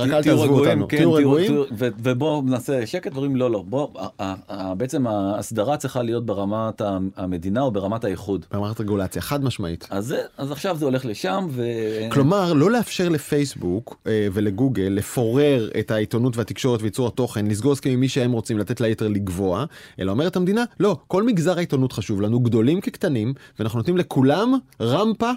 רק 0.00 0.10
אל 0.12 0.22
תעזבו 0.22 0.58
אותנו. 0.60 0.88
כן, 0.88 0.96
תהיו 0.96 1.12
רגועים. 1.12 1.46
תהיו- 1.46 1.64
ו- 1.78 1.88
ובוא 2.02 2.42
נעשה 2.46 2.86
שקט 2.86 3.12
דברים 3.12 3.36
לא 3.36 3.50
לא 3.50 3.64
בוא 3.68 3.88
ה- 3.98 4.06
ה- 4.22 4.34
ה- 4.48 4.74
בעצם 4.74 5.06
ההסדרה 5.06 5.76
צריכה 5.76 6.02
להיות 6.02 6.26
ברמת 6.26 6.82
המדינה 7.16 7.62
או 7.62 7.70
ברמת 7.70 8.04
האיחוד. 8.04 8.46
במערכת 8.52 8.80
רגולציה, 8.80 9.22
חד 9.22 9.44
משמעית. 9.44 9.86
אז 9.90 10.06
זה 10.06 10.20
אז 10.38 10.52
עכשיו 10.52 10.76
זה 10.76 10.84
הולך 10.84 11.04
לשם 11.06 11.46
ו... 11.50 11.64
כלומר, 12.10 12.52
לא 12.52 12.70
לאפשר 12.70 13.08
לפייסבוק 13.08 13.96
אה, 14.06 14.26
ולגוגל 14.32 14.82
לפורר 14.90 15.70
את 15.78 15.90
העיתונות 15.90 16.36
והתקשורת 16.36 16.82
וייצור 16.82 17.06
התוכן, 17.06 17.46
לסגור 17.46 17.72
הסכמים 17.72 17.94
עם 17.94 18.00
מי 18.00 18.08
שהם 18.08 18.32
רוצים, 18.32 18.58
לתת 18.58 18.80
ליתר 18.80 19.08
לגבוה, 19.08 19.64
אלא 20.00 20.10
אומרת 20.12 20.36
המדינה, 20.36 20.64
לא, 20.80 20.96
כל 21.06 21.22
מגזר 21.22 21.56
העיתונות 21.56 21.92
חשוב 21.92 22.20
לנו, 22.20 22.40
גדולים 22.40 22.80
כקטנים, 22.80 23.34
ואנחנו 23.58 23.78
נותנים 23.78 23.96
לכולם 23.96 24.54
רמפה, 24.80 25.30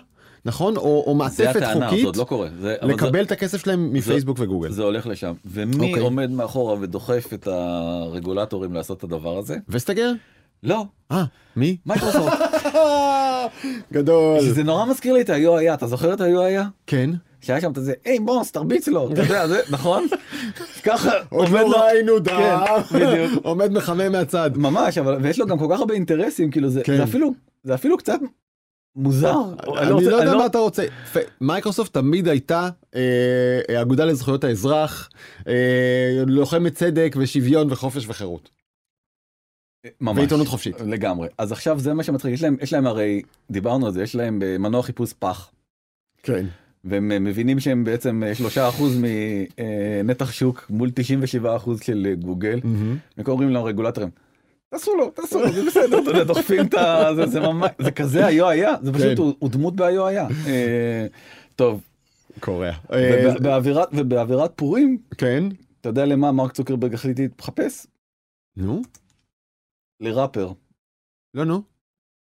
נכון? 0.45 0.77
או, 0.77 0.84
או 1.08 1.12
זה 1.12 1.17
מעטפת 1.17 1.56
הטענה, 1.56 1.79
זה 1.79 1.86
חוקית, 1.86 2.06
עוד 2.06 2.15
לא 2.15 2.23
קורה. 2.23 2.47
זה- 2.62 2.75
אבל 2.82 2.89
זה- 2.89 2.93
לקבל 2.95 3.23
את 3.23 3.32
הכסף 3.32 3.62
שלהם 3.62 3.93
מפייסבוק 3.93 4.38
וגוגל. 4.39 4.71
זה 4.71 4.84
הולך 4.84 5.08
לשם. 5.08 5.34
ומי 5.45 5.88
אוקיי. 5.89 6.03
עומד 6.03 6.32
מאחורה 6.32 6.75
ודוחף 6.79 7.29
את 7.34 7.47
הרגולטורים 7.47 8.73
לעשות 8.73 8.97
את 8.97 9.03
הדבר 9.03 9.38
הזה? 9.38 9.58
וסטגר? 9.69 10.12
לא, 10.63 10.86
אה, 11.12 11.23
מי? 11.56 11.77
מייקרוסופט. 11.86 12.34
גדול. 13.93 14.39
שזה 14.41 14.63
נורא 14.63 14.86
מזכיר 14.86 15.13
לי 15.13 15.21
את 15.21 15.29
היה, 15.29 15.73
אתה 15.73 15.88
זוכר 15.88 16.13
את 16.13 16.21
היה? 16.21 16.63
כן. 16.88 17.10
שהיה 17.41 17.62
שם 17.62 17.71
את 17.71 17.84
זה, 17.84 17.93
היי 18.06 18.19
בוס 18.19 18.51
תרביץ 18.51 18.88
לו, 18.88 19.12
אתה 19.13 19.21
יודע, 19.21 19.47
זה, 19.47 19.60
נכון? 19.71 20.08
ככה, 20.84 21.12
עוד 21.29 21.47
עומד 21.47 21.62
לא 21.62 21.82
ראינו 21.86 22.19
דם. 22.19 22.41
כן, 22.89 22.95
בדיוק. 22.99 23.43
עומד 23.45 23.71
מחמם 23.71 24.12
מהצד. 24.12 24.51
ממש, 24.56 24.97
אבל, 24.97 25.17
ויש 25.21 25.39
לו 25.39 25.45
גם 25.47 25.60
כל 25.60 25.67
כך 25.71 25.79
הרבה 25.79 25.93
אינטרסים, 25.93 26.51
כאילו 26.51 26.69
זה, 26.69 26.82
כן. 26.84 26.97
זה 26.97 27.03
אפילו, 27.03 27.32
זה 27.63 27.73
אפילו 27.73 27.97
קצת 27.97 28.19
מוזר. 28.95 29.36
אני 29.77 29.91
רוצה- 29.91 30.10
לא 30.10 30.15
יודע 30.15 30.34
מה 30.38 30.45
אתה 30.45 30.58
רוצה. 30.58 30.86
מייקרוסופט 31.41 31.93
תמיד 31.93 32.27
הייתה 32.27 32.69
אה, 32.95 33.82
אגודה 33.82 34.06
לזכויות 34.06 34.43
האזרח, 34.43 35.10
אה, 35.47 36.23
לוחמת 36.27 36.73
צדק 36.75 37.15
ושוויון 37.19 37.71
וחופש 37.71 38.06
וחירות. 38.08 38.49
ממש. 40.01 40.17
ועיתונות 40.17 40.47
חופשית. 40.47 40.82
לגמרי. 40.82 41.27
אז 41.38 41.51
עכשיו 41.51 41.79
זה 41.79 41.93
מה 41.93 42.03
שמצחיק, 42.03 42.34
יש 42.34 42.43
להם, 42.43 42.58
יש 42.62 42.73
להם 42.73 42.88
הרי, 42.88 43.21
דיברנו 43.51 43.86
על 43.86 43.91
זה, 43.91 44.03
יש 44.03 44.15
להם 44.15 44.41
אה, 44.43 44.58
מנוע 44.58 44.84
חיפוש 44.84 45.13
פח. 45.13 45.51
כן. 46.23 46.45
והם 46.86 47.12
אה, 47.12 47.19
מבינים 47.19 47.60
שהם 47.60 47.84
בעצם 47.84 48.23
אה, 48.27 48.36
שלושה 48.36 48.69
אחוז 48.69 48.97
מנתח 50.03 50.32
שוק 50.32 50.65
מול 50.69 50.89
97 50.95 51.56
אחוז 51.56 51.79
של 51.84 52.08
אה, 52.10 52.15
גוגל. 52.15 52.60
הם 53.17 53.23
קוראים 53.23 53.49
לרגולטורים. 53.49 54.10
תעשו 54.73 54.95
לו, 54.95 55.09
תעשו 55.09 55.39
לו, 55.39 55.51
זה 55.53 55.65
בסדר, 55.65 55.99
אתה 56.01 56.09
יודע, 56.09 56.23
דוחפים 56.23 56.65
את 56.65 56.73
ה... 56.73 57.09
זה- 57.15 57.25
זה 57.27 57.39
ממש, 57.39 57.69
זה 57.81 57.91
כזה 57.91 58.25
היו 58.25 58.49
היה, 58.49 58.75
זה 58.81 58.93
פשוט, 58.93 59.05
כן. 59.07 59.21
הוא 59.21 59.33
הוא 59.39 59.49
דמות 59.49 59.75
בהיו 59.75 60.07
היה. 60.07 60.27
אה, 60.47 61.07
טוב, 61.55 61.81
קורע. 62.39 62.71
באווירת- 63.41 63.89
ובאווירת 63.93 64.51
פורים, 64.55 64.97
כן. 65.17 65.43
אתה 65.81 65.89
יודע 65.89 66.05
למה 66.05 66.31
מרק 66.31 66.51
צוקרברג 66.51 66.93
החליט 66.93 67.19
להתחפש? 67.19 67.88
נו. 68.57 68.81
לראפר. 69.99 70.51
לא 71.33 71.45
נו. 71.45 71.62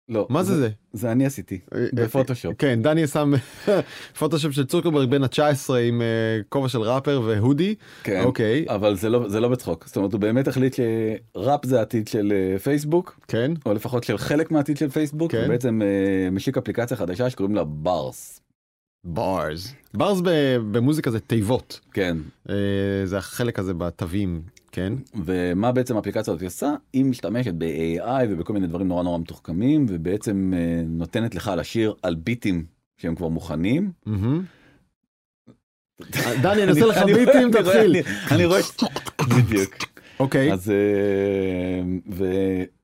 לא. 0.10 0.28
מה 0.30 0.44
זה 0.44 0.56
זה? 0.58 0.70
זה 0.94 1.12
אני 1.12 1.26
עשיתי, 1.26 1.60
אה, 1.76 1.86
בפוטושופ. 1.94 2.54
כן, 2.58 2.82
דני 2.82 3.08
שם 3.08 3.34
פוטושופ 4.20 4.52
של 4.52 4.66
צוקרברג 4.66 5.10
בין 5.10 5.24
ה-19 5.24 5.74
עם 5.88 6.02
אה, 6.02 6.08
כובע 6.50 6.70
של 6.70 6.82
ראפר 6.82 7.22
והודי. 7.26 7.76
כן. 8.04 8.22
אוקיי. 8.24 8.66
אבל 8.70 8.96
זה 8.96 9.10
לא, 9.10 9.30
זה 9.30 9.40
לא 9.40 9.48
בצחוק, 9.50 9.88
זאת 9.88 9.96
אומרת 9.98 10.14
הוא 10.14 10.22
באמת 10.22 10.48
החליט 10.48 10.76
שראפ 10.76 11.66
זה 11.66 11.80
העתיד 11.80 12.08
של 12.08 12.34
אה, 12.36 12.60
פייסבוק, 12.60 13.20
כן. 13.28 13.52
או 13.66 13.74
לפחות 13.74 14.04
של 14.04 14.18
חלק 14.18 14.52
מהעתיד 14.52 14.78
של 14.78 14.90
פייסבוק, 14.90 15.32
כן. 15.32 15.44
ובעצם 15.46 15.82
אה, 15.82 16.30
משיק 16.32 16.58
אפליקציה 16.58 16.98
חדשה 16.98 17.30
שקוראים 17.30 17.56
לה 17.56 17.64
ברס. 17.64 18.42
ברס. 19.04 19.74
ברס 19.94 20.22
ב- 20.24 20.58
במוזיקה 20.72 21.12
זה 21.12 21.20
תיבות. 21.20 21.80
כן. 21.94 22.18
אה, 22.50 22.56
זה 23.06 23.18
החלק 23.18 23.60
הזה 23.60 23.74
בתווים. 23.74 24.42
כן. 24.72 24.94
ומה 25.26 25.72
בעצם 25.72 25.96
האפליקציה 25.96 26.34
הזאת 26.34 26.44
עושה? 26.44 26.74
היא 26.94 27.06
משתמשת 27.06 27.54
ב-AI 27.58 28.06
ובכל 28.30 28.54
מיני 28.54 28.68
דברים 28.68 28.88
נורא 28.88 29.04
נורא 29.04 29.18
מתוחכמים, 29.20 29.86
ובעצם 29.90 30.54
אה, 30.56 30.60
נותנת 30.88 31.36
לך 31.36 31.52
לשיר 31.58 31.94
על 32.04 32.16
ביטים 32.16 32.66
שהם 32.98 33.16
כבר 33.16 33.28
מוכנים. 33.28 33.92
דני, 36.42 36.64
אני 36.64 36.72
עושה 36.72 36.86
לך 36.86 36.98
ביטים, 37.04 37.52
תתחיל. 37.52 37.96
אני- 38.32 38.46
רואה, 38.46 38.60
בדיוק. 39.30 39.76
אוקיי. 40.20 40.54
אז 40.54 40.70
אה, 40.72 42.26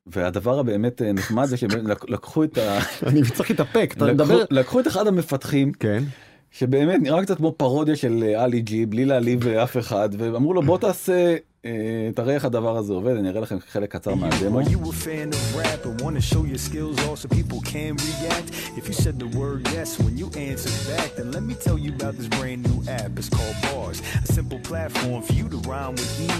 והדבר 0.05 0.59
הבאמת 0.59 1.01
אה, 1.01 1.13
נחמד 1.13 1.45
זה 1.45 1.57
שהם 1.57 1.69
לק- 1.87 2.09
לקחו 2.09 2.43
את 2.43 2.57
ה... 2.57 2.79
אני 3.09 3.21
צריך 3.33 3.49
להתאפק, 3.49 3.93
אתה 3.97 4.05
מדבר. 4.05 4.43
לקחו 4.51 4.79
את 4.79 4.87
אחד 4.87 5.07
המפתחים 5.07 5.71
כן. 5.71 6.03
שבאמת 6.51 7.01
נראה 7.01 7.23
קצת 7.23 7.37
כמו 7.37 7.51
פרודיה 7.57 7.95
של 7.95 8.23
עלי 8.37 8.61
ג'י 8.61 8.85
בלי 8.85 9.05
להעליב 9.05 9.47
אף 9.47 9.77
אחד 9.77 10.09
ואמרו 10.17 10.53
לו 10.53 10.61
בוא 10.61 10.77
תעשה 10.77 11.35
תראה 12.15 12.33
איך 12.35 12.45
הדבר 12.45 12.77
הזה 12.77 12.93
עובד 12.93 13.15
אני 13.15 13.29
אראה 13.29 13.41
לכם 13.41 13.57
חלק 13.71 13.91
קצר 13.91 14.15
מהדמו. 14.15 14.59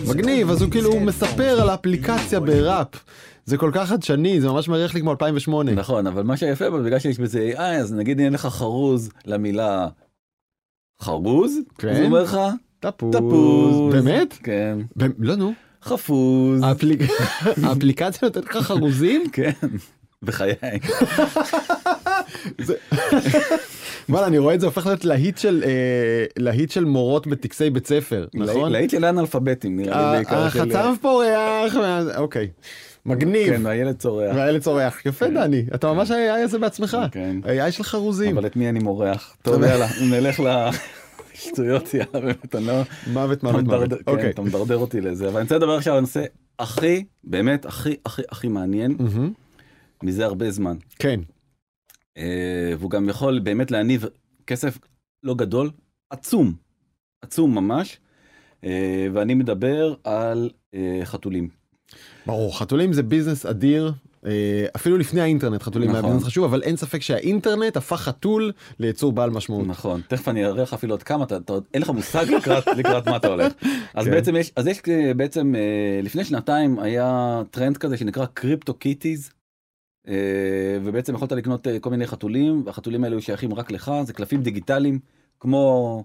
מגניב, 0.07 0.49
אז 0.49 0.61
הוא 0.61 0.71
כאילו 0.71 0.99
מספר 0.99 1.61
על 1.61 1.69
האפליקציה 1.69 2.39
בראפ. 2.39 2.87
זה 3.45 3.57
כל 3.57 3.71
כך 3.73 3.89
חדשני, 3.89 4.41
זה 4.41 4.47
ממש 4.47 4.69
מריח 4.69 4.93
לי 4.93 5.01
כמו 5.01 5.11
2008. 5.11 5.71
נכון 5.71 6.07
אבל 6.07 6.23
מה 6.23 6.37
שיפה 6.37 6.69
בו 6.69 6.77
בגלל 6.83 6.99
שיש 6.99 7.19
בזה 7.19 7.51
AI 7.55 7.59
אז 7.59 7.93
נגיד 7.93 8.19
אין 8.19 8.33
לך 8.33 8.45
חרוז 8.45 9.09
למילה 9.25 9.87
חרוז 11.01 11.57
כן. 11.77 11.89
אז 11.89 11.97
הוא 11.97 12.05
אומר 12.05 12.23
לך 12.23 12.37
תפוז. 12.79 13.15
תפוז 13.15 13.93
באמת? 13.93 14.33
כן 14.43 14.77
ב- 14.97 15.05
לא 15.19 15.35
נו. 15.35 15.53
חפוז 15.83 16.61
האפליק- 16.63 17.11
האפליקציה 17.63 18.19
נותנת 18.27 18.45
לך 18.45 18.57
חרוזים? 18.57 19.23
כן 19.33 19.51
בחיי 20.23 20.53
וואלה, 24.09 24.27
אני 24.27 24.37
רואה 24.37 24.55
את 24.55 24.59
זה 24.59 24.65
הופך 24.65 24.85
להיות 24.85 25.05
להיט 25.05 25.37
של 25.37 25.63
אה, 25.65 26.25
להיט 26.37 26.71
של 26.71 26.85
מורות 26.85 27.27
בטקסי 27.27 27.69
בית 27.69 27.87
ספר, 27.87 28.25
נכון? 28.33 28.71
להיט 28.71 28.89
של 28.89 29.03
האנאלפביתים 29.03 29.75
נראה 29.79 30.11
לי 30.11 30.17
בעיקר. 30.17 30.49
של- 30.49 30.59
החצב 30.61 30.93
פורח, 31.01 31.75
אוקיי, 32.17 32.47
מגניב, 33.05 33.53
כן, 33.53 33.65
הילד 33.65 33.95
צורח. 33.97 34.35
והילד 34.35 34.61
צורח, 34.61 35.05
יפה 35.05 35.27
דני, 35.27 35.65
אתה 35.75 35.93
ממש 35.93 36.11
היה 36.11 36.47
זה 36.47 36.59
בעצמך, 36.59 36.97
כן. 37.11 37.35
היה 37.43 37.67
יש 37.67 37.79
לך 37.79 37.87
חרוזים, 37.87 38.37
אבל 38.37 38.45
את 38.47 38.55
מי 38.55 38.69
אני 38.69 38.79
מורח? 38.79 39.35
טוב 39.41 39.63
יאללה, 39.63 39.87
נלך 40.11 40.39
לשטויות, 41.37 41.93
יאללה, 41.93 42.19
באמת, 42.25 42.55
אני 42.55 42.65
לא... 42.65 42.81
מוות 43.13 43.43
מוות 43.43 43.63
מוות, 43.63 43.89
כן, 43.89 43.95
אוקיי, 44.07 44.29
אתה 44.29 44.41
מדרדר 44.41 44.77
אותי 44.77 45.01
לזה, 45.01 45.27
אבל 45.27 45.35
אני 45.35 45.43
רוצה 45.43 45.57
לדבר 45.57 45.77
עכשיו 45.77 45.93
על 45.93 45.97
הנושא 45.97 46.25
הכי, 46.59 47.05
באמת, 47.23 47.65
הכי, 47.65 47.95
הכי, 48.05 48.21
הכי 48.29 48.47
מעניין. 48.47 48.97
מזה 50.03 50.25
הרבה 50.25 50.51
זמן. 50.51 50.77
כן, 50.99 51.19
אה, 52.17 52.73
והוא 52.79 52.91
גם 52.91 53.09
יכול 53.09 53.39
באמת 53.39 53.71
להניב 53.71 54.05
כסף 54.47 54.77
לא 55.23 55.35
גדול, 55.35 55.71
עצום, 56.09 56.53
עצום 57.21 57.55
ממש, 57.55 57.99
אה, 58.63 59.07
ואני 59.13 59.33
מדבר 59.33 59.95
על 60.03 60.49
אה, 60.73 61.01
חתולים. 61.03 61.49
ברור, 62.25 62.59
חתולים 62.59 62.93
זה 62.93 63.03
ביזנס 63.03 63.45
אדיר. 63.45 63.93
אה, 64.27 64.65
אפילו 64.75 64.97
לפני 64.97 65.21
האינטרנט 65.21 65.63
חתולים 65.63 65.89
היה 65.89 65.99
נכון. 65.99 66.11
ביזנס 66.11 66.27
חשוב 66.27 66.43
אבל 66.43 66.61
אין 66.63 66.75
ספק 66.75 67.01
שהאינטרנט 67.01 67.77
הפך 67.77 68.01
חתול 68.01 68.51
ליצור 68.79 69.11
בעל 69.11 69.29
משמעות. 69.29 69.67
נכון, 69.67 70.01
תכף 70.07 70.27
אני 70.27 70.45
אראה 70.45 70.63
לך 70.63 70.73
אפילו 70.73 70.93
עוד 70.93 71.03
כמה, 71.03 71.23
אתה, 71.23 71.37
אתה, 71.37 71.53
אין 71.73 71.81
לך 71.81 71.89
מושג 71.89 72.25
לקראת, 72.37 72.67
לקראת 72.79 73.07
מה 73.07 73.15
אתה 73.15 73.27
הולך. 73.27 73.53
אז 73.93 74.05
כן. 74.05 74.11
בעצם 74.11 74.35
יש, 74.35 74.51
אז 74.55 74.67
יש 74.67 74.81
אה, 74.89 75.13
בעצם, 75.13 75.55
אה, 75.55 75.99
לפני 76.03 76.23
שנתיים 76.23 76.79
היה 76.79 77.41
טרנד 77.51 77.77
כזה 77.77 77.97
שנקרא 77.97 78.25
CryptoKitties, 78.25 79.31
ובעצם 80.83 81.15
יכולת 81.15 81.31
לקנות 81.31 81.67
כל 81.81 81.89
מיני 81.89 82.07
חתולים, 82.07 82.63
והחתולים 82.65 83.03
האלו 83.03 83.21
שייכים 83.21 83.53
רק 83.53 83.71
לך, 83.71 83.91
זה 84.03 84.13
קלפים 84.13 84.41
דיגיטליים, 84.41 84.99
כמו 85.39 86.03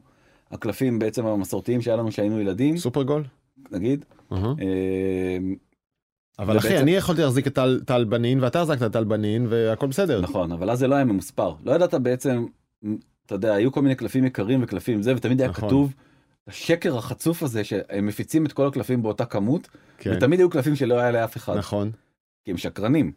הקלפים 0.51 0.99
בעצם 0.99 1.27
המסורתיים 1.27 1.83
שהיה 1.83 1.97
לנו 1.97 2.09
כשהיינו 2.09 2.41
ילדים, 2.41 2.77
סופר 2.77 3.03
גול? 3.03 3.25
נגיד. 3.71 4.05
אהה. 4.33 4.55
אבל 6.43 6.59
אחי 6.59 6.79
אני 6.79 6.91
יכולתי 6.91 7.23
להחזיק 7.23 7.47
את 7.47 7.59
טל- 7.87 8.05
בנין 8.05 8.41
ואתה 8.41 8.61
החזקת 8.61 8.83
את 8.83 8.93
טל 8.93 9.05
בנין 9.05 9.47
והכל 9.49 9.87
בסדר. 9.87 10.21
נכון, 10.21 10.53
אבל 10.53 10.71
אז 10.71 10.79
זה 10.79 10.87
לא 10.87 10.95
היה 10.95 11.05
ממוספר. 11.05 11.55
לא 11.65 11.73
ידעת 11.73 11.95
בעצם, 11.95 12.47
אתה 13.27 13.35
יודע, 13.35 13.55
היו 13.55 13.73
כל 13.73 13.83
מיני 13.83 13.95
קלפים 13.95 14.25
יקרים 14.25 14.63
וקלפים 14.63 15.03
זה, 15.03 15.17
ותמיד 15.17 15.41
היה 15.41 15.51
נכון. 15.51 15.69
כתוב, 15.69 15.93
השקר 16.49 16.97
החצוף 16.99 17.43
הזה 17.43 17.65
שהם 17.65 18.07
מפיצים 18.07 18.47
את 18.47 18.53
כל 18.53 18.67
הקלפים 18.67 19.03
באותה 19.03 19.25
כמות, 19.25 19.69
כן, 19.99 20.13
ותמיד 20.17 20.41
היו 20.41 20.51
קלפים 20.51 20.77
שלא 20.77 20.95
היה 20.95 21.11
לאף 21.11 21.37
אחד, 21.37 21.57
נכון. 21.57 21.91
כי 22.45 22.51
הם 22.51 22.57
שקרנים. 22.57 23.13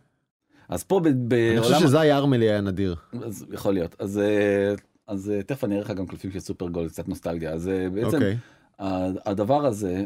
אז 0.69 0.83
פה 0.83 0.99
ב- 0.99 1.07
אני 1.33 1.59
חושב 1.61 1.71
בעולם, 1.73 1.87
שזי 1.87 2.11
ארמלי 2.11 2.49
היה 2.49 2.61
נדיר. 2.61 2.95
אז 3.23 3.45
יכול 3.53 3.73
להיות. 3.73 3.95
אז 3.99 4.17
אה, 4.19 4.73
אז 5.07 5.29
אה, 5.31 5.43
תכף 5.43 5.63
אני 5.63 5.75
אראה 5.75 5.85
לך 5.85 5.91
גם 5.91 6.07
קלפים 6.07 6.31
של 6.31 6.39
סופר 6.39 6.67
גול, 6.67 6.89
קצת 6.89 7.07
נוסטלגיה. 7.07 7.51
אז 7.51 7.67
אה, 7.67 7.89
בעצם 7.89 8.15
אוקיי. 8.17 8.37
ה- 8.79 9.29
הדבר 9.29 9.65
הזה 9.65 10.03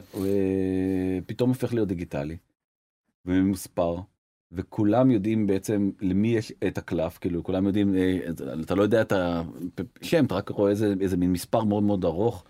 פתאום 1.26 1.50
הופך 1.50 1.74
להיות 1.74 1.88
דיגיטלי 1.88 2.38
וממוספר 3.26 3.96
וכולם 4.52 5.12
יודעים 5.12 5.48
בעצם 5.48 5.90
למי 6.02 6.28
יש 6.28 6.54
את 6.68 6.78
הקלף 6.78 7.18
כאילו 7.18 7.44
כולם 7.44 7.66
יודעים 7.68 7.96
אה, 7.96 8.18
אתה 8.62 8.76
לא 8.76 8.82
יודע 8.84 9.02
את 9.02 9.14
השם 10.02 10.26
אתה 10.26 10.36
רק 10.36 10.50
רואה 10.50 10.72
איזה 10.72 10.94
איזה 11.02 11.18
מין 11.18 11.32
מספר 11.32 11.64
מאוד 11.64 11.84
מאוד 11.84 12.06
ארוך 12.06 12.44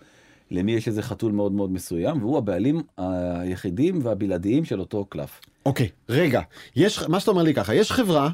למי 0.50 0.72
יש 0.72 0.88
איזה 0.88 1.02
חתול 1.02 1.32
מאוד 1.32 1.52
מאוד 1.52 1.72
מסוים 1.72 2.22
והוא 2.22 2.38
הבעלים 2.38 2.82
היחידים 2.96 3.98
והבלעדיים 4.02 4.64
של 4.64 4.80
אותו 4.80 5.04
קלף. 5.04 5.40
אוקיי 5.66 5.88
רגע 6.08 6.40
יש 6.76 7.02
מה 7.08 7.20
שאתה 7.20 7.30
אומר 7.30 7.42
לי 7.42 7.54
ככה 7.54 7.74
יש 7.74 7.92
חברה. 7.92 8.30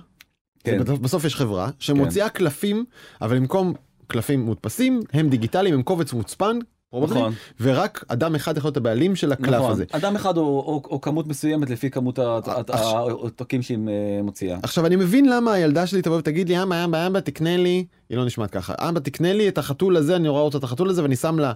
כן. 0.64 0.78
בסוף- 1.03 1.24
יש 1.24 1.34
חברה 1.34 1.70
שמוציאה 1.78 2.28
קלפים 2.28 2.84
אבל 3.20 3.39
במקום 3.39 3.72
קלפים 4.07 4.41
מודפסים 4.41 5.01
הם 5.12 5.28
דיגיטליים 5.28 5.74
הם 5.74 5.82
קובץ 5.82 6.12
מוצפן. 6.12 6.59
נכון. 6.93 7.32
ורק 7.61 8.05
אדם 8.09 8.34
אחד 8.34 8.57
יכול 8.57 8.68
להיות 8.68 8.76
הבעלים 8.76 9.16
של 9.16 9.32
הקלף 9.32 9.55
נכון. 9.55 9.72
הזה. 9.72 9.84
אדם 9.91 10.16
אחד 10.16 10.37
או, 10.37 10.43
או, 10.43 10.82
או 10.91 11.01
כמות 11.01 11.26
מסוימת 11.26 11.70
לפי 11.70 11.91
כמות 11.91 12.18
ה- 12.18 12.22
ה- 12.47 12.61
עכשיו- 12.68 13.09
העותקים 13.09 13.62
שהיא 13.62 13.78
אה, 13.89 14.22
מוציאה. 14.22 14.59
עכשיו 14.62 14.87
אני 14.87 14.97
מבין 14.97 15.28
למה 15.28 15.53
הילדה 15.53 15.87
שלי 15.87 16.03
תבוא 16.03 16.16
ותגיד 16.16 16.49
לי 16.49 16.62
אבא 16.62 16.84
אבא 16.84 17.07
אבא 17.07 17.20
תקנה 17.20 17.57
לי 17.57 17.84
היא 18.11 18.18
לא 18.18 18.24
נשמעת 18.24 18.51
ככה 18.51 18.74
אבא 18.78 19.01
תקנה 19.01 19.32
לי 19.32 19.49
את 19.49 19.59
החתול 19.59 19.97
הזה 19.97 20.16
אני 20.16 20.24
נורא 20.24 20.41
רוצה 20.41 20.59
את 20.59 20.64
החתול 20.64 20.91
הזה 20.91 21.03
ואני 21.03 21.16
שם 21.16 21.39
לה 21.39 21.53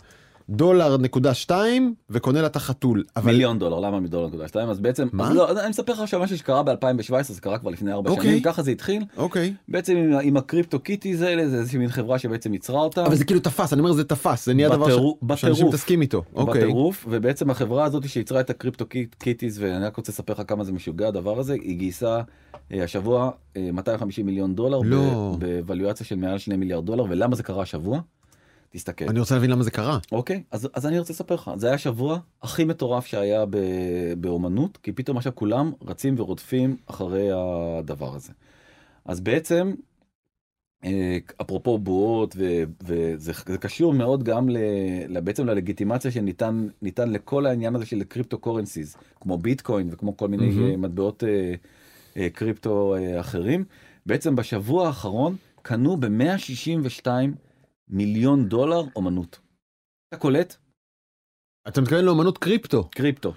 דולר 0.48 0.96
נקודה 0.96 1.34
שתיים 1.34 1.94
וקונה 2.10 2.40
לה 2.40 2.46
את 2.46 2.56
החתול 2.56 3.04
אבל 3.16 3.32
מיליון 3.32 3.58
דולר 3.58 3.80
למה 3.80 4.00
מדולר 4.00 4.26
נקודה 4.26 4.48
שתיים 4.48 4.68
אז 4.68 4.80
בעצם 4.80 5.08
מה? 5.12 5.28
אז 5.30 5.36
לא, 5.36 5.60
אני 5.60 5.68
מספר 5.68 5.92
לך 5.92 6.00
עכשיו 6.00 6.20
משהו 6.20 6.38
שקרה 6.38 6.62
ב2017 6.62 7.22
זה 7.22 7.40
קרה 7.40 7.58
כבר 7.58 7.70
לפני 7.70 7.92
ארבע 7.92 8.10
אוקיי. 8.10 8.24
שנים 8.24 8.42
ככה 8.42 8.62
זה 8.62 8.70
התחיל 8.70 9.02
אוקיי 9.16 9.54
בעצם 9.68 9.96
עם, 9.96 10.12
עם 10.22 10.36
ה 10.36 10.78
CryptoKitties 10.78 11.22
האלה 11.22 11.48
זה 11.48 11.56
איזושהי 11.58 11.78
מין 11.78 11.88
חברה 11.88 12.18
שבעצם 12.18 12.52
ייצרה 12.52 12.80
אותה 12.80 13.06
אבל 13.06 13.14
זה 13.14 13.24
כאילו 13.24 13.40
תפס 13.40 13.72
אני 13.72 13.80
אומר 13.80 13.92
זה 13.92 14.04
תפס 14.04 14.46
זה 14.46 14.54
נהיה 14.54 14.68
דבר 14.68 14.86
בטירוף- 14.86 15.18
ש- 15.36 15.40
שאנשים 15.40 15.52
בטירוף. 15.52 15.74
מתעסקים 15.74 16.00
איתו 16.02 16.22
אוקיי 16.34 16.62
בטירוף 16.62 17.06
ובעצם 17.08 17.50
החברה 17.50 17.84
הזאת 17.84 18.08
שייצרה 18.08 18.40
את 18.40 18.50
ה 18.50 18.55
Crypto 18.55 18.84
Kit- 18.86 19.14
Kitties 19.18 19.62
ואני 19.62 19.84
רק 19.84 19.96
רוצה 19.96 20.12
לספר 20.12 20.32
לך 20.32 20.42
כמה 20.48 20.64
זה 20.64 20.72
משוגע 20.72 21.08
הדבר 21.08 21.38
הזה 21.38 21.52
היא 21.52 21.76
גייסה 21.78 22.20
אה, 22.72 22.84
השבוע 22.84 23.30
אה, 23.56 23.68
250 23.72 24.26
מיליון 24.26 24.54
דולר 24.54 24.80
לא. 24.84 25.36
בוואלואציה 25.38 26.06
של 26.06 26.16
מעל 26.16 26.38
2 26.38 26.60
מיליארד 26.60 26.86
דולר 26.86 27.04
ולמה 27.08 27.36
זה 27.36 27.42
קרה 27.42 27.62
השבוע. 27.62 28.00
תסתכל. 28.70 29.04
אני 29.08 29.20
רוצה 29.20 29.34
להבין 29.34 29.50
למה 29.50 29.62
זה 29.62 29.70
קרה 29.70 29.98
אוקיי, 30.12 30.42
אז, 30.50 30.68
אז 30.74 30.86
אני 30.86 30.98
רוצה 30.98 31.12
לספר 31.12 31.34
לך, 31.34 31.50
זה 31.56 31.66
היה 31.66 31.74
השבוע 31.74 32.18
הכי 32.42 32.64
מטורף 32.64 33.06
שהיה 33.06 33.46
ב, 33.46 33.56
באומנות, 34.18 34.76
כי 34.76 34.92
פתאום 34.92 35.16
עכשיו 35.16 35.32
כולם 35.34 35.72
רצים 35.86 36.14
ורודפים 36.18 36.76
אחרי 36.86 37.28
הדבר 37.32 38.14
הזה. 38.14 38.32
אז 39.04 39.20
בעצם, 39.20 39.72
אה, 40.84 41.18
אפרופו 41.40 41.78
בועות, 41.78 42.34
ו- 42.38 42.62
וזה 42.82 43.32
זה 43.46 43.58
קשור 43.58 43.94
מאוד 43.94 44.22
גם 44.22 44.48
ל, 44.48 45.20
בעצם 45.20 45.46
ללגיטימציה 45.46 46.10
שניתן 46.10 46.66
ניתן 46.82 47.10
לכל 47.10 47.46
העניין 47.46 47.76
הזה 47.76 47.86
של 47.86 48.04
crypto 48.04 48.38
currencies, 48.38 48.96
כמו 49.20 49.38
ביטקוין 49.38 49.88
וכמו 49.92 50.16
כל 50.16 50.28
מיני. 50.28 50.70
אה, 50.70 50.76
מטבעות 50.76 51.24
אה, 52.16 52.28
קריפטו 52.30 52.94
אחרים. 53.20 53.64
בעצם 54.06 54.36
בשבוע 54.36 54.86
האחרון 54.86 55.36
קנו 55.62 55.96
ב-162 55.96 57.06
מיליון 57.92 58.48
דולר 58.48 58.80
אומנות. 58.96 59.40
אתה 60.08 60.18
קולט? 60.18 60.56
אתה 61.68 61.80
מתכוון 61.80 62.04
לאומנות 62.04 62.38
קריפטו 62.38 62.90
קריפטו. 62.90 63.32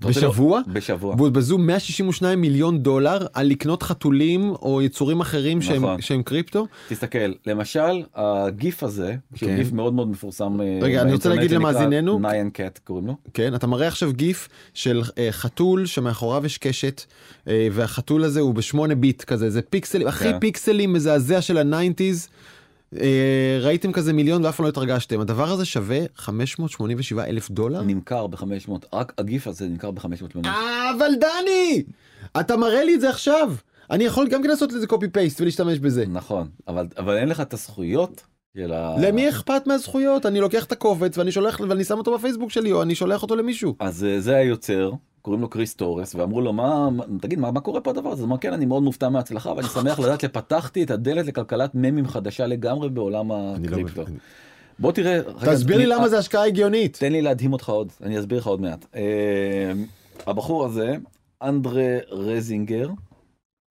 בשבוע 0.00 0.60
בשבוע. 0.72 1.14
בוזבזו 1.16 1.58
162 1.58 2.40
מיליון 2.40 2.78
דולר 2.82 3.26
על 3.34 3.46
לקנות 3.46 3.82
חתולים 3.82 4.50
או 4.50 4.82
יצורים 4.82 5.20
אחרים 5.20 5.62
שהם, 5.62 5.82
נכון. 5.84 6.00
שהם 6.00 6.22
קריפטו 6.22 6.66
תסתכל, 6.88 7.32
למשל, 7.46 8.02
הגיף 8.14 8.82
הזה, 8.82 9.14
שהוא 9.34 9.50
כן. 9.50 9.56
גיף 9.56 9.72
מאוד 9.72 9.94
מאוד 9.94 10.08
מפורסם 10.08 10.60
אה, 10.60 10.78
רגע, 10.82 11.02
אני 11.02 11.12
רוצה 11.12 11.28
להגיד 11.28 11.50
למאזיננו- 11.50 12.18
Nyan 12.18 12.50
Cat 12.50 12.80
קוראים 12.84 13.06
לו. 13.06 13.14
כן 13.34 13.54
אתה 13.54 13.66
מראה 13.66 13.86
עכשיו 13.88 14.12
גיף 14.12 14.48
של 14.74 15.02
אה, 15.18 15.28
חתול 15.30 15.86
שמאחוריו 15.86 16.46
יש 16.46 16.58
קשת 16.58 17.02
אה, 17.48 17.68
והחתול 17.72 18.24
הזה 18.24 18.40
הוא 18.40 18.54
בשמונה 18.54 18.94
ביט 18.94 19.24
כזה 19.24 19.50
זה 19.50 19.62
פיקסלים 19.62 20.06
הכי 20.06 20.24
כן. 20.24 20.40
פיקסלים 20.40 20.92
מזעזע 20.92 21.40
של 21.40 21.58
ה 21.58 21.65
nineties. 21.65 22.28
אה, 23.00 23.58
ראיתם 23.60 23.92
כזה 23.92 24.12
מיליון 24.12 24.44
ואף 24.44 24.56
פעם 24.56 24.64
לא 24.64 24.68
התרגשתם 24.68 25.20
הדבר 25.20 25.50
הזה 25.50 25.64
שווה 25.64 25.98
587 26.16 27.24
אלף 27.24 27.50
דולר. 27.50 27.82
נמכר 27.82 28.26
ב-500, 28.26 28.70
רק 28.92 29.12
הגיף 29.18 29.46
הזה 29.46 29.68
נמכר 29.68 29.90
ב-580. 29.90 30.48
אבל 30.96 31.10
דני 31.20 31.82
אתה 32.40 32.56
מראה 32.56 32.84
לי 32.84 32.94
את 32.94 33.00
זה 33.00 33.10
עכשיו 33.10 33.52
אני 33.90 34.04
יכול 34.04 34.28
גם 34.28 34.42
כן 34.42 34.48
לעשות 34.48 34.72
לזה 34.72 34.86
copy 34.86 35.08
paste 35.08 35.40
ולהשתמש 35.40 35.78
בזה. 35.78 36.04
נכון, 36.08 36.48
אבל 36.68 36.86
אבל 36.98 37.16
אין 37.16 37.28
לך 37.28 37.40
את 37.40 37.54
הזכויות 37.54 38.22
ה... 38.56 38.96
למי 39.00 39.28
אכפת 39.28 39.66
מהזכויות 39.66 40.26
אני 40.26 40.40
לוקח 40.40 40.64
את 40.64 40.72
הקובץ 40.72 41.18
ואני 41.18 41.32
שולח 41.32 41.60
ואני 41.68 41.84
שם 41.84 41.98
אותו 41.98 42.18
בפייסבוק 42.18 42.50
שלי 42.50 42.72
או 42.72 42.82
אני 42.82 42.94
שולח 42.94 43.22
אותו 43.22 43.36
למישהו. 43.36 43.74
אז 43.80 44.04
אה, 44.04 44.20
זה 44.20 44.36
היוצר, 44.36 44.92
קוראים 45.28 45.42
לו 45.42 45.48
קריס 45.48 45.74
טורס, 45.74 46.14
ואמרו 46.14 46.40
לו, 46.40 46.52
מה, 46.52 46.88
תגיד, 47.20 47.38
מה, 47.38 47.50
מה 47.50 47.60
קורה 47.60 47.80
פה 47.80 47.90
הדבר 47.90 48.10
הזה? 48.10 48.22
הוא 48.22 48.28
אמר, 48.28 48.38
כן, 48.38 48.52
אני 48.52 48.66
מאוד 48.66 48.82
מופתע 48.82 49.08
מההצלחה, 49.08 49.52
ואני 49.52 49.68
שמח 49.74 49.98
לדעת 49.98 50.20
שפתחתי 50.20 50.82
את 50.82 50.90
הדלת 50.90 51.26
לכלכלת 51.26 51.70
ממים 51.74 52.08
חדשה 52.08 52.46
לגמרי 52.46 52.88
בעולם 52.88 53.28
לא 53.28 53.54
הקריפטו. 53.64 54.02
בוא 54.78 54.92
תראה, 54.92 55.20
תסביר 55.46 55.78
לי 55.78 55.86
למה 55.86 56.08
זה 56.08 56.18
השקעה 56.18 56.46
הגיונית. 56.46 56.96
תן 56.96 57.12
לי 57.12 57.22
להדהים 57.22 57.52
אותך 57.52 57.68
עוד, 57.68 57.92
אני 58.02 58.18
אסביר 58.18 58.38
לך 58.38 58.46
עוד 58.46 58.60
מעט. 58.60 58.86
אה, 58.94 59.72
הבחור 60.26 60.64
הזה, 60.64 60.96
אנדרה 61.42 61.98
רזינגר, 62.10 62.90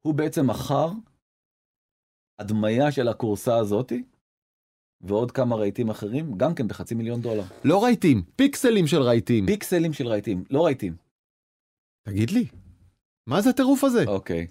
הוא 0.01 0.13
בעצם 0.13 0.47
מכר 0.47 0.89
הדמיה 2.39 2.91
של 2.91 3.07
הכורסה 3.07 3.57
הזאתי, 3.57 4.03
ועוד 5.01 5.31
כמה 5.31 5.55
רהיטים 5.55 5.89
אחרים, 5.89 6.37
גם 6.37 6.55
כן 6.55 6.67
בחצי 6.67 6.95
מיליון 6.95 7.21
דולר. 7.21 7.43
לא 7.63 7.83
רהיטים, 7.83 8.21
פיקסלים 8.35 8.87
של 8.87 9.01
רהיטים. 9.01 9.45
פיקסלים 9.45 9.93
של 9.93 10.07
רהיטים, 10.07 10.43
לא 10.49 10.65
רהיטים. 10.65 11.06
תגיד 12.07 12.31
לי, 12.31 12.45
מה 13.27 13.41
זה 13.41 13.49
הטירוף 13.49 13.83
הזה? 13.83 14.03
אוקיי. 14.07 14.47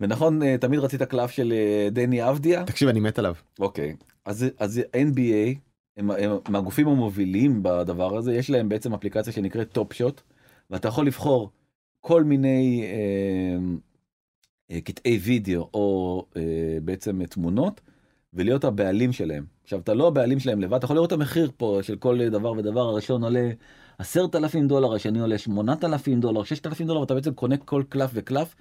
ונכון, 0.00 0.42
אה, 0.42 0.58
תמיד 0.58 0.78
רצית 0.78 1.02
קלף 1.02 1.30
של 1.30 1.52
אה, 1.52 1.88
דני 1.90 2.28
אבדיה? 2.28 2.64
תקשיב, 2.64 2.88
אני 2.88 3.00
מת 3.00 3.18
עליו. 3.18 3.34
אוקיי. 3.60 3.96
אז, 4.24 4.46
אז 4.58 4.80
NBA, 4.96 5.58
הם, 5.96 6.10
הם 6.10 6.30
מהגופים 6.48 6.88
המובילים 6.88 7.62
בדבר 7.62 8.16
הזה, 8.16 8.34
יש 8.34 8.50
להם 8.50 8.68
בעצם 8.68 8.94
אפליקציה 8.94 9.32
שנקראת 9.32 9.72
Top 9.72 9.92
Shot, 9.92 10.20
ואתה 10.70 10.88
יכול 10.88 11.06
לבחור 11.06 11.50
כל 12.00 12.24
מיני 12.24 12.84
אה, 12.84 13.58
אה, 14.70 14.80
קטעי 14.80 15.18
וידאו 15.18 15.68
או 15.74 16.26
אה, 16.36 16.78
בעצם 16.84 17.26
תמונות 17.26 17.80
ולהיות 18.34 18.64
הבעלים 18.64 19.12
שלהם. 19.12 19.44
עכשיו 19.64 19.80
אתה 19.80 19.94
לא 19.94 20.08
הבעלים 20.08 20.40
שלהם 20.40 20.60
לבד, 20.60 20.74
אתה 20.74 20.84
יכול 20.84 20.96
לראות 20.96 21.12
את 21.12 21.12
המחיר 21.12 21.50
פה 21.56 21.78
של 21.82 21.96
כל 21.96 22.28
דבר 22.28 22.52
ודבר, 22.52 22.80
הראשון 22.80 23.24
עולה 23.24 23.50
עשרת 24.02 24.34
אלפים 24.36 24.68
דולר, 24.68 24.94
השני 24.94 25.20
עולה 25.20 25.38
שמונת 25.38 25.84
אלפים 25.84 26.20
דולר, 26.20 26.44
ששת 26.44 26.66
אלפים 26.66 26.86
דולר, 26.86 27.00
ואתה 27.00 27.14
בעצם 27.14 27.32
קונה 27.32 27.56
כל 27.56 27.82
קלף 27.88 28.10
וקלף. 28.14 28.54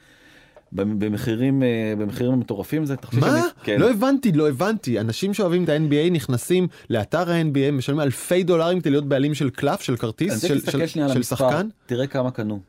במחירים 0.71 1.63
אה, 1.63 1.93
במחירים 1.97 2.39
מטורפים 2.39 2.85
זה 2.85 2.95
מה 3.13 3.27
שאני, 3.27 3.41
כן. 3.63 3.79
לא 3.79 3.89
הבנתי 3.89 4.31
לא 4.31 4.49
הבנתי 4.49 4.99
אנשים 4.99 5.33
שאוהבים 5.33 5.63
את 5.63 5.69
ה-NBA 5.69 6.11
נכנסים 6.11 6.67
לאתר 6.89 7.31
ה-NBA 7.31 7.71
משלמים 7.71 8.01
אלפי 8.01 8.43
דולרים 8.43 8.79
כדי 8.81 8.89
להיות 8.89 9.07
בעלים 9.07 9.33
של 9.33 9.49
קלף 9.49 9.81
של 9.81 9.97
כרטיס 9.97 10.41
של, 10.41 10.59
של, 10.59 10.87
של, 10.87 11.07
של 11.13 11.23
שחקן 11.23 11.67
תראה 11.85 12.07
כמה 12.07 12.31
קנו. 12.31 12.59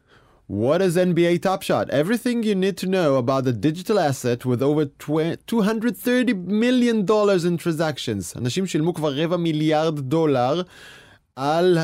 What 0.50 0.80
is 0.80 0.96
NBA 0.96 1.34
Top 1.46 1.62
Shot? 1.62 1.86
Everything 1.90 2.42
you 2.42 2.54
need 2.54 2.76
to 2.82 2.86
know 2.86 3.16
about 3.16 3.44
the 3.44 3.52
digital 3.52 3.98
asset 3.98 4.44
with 4.44 4.60
over 4.60 4.84
230 4.84 6.34
million 6.34 7.06
dollars 7.06 7.44
in 7.44 7.56
transactions. 7.56 8.36
אנשים 8.36 8.66
שילמו 8.66 8.94
כבר 8.94 9.12
רבע 9.16 9.36
מיליארד 9.36 10.00
דולר 10.00 10.62
על 11.36 11.78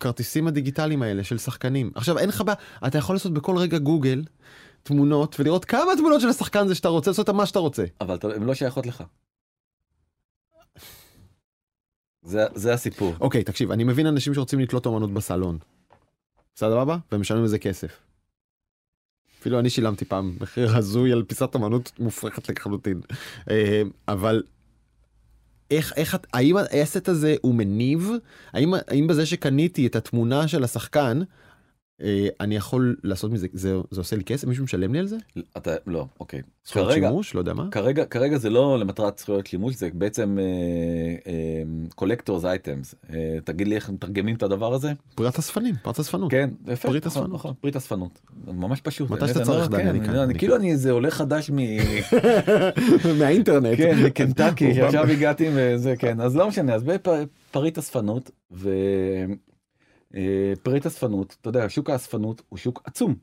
הכרטיסים 0.00 0.46
הדיגיטליים 0.48 1.02
האלה 1.02 1.24
של 1.24 1.38
שחקנים. 1.38 1.90
עכשיו 1.94 2.18
אין 2.18 2.28
לך 2.28 2.40
בעיה, 2.40 2.56
אתה 2.86 2.98
יכול 2.98 3.14
לעשות 3.14 3.32
בכל 3.34 3.56
רגע 3.56 3.78
גוגל 3.78 4.24
תמונות 4.82 5.40
ולראות 5.40 5.64
כמה 5.64 5.92
תמונות 5.96 6.20
של 6.20 6.28
השחקן 6.28 6.68
זה 6.68 6.74
שאתה 6.74 6.88
רוצה 6.88 7.10
לעשות 7.10 7.28
מה 7.30 7.46
שאתה 7.46 7.58
רוצה. 7.58 7.84
אבל 8.00 8.16
הן 8.22 8.42
לא 8.42 8.54
שייכות 8.54 8.86
לך. 8.86 9.04
זה, 12.22 12.44
זה 12.54 12.72
הסיפור. 12.72 13.14
אוקיי, 13.20 13.44
תקשיב, 13.44 13.70
אני 13.70 13.84
מבין 13.84 14.06
אנשים 14.06 14.34
שרוצים 14.34 14.60
לתלות 14.60 14.86
אמנות 14.86 15.14
בסלון. 15.14 15.58
סבבה? 16.56 16.96
ומשלמים 17.12 17.44
לזה 17.44 17.58
כסף. 17.58 17.96
אפילו 19.40 19.58
אני 19.58 19.70
שילמתי 19.70 20.04
פעם 20.04 20.36
מחיר 20.40 20.76
הזוי 20.76 21.12
על 21.12 21.22
פיסת 21.22 21.56
אמנות 21.56 21.92
מופרכת 21.98 22.48
לחלוטין. 22.48 23.00
אה, 23.50 23.82
אבל 24.08 24.42
איך, 25.70 25.92
איך, 25.96 26.16
האם 26.32 26.56
העסק 26.56 27.08
הזה 27.08 27.36
הוא 27.40 27.54
מניב? 27.54 28.10
האם, 28.52 28.74
האם 28.88 29.06
בזה 29.06 29.26
שקניתי 29.26 29.86
את 29.86 29.96
התמונה 29.96 30.48
של 30.48 30.64
השחקן, 30.64 31.20
אני 32.40 32.56
יכול 32.56 32.96
לעשות 33.02 33.30
מזה, 33.30 33.46
זה, 33.52 33.74
זה 33.90 34.00
עושה 34.00 34.16
לי 34.16 34.24
כסף? 34.24 34.48
מישהו 34.48 34.64
משלם 34.64 34.92
לי 34.92 34.98
על 34.98 35.06
זה? 35.06 35.16
אתה, 35.56 35.74
לא, 35.86 36.06
אוקיי. 36.20 36.42
זכויות 36.66 36.88
כרגע, 36.88 37.08
שימוש? 37.08 37.34
לא 37.34 37.40
יודע 37.40 37.54
מה. 37.54 37.68
כרגע, 37.70 38.04
כרגע 38.04 38.38
זה 38.38 38.50
לא 38.50 38.78
למטרת 38.78 39.18
זכויות 39.18 39.46
שימוש, 39.46 39.74
זה 39.74 39.88
בעצם 39.94 40.38
collectors 41.94 42.44
אה, 42.44 42.46
items. 42.46 42.94
אה, 42.94 43.14
תגיד 43.44 43.68
לי 43.68 43.74
איך 43.74 43.90
מתרגמים 43.90 44.36
את 44.36 44.42
הדבר 44.42 44.74
הזה? 44.74 44.92
פריט 45.14 45.38
אספנים, 45.38 45.74
פריט 45.82 45.98
אספנות. 45.98 46.30
כן, 46.30 46.50
יפה. 46.66 46.88
פריט 46.88 47.06
נכון, 47.06 47.22
אספנות. 47.22 47.38
נכון, 47.38 47.54
פריט 47.60 47.76
אספנות. 47.76 48.20
ממש 48.46 48.80
פשוט. 48.80 49.10
מתי 49.10 49.28
שאתה 49.28 49.44
צריך, 49.44 49.68
דני, 49.68 49.90
אני 49.90 50.00
כאן. 50.00 50.38
כאילו 50.38 50.56
אני 50.56 50.70
איזה 50.70 50.90
עולה 50.90 51.10
חדש 51.10 51.50
מ... 51.50 51.56
מהאינטרנט. 53.18 53.76
כן, 53.76 53.98
מקנטקי, 54.06 54.74
שעכשיו 54.74 55.04
הגעתי 55.04 55.48
וזה, 55.54 55.94
כן. 55.98 56.20
אז 56.20 56.36
לא 56.36 56.48
משנה, 56.48 56.74
אז 56.74 56.82
בפריט 56.82 57.78
אספנות, 57.78 58.30
ו... 58.52 58.70
אה, 58.70 59.34
פריט 60.62 60.86
אספנות, 60.86 61.36
אתה 61.40 61.48
יודע, 61.48 61.68
שוק 61.68 61.90
האספנות 61.90 62.42
הוא 62.48 62.58
שוק 62.58 62.82
עצום. 62.84 63.14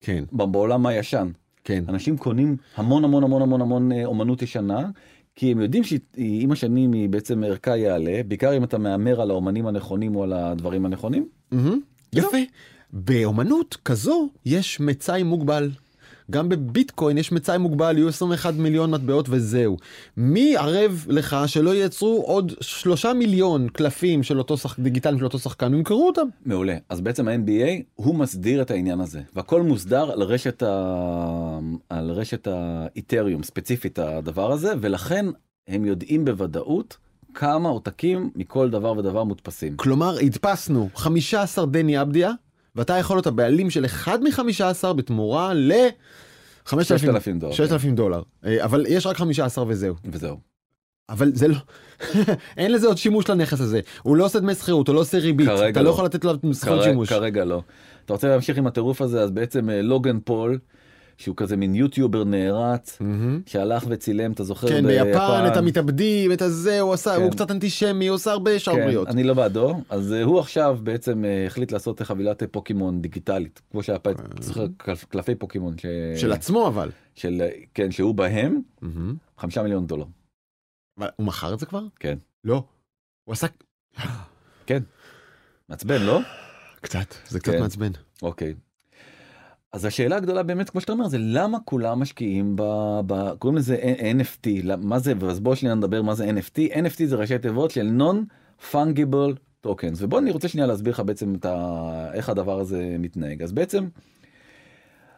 כן. 0.00 0.24
בעולם 0.32 0.86
הישן. 0.86 1.30
כן. 1.64 1.84
אנשים 1.88 2.16
קונים 2.16 2.56
המון 2.76 3.04
המון 3.04 3.24
המון 3.24 3.42
המון 3.42 3.60
המון 3.60 3.92
אה, 3.92 4.04
אומנות 4.04 4.42
ישנה, 4.42 4.90
כי 5.34 5.52
הם 5.52 5.60
יודעים 5.60 5.84
שעם 5.84 6.52
השנים 6.52 6.92
היא 6.92 7.08
בעצם 7.08 7.44
ערכה 7.44 7.76
יעלה, 7.76 8.20
בעיקר 8.28 8.56
אם 8.56 8.64
אתה 8.64 8.78
מהמר 8.78 9.20
על 9.20 9.30
האומנים 9.30 9.66
הנכונים 9.66 10.16
או 10.16 10.22
על 10.22 10.32
הדברים 10.32 10.86
הנכונים. 10.86 11.28
Mm-hmm. 11.52 11.56
יפה. 12.12 12.38
באומנות 12.92 13.76
כזו 13.84 14.28
יש 14.46 14.80
מצאי 14.80 15.22
מוגבל. 15.22 15.70
גם 16.30 16.48
בביטקוין 16.48 17.18
יש 17.18 17.32
מצאי 17.32 17.58
מוגבל, 17.58 17.98
יהיו 17.98 18.08
21 18.08 18.54
מיליון 18.54 18.90
מטבעות 18.90 19.26
וזהו. 19.28 19.76
מי 20.16 20.56
ערב 20.56 21.06
לך 21.08 21.36
שלא 21.46 21.74
ייצרו 21.74 22.22
עוד 22.26 22.52
שלושה 22.60 23.12
מיליון 23.12 23.68
קלפים 23.68 24.22
של 24.22 24.38
אותו 24.38 24.56
שחק... 24.56 24.78
דיגיטליים 24.78 25.18
של 25.18 25.24
אותו 25.24 25.38
שחקן 25.38 25.74
וימכרו 25.74 26.06
אותם? 26.06 26.26
מעולה. 26.46 26.76
אז 26.88 27.00
בעצם 27.00 27.28
ה-NBA 27.28 27.82
הוא 27.94 28.14
מסדיר 28.14 28.62
את 28.62 28.70
העניין 28.70 29.00
הזה, 29.00 29.20
והכל 29.34 29.62
מוסדר 29.62 30.10
על 30.10 30.22
רשת 30.22 30.62
ה... 30.62 31.58
על 31.88 32.10
רשת 32.10 32.48
האיתריום, 32.50 33.42
ספציפית 33.42 33.98
הדבר 33.98 34.52
הזה, 34.52 34.72
ולכן 34.80 35.26
הם 35.68 35.84
יודעים 35.84 36.24
בוודאות 36.24 36.96
כמה 37.34 37.68
עותקים 37.68 38.30
מכל 38.36 38.70
דבר 38.70 38.92
ודבר 38.98 39.24
מודפסים. 39.24 39.76
כלומר, 39.76 40.16
הדפסנו 40.18 40.88
15 40.94 41.66
דני 41.66 42.02
אבדיה, 42.02 42.32
ואתה 42.76 42.98
יכול 42.98 43.16
להיות 43.16 43.26
הבעלים 43.26 43.70
של 43.70 43.84
אחד 43.84 44.24
מחמישה 44.24 44.68
עשר 44.68 44.92
בתמורה 44.92 45.54
ל... 45.54 45.72
6,000 46.66 47.38
דולר. 47.38 47.52
6,000 47.52 47.94
דולר. 47.94 48.22
אה, 48.44 48.64
אבל 48.64 48.84
יש 48.88 49.06
רק 49.06 49.16
15 49.16 49.64
וזהו. 49.68 49.94
וזהו. 50.04 50.36
אבל 51.08 51.30
זה 51.34 51.48
לא, 51.48 51.56
אין 52.56 52.72
לזה 52.72 52.86
עוד 52.86 52.98
שימוש 52.98 53.28
לנכס 53.28 53.60
הזה. 53.60 53.80
הוא 54.02 54.16
לא 54.16 54.24
עושה 54.24 54.40
דמי 54.40 54.54
שכירות, 54.54 54.88
הוא 54.88 54.94
לא 54.94 55.00
עושה 55.00 55.18
ריבית. 55.18 55.48
אתה 55.48 55.80
לא, 55.80 55.84
לא 55.84 55.90
יכול 55.90 56.04
לתת 56.04 56.24
לו 56.24 56.32
זכות 56.50 56.82
שימוש. 56.82 57.08
כרגע 57.08 57.44
לא. 57.44 57.62
אתה 58.04 58.12
רוצה 58.12 58.28
להמשיך 58.28 58.58
עם 58.58 58.66
הטירוף 58.66 59.02
הזה, 59.02 59.22
אז 59.22 59.30
בעצם 59.30 59.70
אה, 59.70 59.82
לוגן 59.82 60.18
פול. 60.24 60.58
שהוא 61.20 61.36
כזה 61.36 61.56
מין 61.56 61.74
יוטיובר 61.74 62.24
נערץ 62.24 62.98
mm-hmm. 63.00 63.50
שהלך 63.50 63.84
וצילם 63.88 64.32
אתה 64.32 64.44
זוכר 64.44 64.68
כן 64.68 64.86
ביפן, 64.86 65.04
ביפן 65.04 65.44
את 65.52 65.56
המתאבדים 65.56 66.32
את 66.32 66.42
הזה 66.42 66.80
הוא 66.80 66.92
עשה 66.92 67.16
כן. 67.16 67.22
הוא 67.22 67.30
קצת 67.30 67.50
אנטישמי 67.50 68.06
הוא 68.06 68.14
עושה 68.14 68.32
הרבה 68.32 68.58
שערוריות. 68.58 69.06
כן, 69.06 69.12
אני 69.12 69.24
לא 69.24 69.34
בעדו 69.34 69.74
אז 69.88 70.12
uh, 70.12 70.24
הוא 70.24 70.40
עכשיו 70.40 70.78
בעצם 70.82 71.24
uh, 71.24 71.46
החליט 71.46 71.72
לעשות 71.72 72.02
חבילת 72.02 72.42
פוקימון 72.50 73.02
דיגיטלית 73.02 73.60
כמו 73.70 73.82
שהיה 73.82 73.98
פעם 73.98 74.14
mm-hmm. 74.14 75.04
קלפי 75.08 75.34
פוקימון 75.34 75.78
ש... 75.78 75.86
של 76.16 76.32
עצמו 76.32 76.68
אבל 76.68 76.90
של 77.14 77.42
כן 77.74 77.90
שהוא 77.90 78.14
בהם 78.14 78.60
mm-hmm. 78.82 78.86
חמישה 79.38 79.62
מיליון 79.62 79.86
דולר. 79.86 80.06
הוא 81.16 81.26
מכר 81.26 81.54
את 81.54 81.58
זה 81.58 81.66
כבר? 81.66 81.82
כן. 81.98 82.18
לא. 82.44 82.64
הוא 83.24 83.32
עשה. 83.32 83.46
כן. 84.66 84.82
מעצבן 85.68 86.02
לא? 86.02 86.20
קצת 86.80 87.14
זה 87.28 87.40
קצת 87.40 87.52
כן. 87.52 87.60
מעצבן. 87.60 87.90
אוקיי. 88.22 88.54
אז 89.72 89.84
השאלה 89.84 90.16
הגדולה 90.16 90.42
באמת 90.42 90.70
כמו 90.70 90.80
שאתה 90.80 90.92
אומר 90.92 91.08
זה 91.08 91.16
למה 91.20 91.58
כולם 91.64 92.00
משקיעים 92.00 92.56
ב... 92.56 92.62
ב... 93.06 93.34
קוראים 93.38 93.58
לזה 93.58 93.94
NFT 94.16 94.76
מה 94.76 94.98
זה 94.98 95.12
אז 95.28 95.40
בוא 95.40 95.54
שנייה 95.54 95.74
נדבר 95.74 96.02
מה 96.02 96.14
זה 96.14 96.30
NFT 96.30 96.72
NFT 96.72 97.04
זה 97.04 97.16
ראשי 97.16 97.38
תיבות 97.38 97.70
של 97.70 97.90
non 97.98 98.16
fungible 98.72 99.36
tokens 99.66 99.96
ובוא 99.98 100.18
אני 100.18 100.30
רוצה 100.30 100.48
שנייה 100.48 100.66
להסביר 100.66 100.92
לך 100.92 101.00
בעצם 101.00 101.34
את 101.34 101.44
ה... 101.44 102.10
איך 102.14 102.28
הדבר 102.28 102.60
הזה 102.60 102.96
מתנהג 102.98 103.42
אז 103.42 103.52
בעצם. 103.52 103.88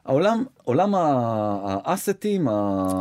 העולם 0.05 0.45
עולם 0.65 0.95
ה 0.95 1.17
assets 1.17 2.49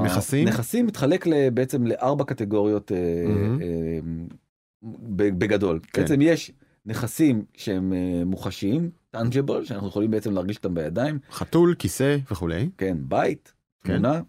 נכסים 0.03 0.47
נכסים 0.47 0.85
מתחלק 0.85 1.25
בעצם 1.53 1.87
לארבע 1.87 2.23
קטגוריות 2.23 2.91
mm-hmm. 2.91 4.85
בגדול 5.17 5.79
כן. 5.93 6.01
בעצם 6.01 6.21
יש 6.21 6.51
נכסים 6.85 7.43
שהם 7.53 7.93
מוחשיים 8.25 8.89
tangible 9.11 9.65
שאנחנו 9.65 9.87
יכולים 9.87 10.11
בעצם 10.11 10.33
להרגיש 10.33 10.57
אותם 10.57 10.73
בידיים. 10.73 11.19
חתול, 11.31 11.75
כיסא 11.79 12.17
וכולי. 12.31 12.69
כן, 12.77 12.97
בית, 13.01 13.53
כן. 13.83 13.93
תמונה. 13.93 14.21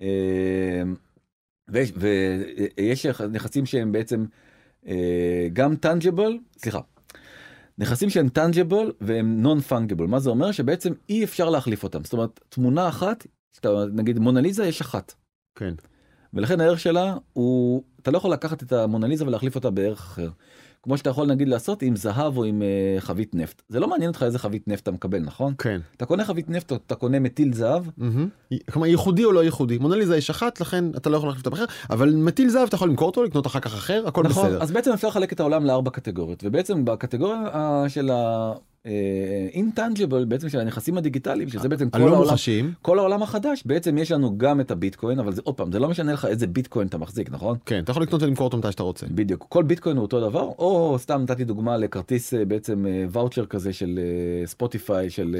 אמ, 0.00 0.94
ויש, 1.68 1.92
נכסים 3.30 3.66
שהם 3.66 3.92
בעצם 3.92 4.24
אה, 4.86 5.48
גם 5.52 5.76
tangible, 5.76 6.38
סליחה, 6.56 6.80
נכסים 7.78 8.10
שהם 8.10 8.28
טנג'יבול 8.28 8.92
והם 9.00 9.42
נון 9.42 9.60
פונגיבול, 9.60 10.06
מה 10.06 10.20
זה 10.20 10.30
אומר? 10.30 10.52
שבעצם 10.52 10.92
אי 11.08 11.24
אפשר 11.24 11.50
להחליף 11.50 11.82
אותם, 11.82 12.04
זאת 12.04 12.12
אומרת 12.12 12.40
תמונה 12.48 12.88
אחת, 12.88 13.26
נגיד 13.92 14.18
מונליזה 14.18 14.66
יש 14.66 14.80
אחת. 14.80 15.14
כן. 15.54 15.74
ולכן 16.34 16.60
הערך 16.60 16.80
שלה 16.80 17.16
הוא, 17.32 17.84
אתה 18.04 18.10
לא 18.10 18.18
יכול 18.18 18.32
לקחת 18.32 18.62
את 18.62 18.72
המונליזה 18.72 19.26
ולהחליף 19.26 19.54
אותה 19.54 19.70
בערך 19.70 20.00
אחר. 20.00 20.28
כמו 20.82 20.98
שאתה 20.98 21.10
יכול 21.10 21.26
נגיד 21.26 21.48
לעשות 21.48 21.82
עם 21.82 21.96
זהב 21.96 22.36
או 22.36 22.44
עם 22.44 22.62
uh, 22.62 23.00
חבית 23.00 23.34
נפט 23.34 23.62
זה 23.68 23.80
לא 23.80 23.88
מעניין 23.88 24.08
אותך 24.08 24.22
איזה 24.22 24.38
חבית 24.38 24.68
נפט 24.68 24.82
אתה 24.82 24.90
מקבל 24.90 25.18
נכון 25.18 25.54
כן 25.58 25.80
אתה 25.96 26.06
קונה 26.06 26.24
חבית 26.24 26.50
נפט 26.50 26.70
או 26.70 26.76
אתה 26.86 26.94
קונה 26.94 27.18
מטיל 27.18 27.54
זהב. 27.54 27.86
Mm-hmm. 27.86 28.54
כלומר 28.72 28.86
ייחודי 28.86 29.24
או 29.24 29.32
לא 29.32 29.44
ייחודי 29.44 29.78
מונליזה 29.78 30.16
יש 30.16 30.30
אחת 30.30 30.60
לכן 30.60 30.84
אתה 30.96 31.10
לא 31.10 31.16
יכול 31.16 31.28
להחליף 31.28 31.42
את 31.42 31.46
המחיר 31.46 31.66
אבל 31.90 32.14
מטיל 32.14 32.48
זהב 32.48 32.68
אתה 32.68 32.74
יכול 32.74 32.88
למכור 32.88 33.06
אותו 33.06 33.24
לקנות 33.24 33.46
אחר 33.46 33.60
כך 33.60 33.74
אחר 33.74 34.04
הכל 34.06 34.22
נכון, 34.22 34.46
בסדר 34.46 34.62
אז 34.62 34.70
בעצם 34.70 34.92
אפשר 34.92 35.08
לחלק 35.08 35.32
את 35.32 35.40
העולם 35.40 35.64
לארבע 35.64 35.90
קטגוריות 35.90 36.42
ובעצם 36.46 36.84
בקטגוריה 36.84 37.48
אה, 37.52 37.88
של 37.88 38.10
ה... 38.10 38.52
intangible 39.52 40.22
אה, 40.22 40.26
בעצם 40.26 40.48
של 40.48 40.60
הנכסים 40.60 40.98
הדיגיטליים 40.98 41.48
שזה 41.48 41.68
בעצם 41.68 41.90
כל 41.90 42.00
העולם, 42.00 42.30
מוחשים. 42.30 42.72
כל 42.82 42.98
העולם 42.98 43.22
החדש 43.22 43.62
בעצם 43.66 43.98
יש 43.98 44.12
לנו 44.12 44.38
גם 44.38 44.60
את 44.60 44.70
הביטקוין 44.70 45.18
אבל 45.18 45.32
זה 45.32 45.42
עוד 45.44 45.54
פעם 45.54 45.72
זה 45.72 45.78
לא 45.78 45.88
משנה 45.88 46.12
לך 46.12 46.24
איזה 46.24 46.46
ביטקוין 46.46 46.88
אתה 46.88 46.98
מחזיק 46.98 47.30
נכון 47.30 47.56
כן 47.66 47.84
אתה 47.84 47.92
יכול 47.94 48.02
לקנות 48.02 48.22
ולמכור 48.22 48.44
אותו 48.44 48.56
מתי 48.56 48.72
שאתה 48.72 48.82
רוצה 48.82 49.06
בדיוק 49.06 49.46
כל 49.48 49.62
ביטקוין 49.62 49.96
הוא 49.96 50.02
אותו 50.02 50.20
דבר 50.20 50.40
או 50.40 50.96
סתם 50.98 51.22
נתתי 51.22 51.44
דוגמה 51.44 51.76
לכרטיס 51.76 52.34
אה, 52.34 52.44
בעצם 52.44 52.86
ואוצ'ר 53.08 53.42
אה, 53.42 53.46
כזה 53.46 53.72
של 53.72 54.00
ספוטיפיי 54.44 55.10
של 55.10 55.36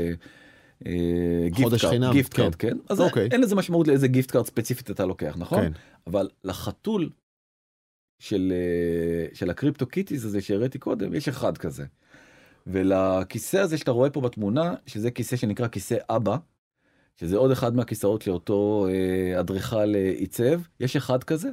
gift 2.13 2.35
card 2.35 2.55
כן 2.55 2.77
אז 2.89 3.01
אוקיי. 3.01 3.29
אין 3.33 3.41
לזה 3.41 3.55
משמעות 3.55 3.89
לאיזה 3.89 4.09
gift 4.09 4.31
card 4.31 4.47
ספציפית 4.47 4.91
אתה 4.91 5.07
לוקח 5.07 5.35
נכון 5.39 5.61
כן. 5.61 5.73
אבל 6.07 6.29
לחתול 6.45 7.11
של 8.19 8.53
של 9.33 9.51
הקריפטו 9.51 9.87
קיטיס 9.87 10.25
הזה 10.25 10.41
שהראיתי 10.41 10.79
קודם 10.79 11.15
יש 11.15 11.29
אחד 11.29 11.59
כזה. 11.59 11.85
ולכיסא 12.67 13.57
הזה 13.57 13.79
שאתה 13.79 13.91
רואה 13.91 14.11
פה 14.11 14.21
בתמונה 14.21 14.75
שזה 14.87 15.11
כיסא 15.11 15.37
שנקרא 15.37 15.69
כיסא 15.69 15.97
אבא 16.09 16.37
שזה 17.17 17.37
עוד 17.37 17.51
אחד 17.51 17.77
מהכיסאות 17.77 18.23
שאותו 18.23 18.87
אה, 18.91 19.41
אדריכל 19.41 19.95
אה, 19.95 20.13
עיצב, 20.17 20.61
יש 20.81 20.97
אחד 20.97 21.25
כזה, 21.25 21.49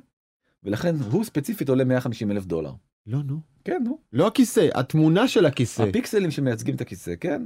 ולכן 0.64 0.96
הוא 1.12 1.24
ספציפית 1.24 1.70
עולה 1.70 1.84
150 1.84 2.32
אלף 2.32 2.46
דולר. 2.46 2.72
לא, 3.08 3.18
נו. 3.26 3.40
כן, 3.64 3.82
נו. 3.86 3.98
לא 4.14 4.28
הכיסא, 4.28 4.68
התמונה 4.76 5.28
של 5.28 5.46
הכיסא. 5.46 5.84
הפיקסלים 5.84 6.32
שמייצגים 6.32 6.76
את 6.76 6.82
הכיסא, 6.82 7.14
כן. 7.20 7.42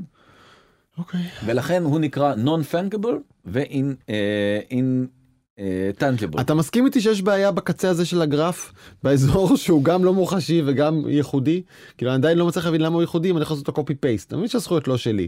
אוקיי. 0.97 1.21
ולכן 1.45 1.83
הוא 1.83 1.99
נקרא 1.99 2.35
non-fungible 2.35 3.15
ו-in-tangible. 3.45 6.41
אתה 6.41 6.53
מסכים 6.53 6.85
איתי 6.85 7.01
שיש 7.01 7.21
בעיה 7.21 7.51
בקצה 7.51 7.89
הזה 7.89 8.05
של 8.05 8.21
הגרף 8.21 8.73
באזור 9.03 9.55
שהוא 9.57 9.83
גם 9.83 10.05
לא 10.05 10.13
מוחשי 10.13 10.61
וגם 10.65 11.09
ייחודי? 11.09 11.63
כאילו 11.97 12.11
אני 12.11 12.17
עדיין 12.17 12.37
לא 12.37 12.47
מצליח 12.47 12.65
להבין 12.65 12.81
למה 12.81 12.95
הוא 12.95 13.01
ייחודי 13.01 13.29
אם 13.29 13.37
אני 13.37 13.43
יכול 13.43 13.55
לעשות 13.55 13.67
אותו 13.67 13.81
קופי 13.81 13.95
פייסט. 13.95 14.33
אני 14.33 14.37
מבין 14.37 14.49
שהזכויות 14.49 14.87
לא 14.87 14.97
שלי. 14.97 15.27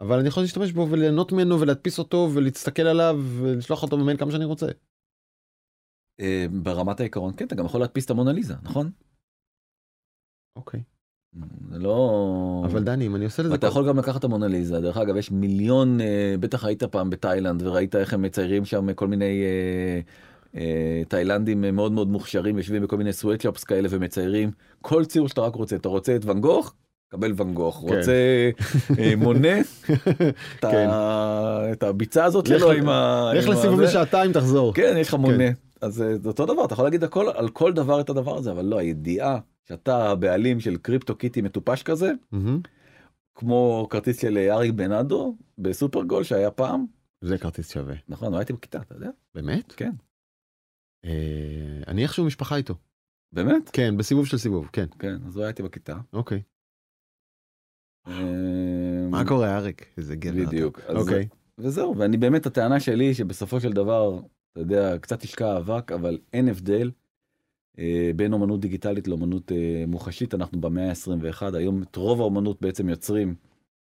אבל 0.00 0.18
אני 0.18 0.28
יכול 0.28 0.42
להשתמש 0.42 0.72
בו 0.72 0.86
וליהנות 0.90 1.32
ממנו 1.32 1.60
ולהדפיס 1.60 1.98
אותו 1.98 2.30
ולהסתכל 2.34 2.82
עליו 2.82 3.20
ולשלוח 3.40 3.82
אותו 3.82 3.98
במייל 3.98 4.16
כמה 4.16 4.32
שאני 4.32 4.44
רוצה. 4.44 4.66
אה, 6.20 6.46
ברמת 6.62 7.00
העיקרון, 7.00 7.32
כן, 7.36 7.46
אתה 7.46 7.54
גם 7.54 7.64
יכול 7.64 7.80
להדפיס 7.80 8.04
את 8.04 8.10
המונליזה, 8.10 8.54
נכון? 8.62 8.90
אוקיי. 10.56 10.80
זה 11.70 11.78
לא... 11.78 12.62
אבל 12.66 12.82
דני 12.84 13.06
אם 13.06 13.16
אני 13.16 13.24
עושה 13.24 13.42
לזה... 13.42 13.52
ואתה 13.52 13.66
יכול 13.66 13.88
גם 13.88 13.98
לקחת 13.98 14.18
את 14.18 14.24
המונליזה, 14.24 14.80
דרך 14.80 14.96
אגב 14.96 15.16
יש 15.16 15.30
מיליון, 15.30 16.00
אה, 16.00 16.34
בטח 16.40 16.64
היית 16.64 16.82
פעם 16.84 17.10
בתאילנד 17.10 17.62
וראית 17.62 17.96
איך 17.96 18.14
הם 18.14 18.22
מציירים 18.22 18.64
שם 18.64 18.94
כל 18.94 19.06
מיני 19.08 19.42
אה, 19.44 20.00
אה, 20.60 21.02
תאילנדים 21.08 21.60
מאוד 21.60 21.92
מאוד 21.92 22.08
מוכשרים, 22.08 22.58
יושבים 22.58 22.82
בכל 22.82 22.96
מיני 22.96 23.12
סוואטשופס 23.12 23.64
כאלה 23.64 23.88
ומציירים 23.90 24.50
כל 24.82 25.04
ציור 25.04 25.28
שאתה 25.28 25.40
רק 25.40 25.54
רוצה, 25.54 25.76
אתה 25.76 25.88
רוצה 25.88 26.16
את 26.16 26.24
ואן 26.24 26.40
גוך? 26.40 26.74
קבל 27.08 27.32
ואן 27.36 27.54
גוך, 27.54 27.84
כן. 27.88 27.96
רוצה 27.98 28.50
אה, 28.98 29.12
מונה, 29.16 29.60
את 30.58 30.64
ה- 30.64 30.70
כן. 30.70 30.88
את 31.72 31.82
הביצה 31.82 32.24
הזאת 32.24 32.48
לך 32.48 32.58
שלו 32.60 32.72
עם 32.72 32.88
ה... 32.88 33.30
לך 33.34 33.48
לסיבוב. 33.48 33.80
לשעתיים 33.80 34.32
תחזור. 34.32 34.74
כן, 34.74 34.94
יש 34.98 35.08
לך 35.08 35.14
מונה. 35.14 35.44
אז 35.80 35.94
זה 35.94 36.28
אותו 36.28 36.46
דבר, 36.46 36.64
אתה 36.64 36.72
יכול 36.72 36.84
להגיד 36.84 37.04
הכל, 37.04 37.28
על 37.34 37.48
כל 37.48 37.72
דבר 37.72 38.00
את 38.00 38.10
הדבר 38.10 38.38
הזה, 38.38 38.52
אבל 38.52 38.64
לא, 38.64 38.78
הידיעה 38.78 39.38
שאתה 39.64 40.10
הבעלים 40.10 40.60
של 40.60 40.76
קריפטו 40.76 41.16
קיטי 41.16 41.42
מטופש 41.42 41.82
כזה, 41.82 42.12
מהמם. 42.32 42.60
כמו 43.34 43.86
כרטיס 43.90 44.20
של 44.20 44.38
אריק 44.50 44.72
בנאדו 44.72 45.36
בסופר 45.58 46.02
גול 46.02 46.24
שהיה 46.24 46.50
פעם, 46.50 46.86
זה 47.20 47.38
כרטיס 47.38 47.72
שווה. 47.72 47.94
נכון, 48.08 48.32
לא 48.32 48.38
הייתי 48.38 48.52
בכיתה, 48.52 48.78
אתה 48.78 48.94
יודע? 48.94 49.10
באמת? 49.34 49.72
כן. 49.72 49.92
אה, 51.04 51.80
אני 51.86 52.02
איכשהו 52.02 52.24
משפחה 52.24 52.56
איתו. 52.56 52.74
באמת? 53.32 53.70
כן 53.72 53.96
בסיבוב 53.96 54.26
של 54.26 54.38
סיבוב 54.38 54.68
כן 54.72 54.86
כן, 54.98 55.16
אז 55.26 55.36
לא 55.36 55.44
הייתי 55.44 55.62
בכיתה. 55.62 55.96
אוקיי. 56.12 56.42
אה, 58.06 59.06
מה 59.10 59.24
קורה 59.28 59.56
אריק? 59.56 59.86
איזה 59.96 60.16
גבר. 60.16 60.46
בדיוק. 60.46 60.80
אוקיי. 60.88 61.28
וזהו, 61.58 61.96
ואני 61.96 62.16
באמת, 62.16 62.46
הטענה 62.46 62.80
שלי 62.80 63.14
שבסופו 63.14 63.60
של 63.60 63.72
דבר, 63.72 64.20
אתה 64.56 64.64
יודע, 64.64 64.98
קצת 64.98 65.24
ישקע 65.24 65.58
אבק, 65.58 65.92
אבל 65.92 66.18
אין 66.32 66.48
הבדל 66.48 66.90
אה, 67.78 68.10
בין 68.16 68.32
אומנות 68.32 68.60
דיגיטלית 68.60 69.08
לאומנות 69.08 69.52
אה, 69.52 69.84
מוחשית, 69.88 70.34
אנחנו 70.34 70.60
במאה 70.60 70.88
ה-21, 70.88 71.42
היום 71.56 71.82
את 71.82 71.96
רוב 71.96 72.20
האומנות 72.20 72.60
בעצם 72.60 72.88
יוצרים 72.88 73.34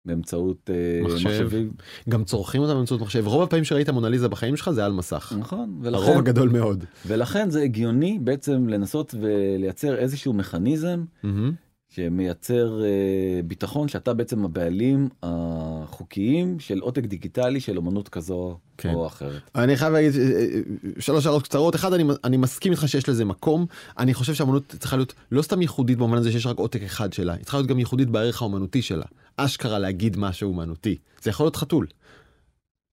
באמצעות 0.04 0.70
אה, 0.70 1.02
מחשב. 1.04 1.28
מחשבים. 1.28 1.72
גם 2.08 2.24
צורכים 2.24 2.62
אותה 2.62 2.74
באמצעות 2.74 3.00
מחשב. 3.00 3.26
רוב 3.26 3.42
הפעמים 3.42 3.64
שראית 3.64 3.90
מונליזה 3.90 4.28
בחיים 4.28 4.56
שלך 4.56 4.70
זה 4.70 4.84
על 4.84 4.92
מסך. 4.92 5.32
נכון, 5.38 5.80
הרוב 5.84 6.08
ולכן, 6.08 6.18
הגדול 6.18 6.48
מאוד. 6.48 6.84
ולכן 7.06 7.50
זה 7.50 7.62
הגיוני 7.62 8.18
בעצם 8.18 8.68
לנסות 8.68 9.14
ולייצר 9.20 9.96
איזשהו 9.96 10.32
מכניזם 10.32 11.04
מהמם. 11.22 11.52
שמייצר 11.94 12.84
אה, 12.84 13.40
ביטחון 13.44 13.88
שאתה 13.88 14.14
בעצם 14.14 14.44
הבעלים 14.44 15.08
החוקיים 15.22 16.60
של 16.60 16.78
עותק 16.78 17.04
דיגיטלי 17.04 17.60
של 17.60 17.76
אומנות 17.76 18.08
כזו 18.08 18.58
כן. 18.78 18.94
או 18.94 19.06
אחרת. 19.06 19.40
אני 19.54 19.76
חייב 19.76 19.92
להגיד 19.92 20.20
אה, 20.20 20.22
אה, 20.22 20.60
שלוש 20.98 21.26
הערות 21.26 21.42
קצרות 21.42 21.74
אחד 21.74 21.92
אני, 21.92 22.04
אני 22.24 22.36
מסכים 22.36 22.72
איתך 22.72 22.88
שיש 22.88 23.08
לזה 23.08 23.24
מקום 23.24 23.66
אני 23.98 24.14
חושב 24.14 24.34
שהאמנות 24.34 24.74
צריכה 24.78 24.96
להיות 24.96 25.14
לא 25.32 25.42
סתם 25.42 25.62
ייחודית 25.62 25.98
במובן 25.98 26.18
הזה 26.18 26.32
שיש 26.32 26.46
רק 26.46 26.58
עותק 26.58 26.82
אחד 26.82 27.12
שלה 27.12 27.32
היא 27.32 27.42
צריכה 27.42 27.58
להיות 27.58 27.68
גם 27.68 27.78
ייחודית 27.78 28.08
בערך 28.08 28.42
האומנותי 28.42 28.82
שלה 28.82 29.06
אשכרה 29.36 29.78
להגיד 29.78 30.16
משהו 30.16 30.48
אומנותי 30.48 30.96
זה 31.22 31.30
יכול 31.30 31.44
להיות 31.44 31.56
חתול. 31.56 31.86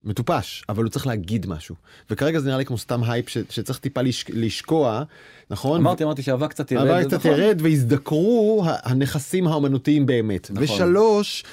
מטופש 0.03 0.63
אבל 0.69 0.83
הוא 0.83 0.91
צריך 0.91 1.07
להגיד 1.07 1.47
משהו 1.47 1.75
וכרגע 2.09 2.39
זה 2.39 2.45
נראה 2.47 2.57
לי 2.57 2.65
כמו 2.65 2.77
סתם 2.77 3.03
הייפ 3.03 3.29
ש, 3.29 3.37
שצריך 3.49 3.79
טיפה 3.79 4.01
לשק, 4.01 4.29
לשקוע 4.29 5.03
נכון 5.49 5.81
אמרתי 5.81 6.03
אמרתי 6.03 6.21
שהאבק 6.21 6.49
קצת 6.49 6.71
ירד. 6.71 7.01
זה 7.01 7.07
קצת 7.07 7.17
נכון. 7.25 7.31
ירד 7.31 7.57
והזדקרו 7.63 8.63
ה- 8.67 8.89
הנכסים 8.89 9.47
האומנותיים 9.47 10.05
באמת. 10.05 10.51
נכון. 10.51 10.63
ושלוש, 10.63 11.43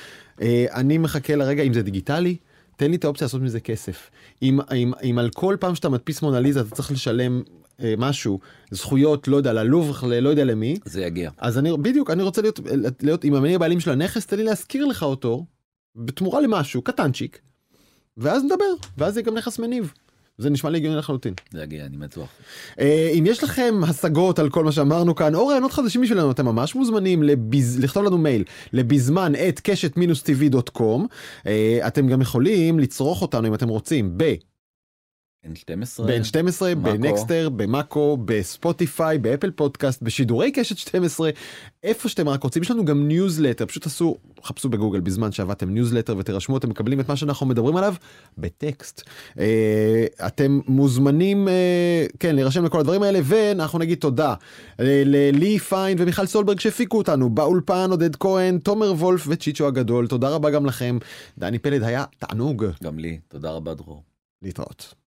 אה, 0.43 0.67
אני 0.75 0.99
מחכה 0.99 1.37
לרגע 1.37 1.63
אם 1.63 1.73
זה 1.73 1.83
דיגיטלי, 1.83 2.37
תן 2.77 2.91
לי 2.91 2.97
את 2.97 3.05
האופציה 3.05 3.25
לעשות 3.25 3.43
מזה 3.43 3.61
כסף. 3.61 4.11
אם, 4.43 4.59
אם, 4.75 4.93
אם 5.11 5.19
על 5.19 5.31
כל 5.31 5.57
פעם 5.61 5.75
שאתה 5.75 5.89
מדפיס 5.89 6.23
מונליזה 6.23 6.61
אתה 6.61 6.71
צריך 6.75 6.93
לשלם 6.93 7.43
אה, 7.81 7.95
משהו, 7.99 8.41
זכויות, 8.71 9.29
לא 9.29 9.37
יודע, 9.37 9.53
ללובר, 9.53 10.07
ל- 10.09 10.21
לא 10.21 10.29
יודע 10.29 10.45
למי, 10.45 10.77
זה 10.85 11.03
יגיע. 11.03 11.31
אז 11.39 11.59
אני 11.59 11.71
בדיוק, 11.83 12.11
אני 12.11 12.23
רוצה 12.23 12.43
להיות, 12.43 12.61
להיות 13.03 13.25
אם 13.25 13.37
אני 13.37 13.55
הבעלים 13.55 13.81
של 13.81 13.91
הנכס, 13.91 14.27
תן 14.27 14.37
לי 14.37 14.45
להשכיר 14.45 14.85
לך 14.87 15.03
אותו, 15.03 15.47
בתמורה 15.97 16.41
למשהו, 16.41 16.83
קטנצ'יק, 16.83 17.41
ואז 18.17 18.45
נדבר, 18.45 18.65
ואז 18.99 19.17
יהיה 19.17 19.27
גם 19.27 19.35
נכס 19.35 19.59
מניב. 19.59 19.93
זה 20.39 20.51
נשמע 20.51 20.71
לי 20.71 20.79
הגיוני 20.79 20.97
לחלוטין. 20.97 21.35
זה 21.53 21.63
יגיע, 21.63 21.87
אני 21.87 21.97
בטוח. 21.97 22.29
אה, 22.81 23.11
אם 23.19 23.25
יש 23.27 23.45
לכם 23.45 23.75
השגות 23.89 24.39
על 24.39 24.51
כל 24.51 24.65
מה 24.65 24.73
שאמרנו 24.73 25.15
כאן 25.15 25.35
או 25.35 25.47
רעיונות 25.47 25.73
חדשים 25.73 26.03
בשבילנו 26.03 26.31
אתם 26.31 26.45
ממש 26.47 26.75
מוזמנים 26.75 27.23
לביז... 27.23 27.79
לכתוב 27.79 28.05
לנו 28.05 28.19
מייל 28.19 28.45
לבזמן 28.73 29.33
at 29.49 29.61
קשת 29.61 29.97
מינוס 29.97 30.23
TV 30.23 30.49
dot 30.49 30.69
com 30.69 31.07
אתם 31.87 32.09
גם 32.09 32.21
יכולים 32.21 32.79
לצרוך 32.79 33.23
אותנו 33.23 33.49
אם 33.49 33.55
אתם 33.55 33.69
רוצים 33.69 34.15
ב... 34.17 34.35
N12. 35.47 36.03
ב-N12, 36.03 36.75
מאקו. 36.75 36.99
בנקסטר, 36.99 37.49
במאקו, 37.49 38.19
בספוטיפיי, 38.25 39.19
באפל 39.19 39.51
פודקאסט, 39.51 40.03
בשידורי 40.03 40.53
קשת 40.53 40.79
12, 40.79 41.31
איפה 41.83 42.09
שאתם 42.09 42.29
רק 42.29 42.43
רוצים. 42.43 42.63
יש 42.63 42.71
לנו 42.71 42.85
גם 42.85 43.09
ניוזלטר, 43.09 43.67
פשוט 43.67 43.83
תעשו, 43.83 44.17
חפשו 44.45 44.69
בגוגל 44.69 45.01
בזמן 45.01 45.33
שעבדתם 45.33 45.71
ניוזלטר 45.71 46.17
ותירשמו, 46.19 46.57
אתם 46.57 46.71
מקבלים 46.71 47.01
את 47.01 47.09
מה 47.09 47.17
שאנחנו 47.17 47.47
מדברים 47.47 47.77
עליו 47.77 47.95
בטקסט. 48.39 49.03
אה, 49.39 50.07
אתם 50.27 50.61
מוזמנים, 50.67 51.49
אה, 51.49 52.07
כן, 52.21 52.35
להירשם 52.35 52.65
לכל 52.65 52.81
הדברים 52.81 53.03
האלה, 53.03 53.19
ואנחנו 53.25 53.79
נגיד 53.79 53.99
תודה 53.99 54.35
אה, 54.81 55.03
ללי 55.07 55.59
פיין 55.59 55.97
ומיכל 56.01 56.27
סולברג 56.27 56.61
שהפיקו 56.61 56.99
אותנו 56.99 57.31
באולפן, 57.31 57.91
עודד 57.91 58.17
כהן, 58.17 58.59
תומר 58.59 58.93
וולף 58.93 59.25
וצ'יצ'ו 59.29 59.67
הגדול. 59.67 60.07
תודה 60.07 60.29
רבה 60.29 60.51
גם 60.51 60.67
לכם. 60.67 60.99
דני 61.39 61.59
פלד 61.59 61.83
היה 61.83 62.05
תענוג 62.19 62.65
גם 62.85 62.99
לי. 62.99 63.19
תודה 63.29 63.51
רבה 63.51 63.75
דרור. 63.75 64.03
להתראות. 64.43 65.06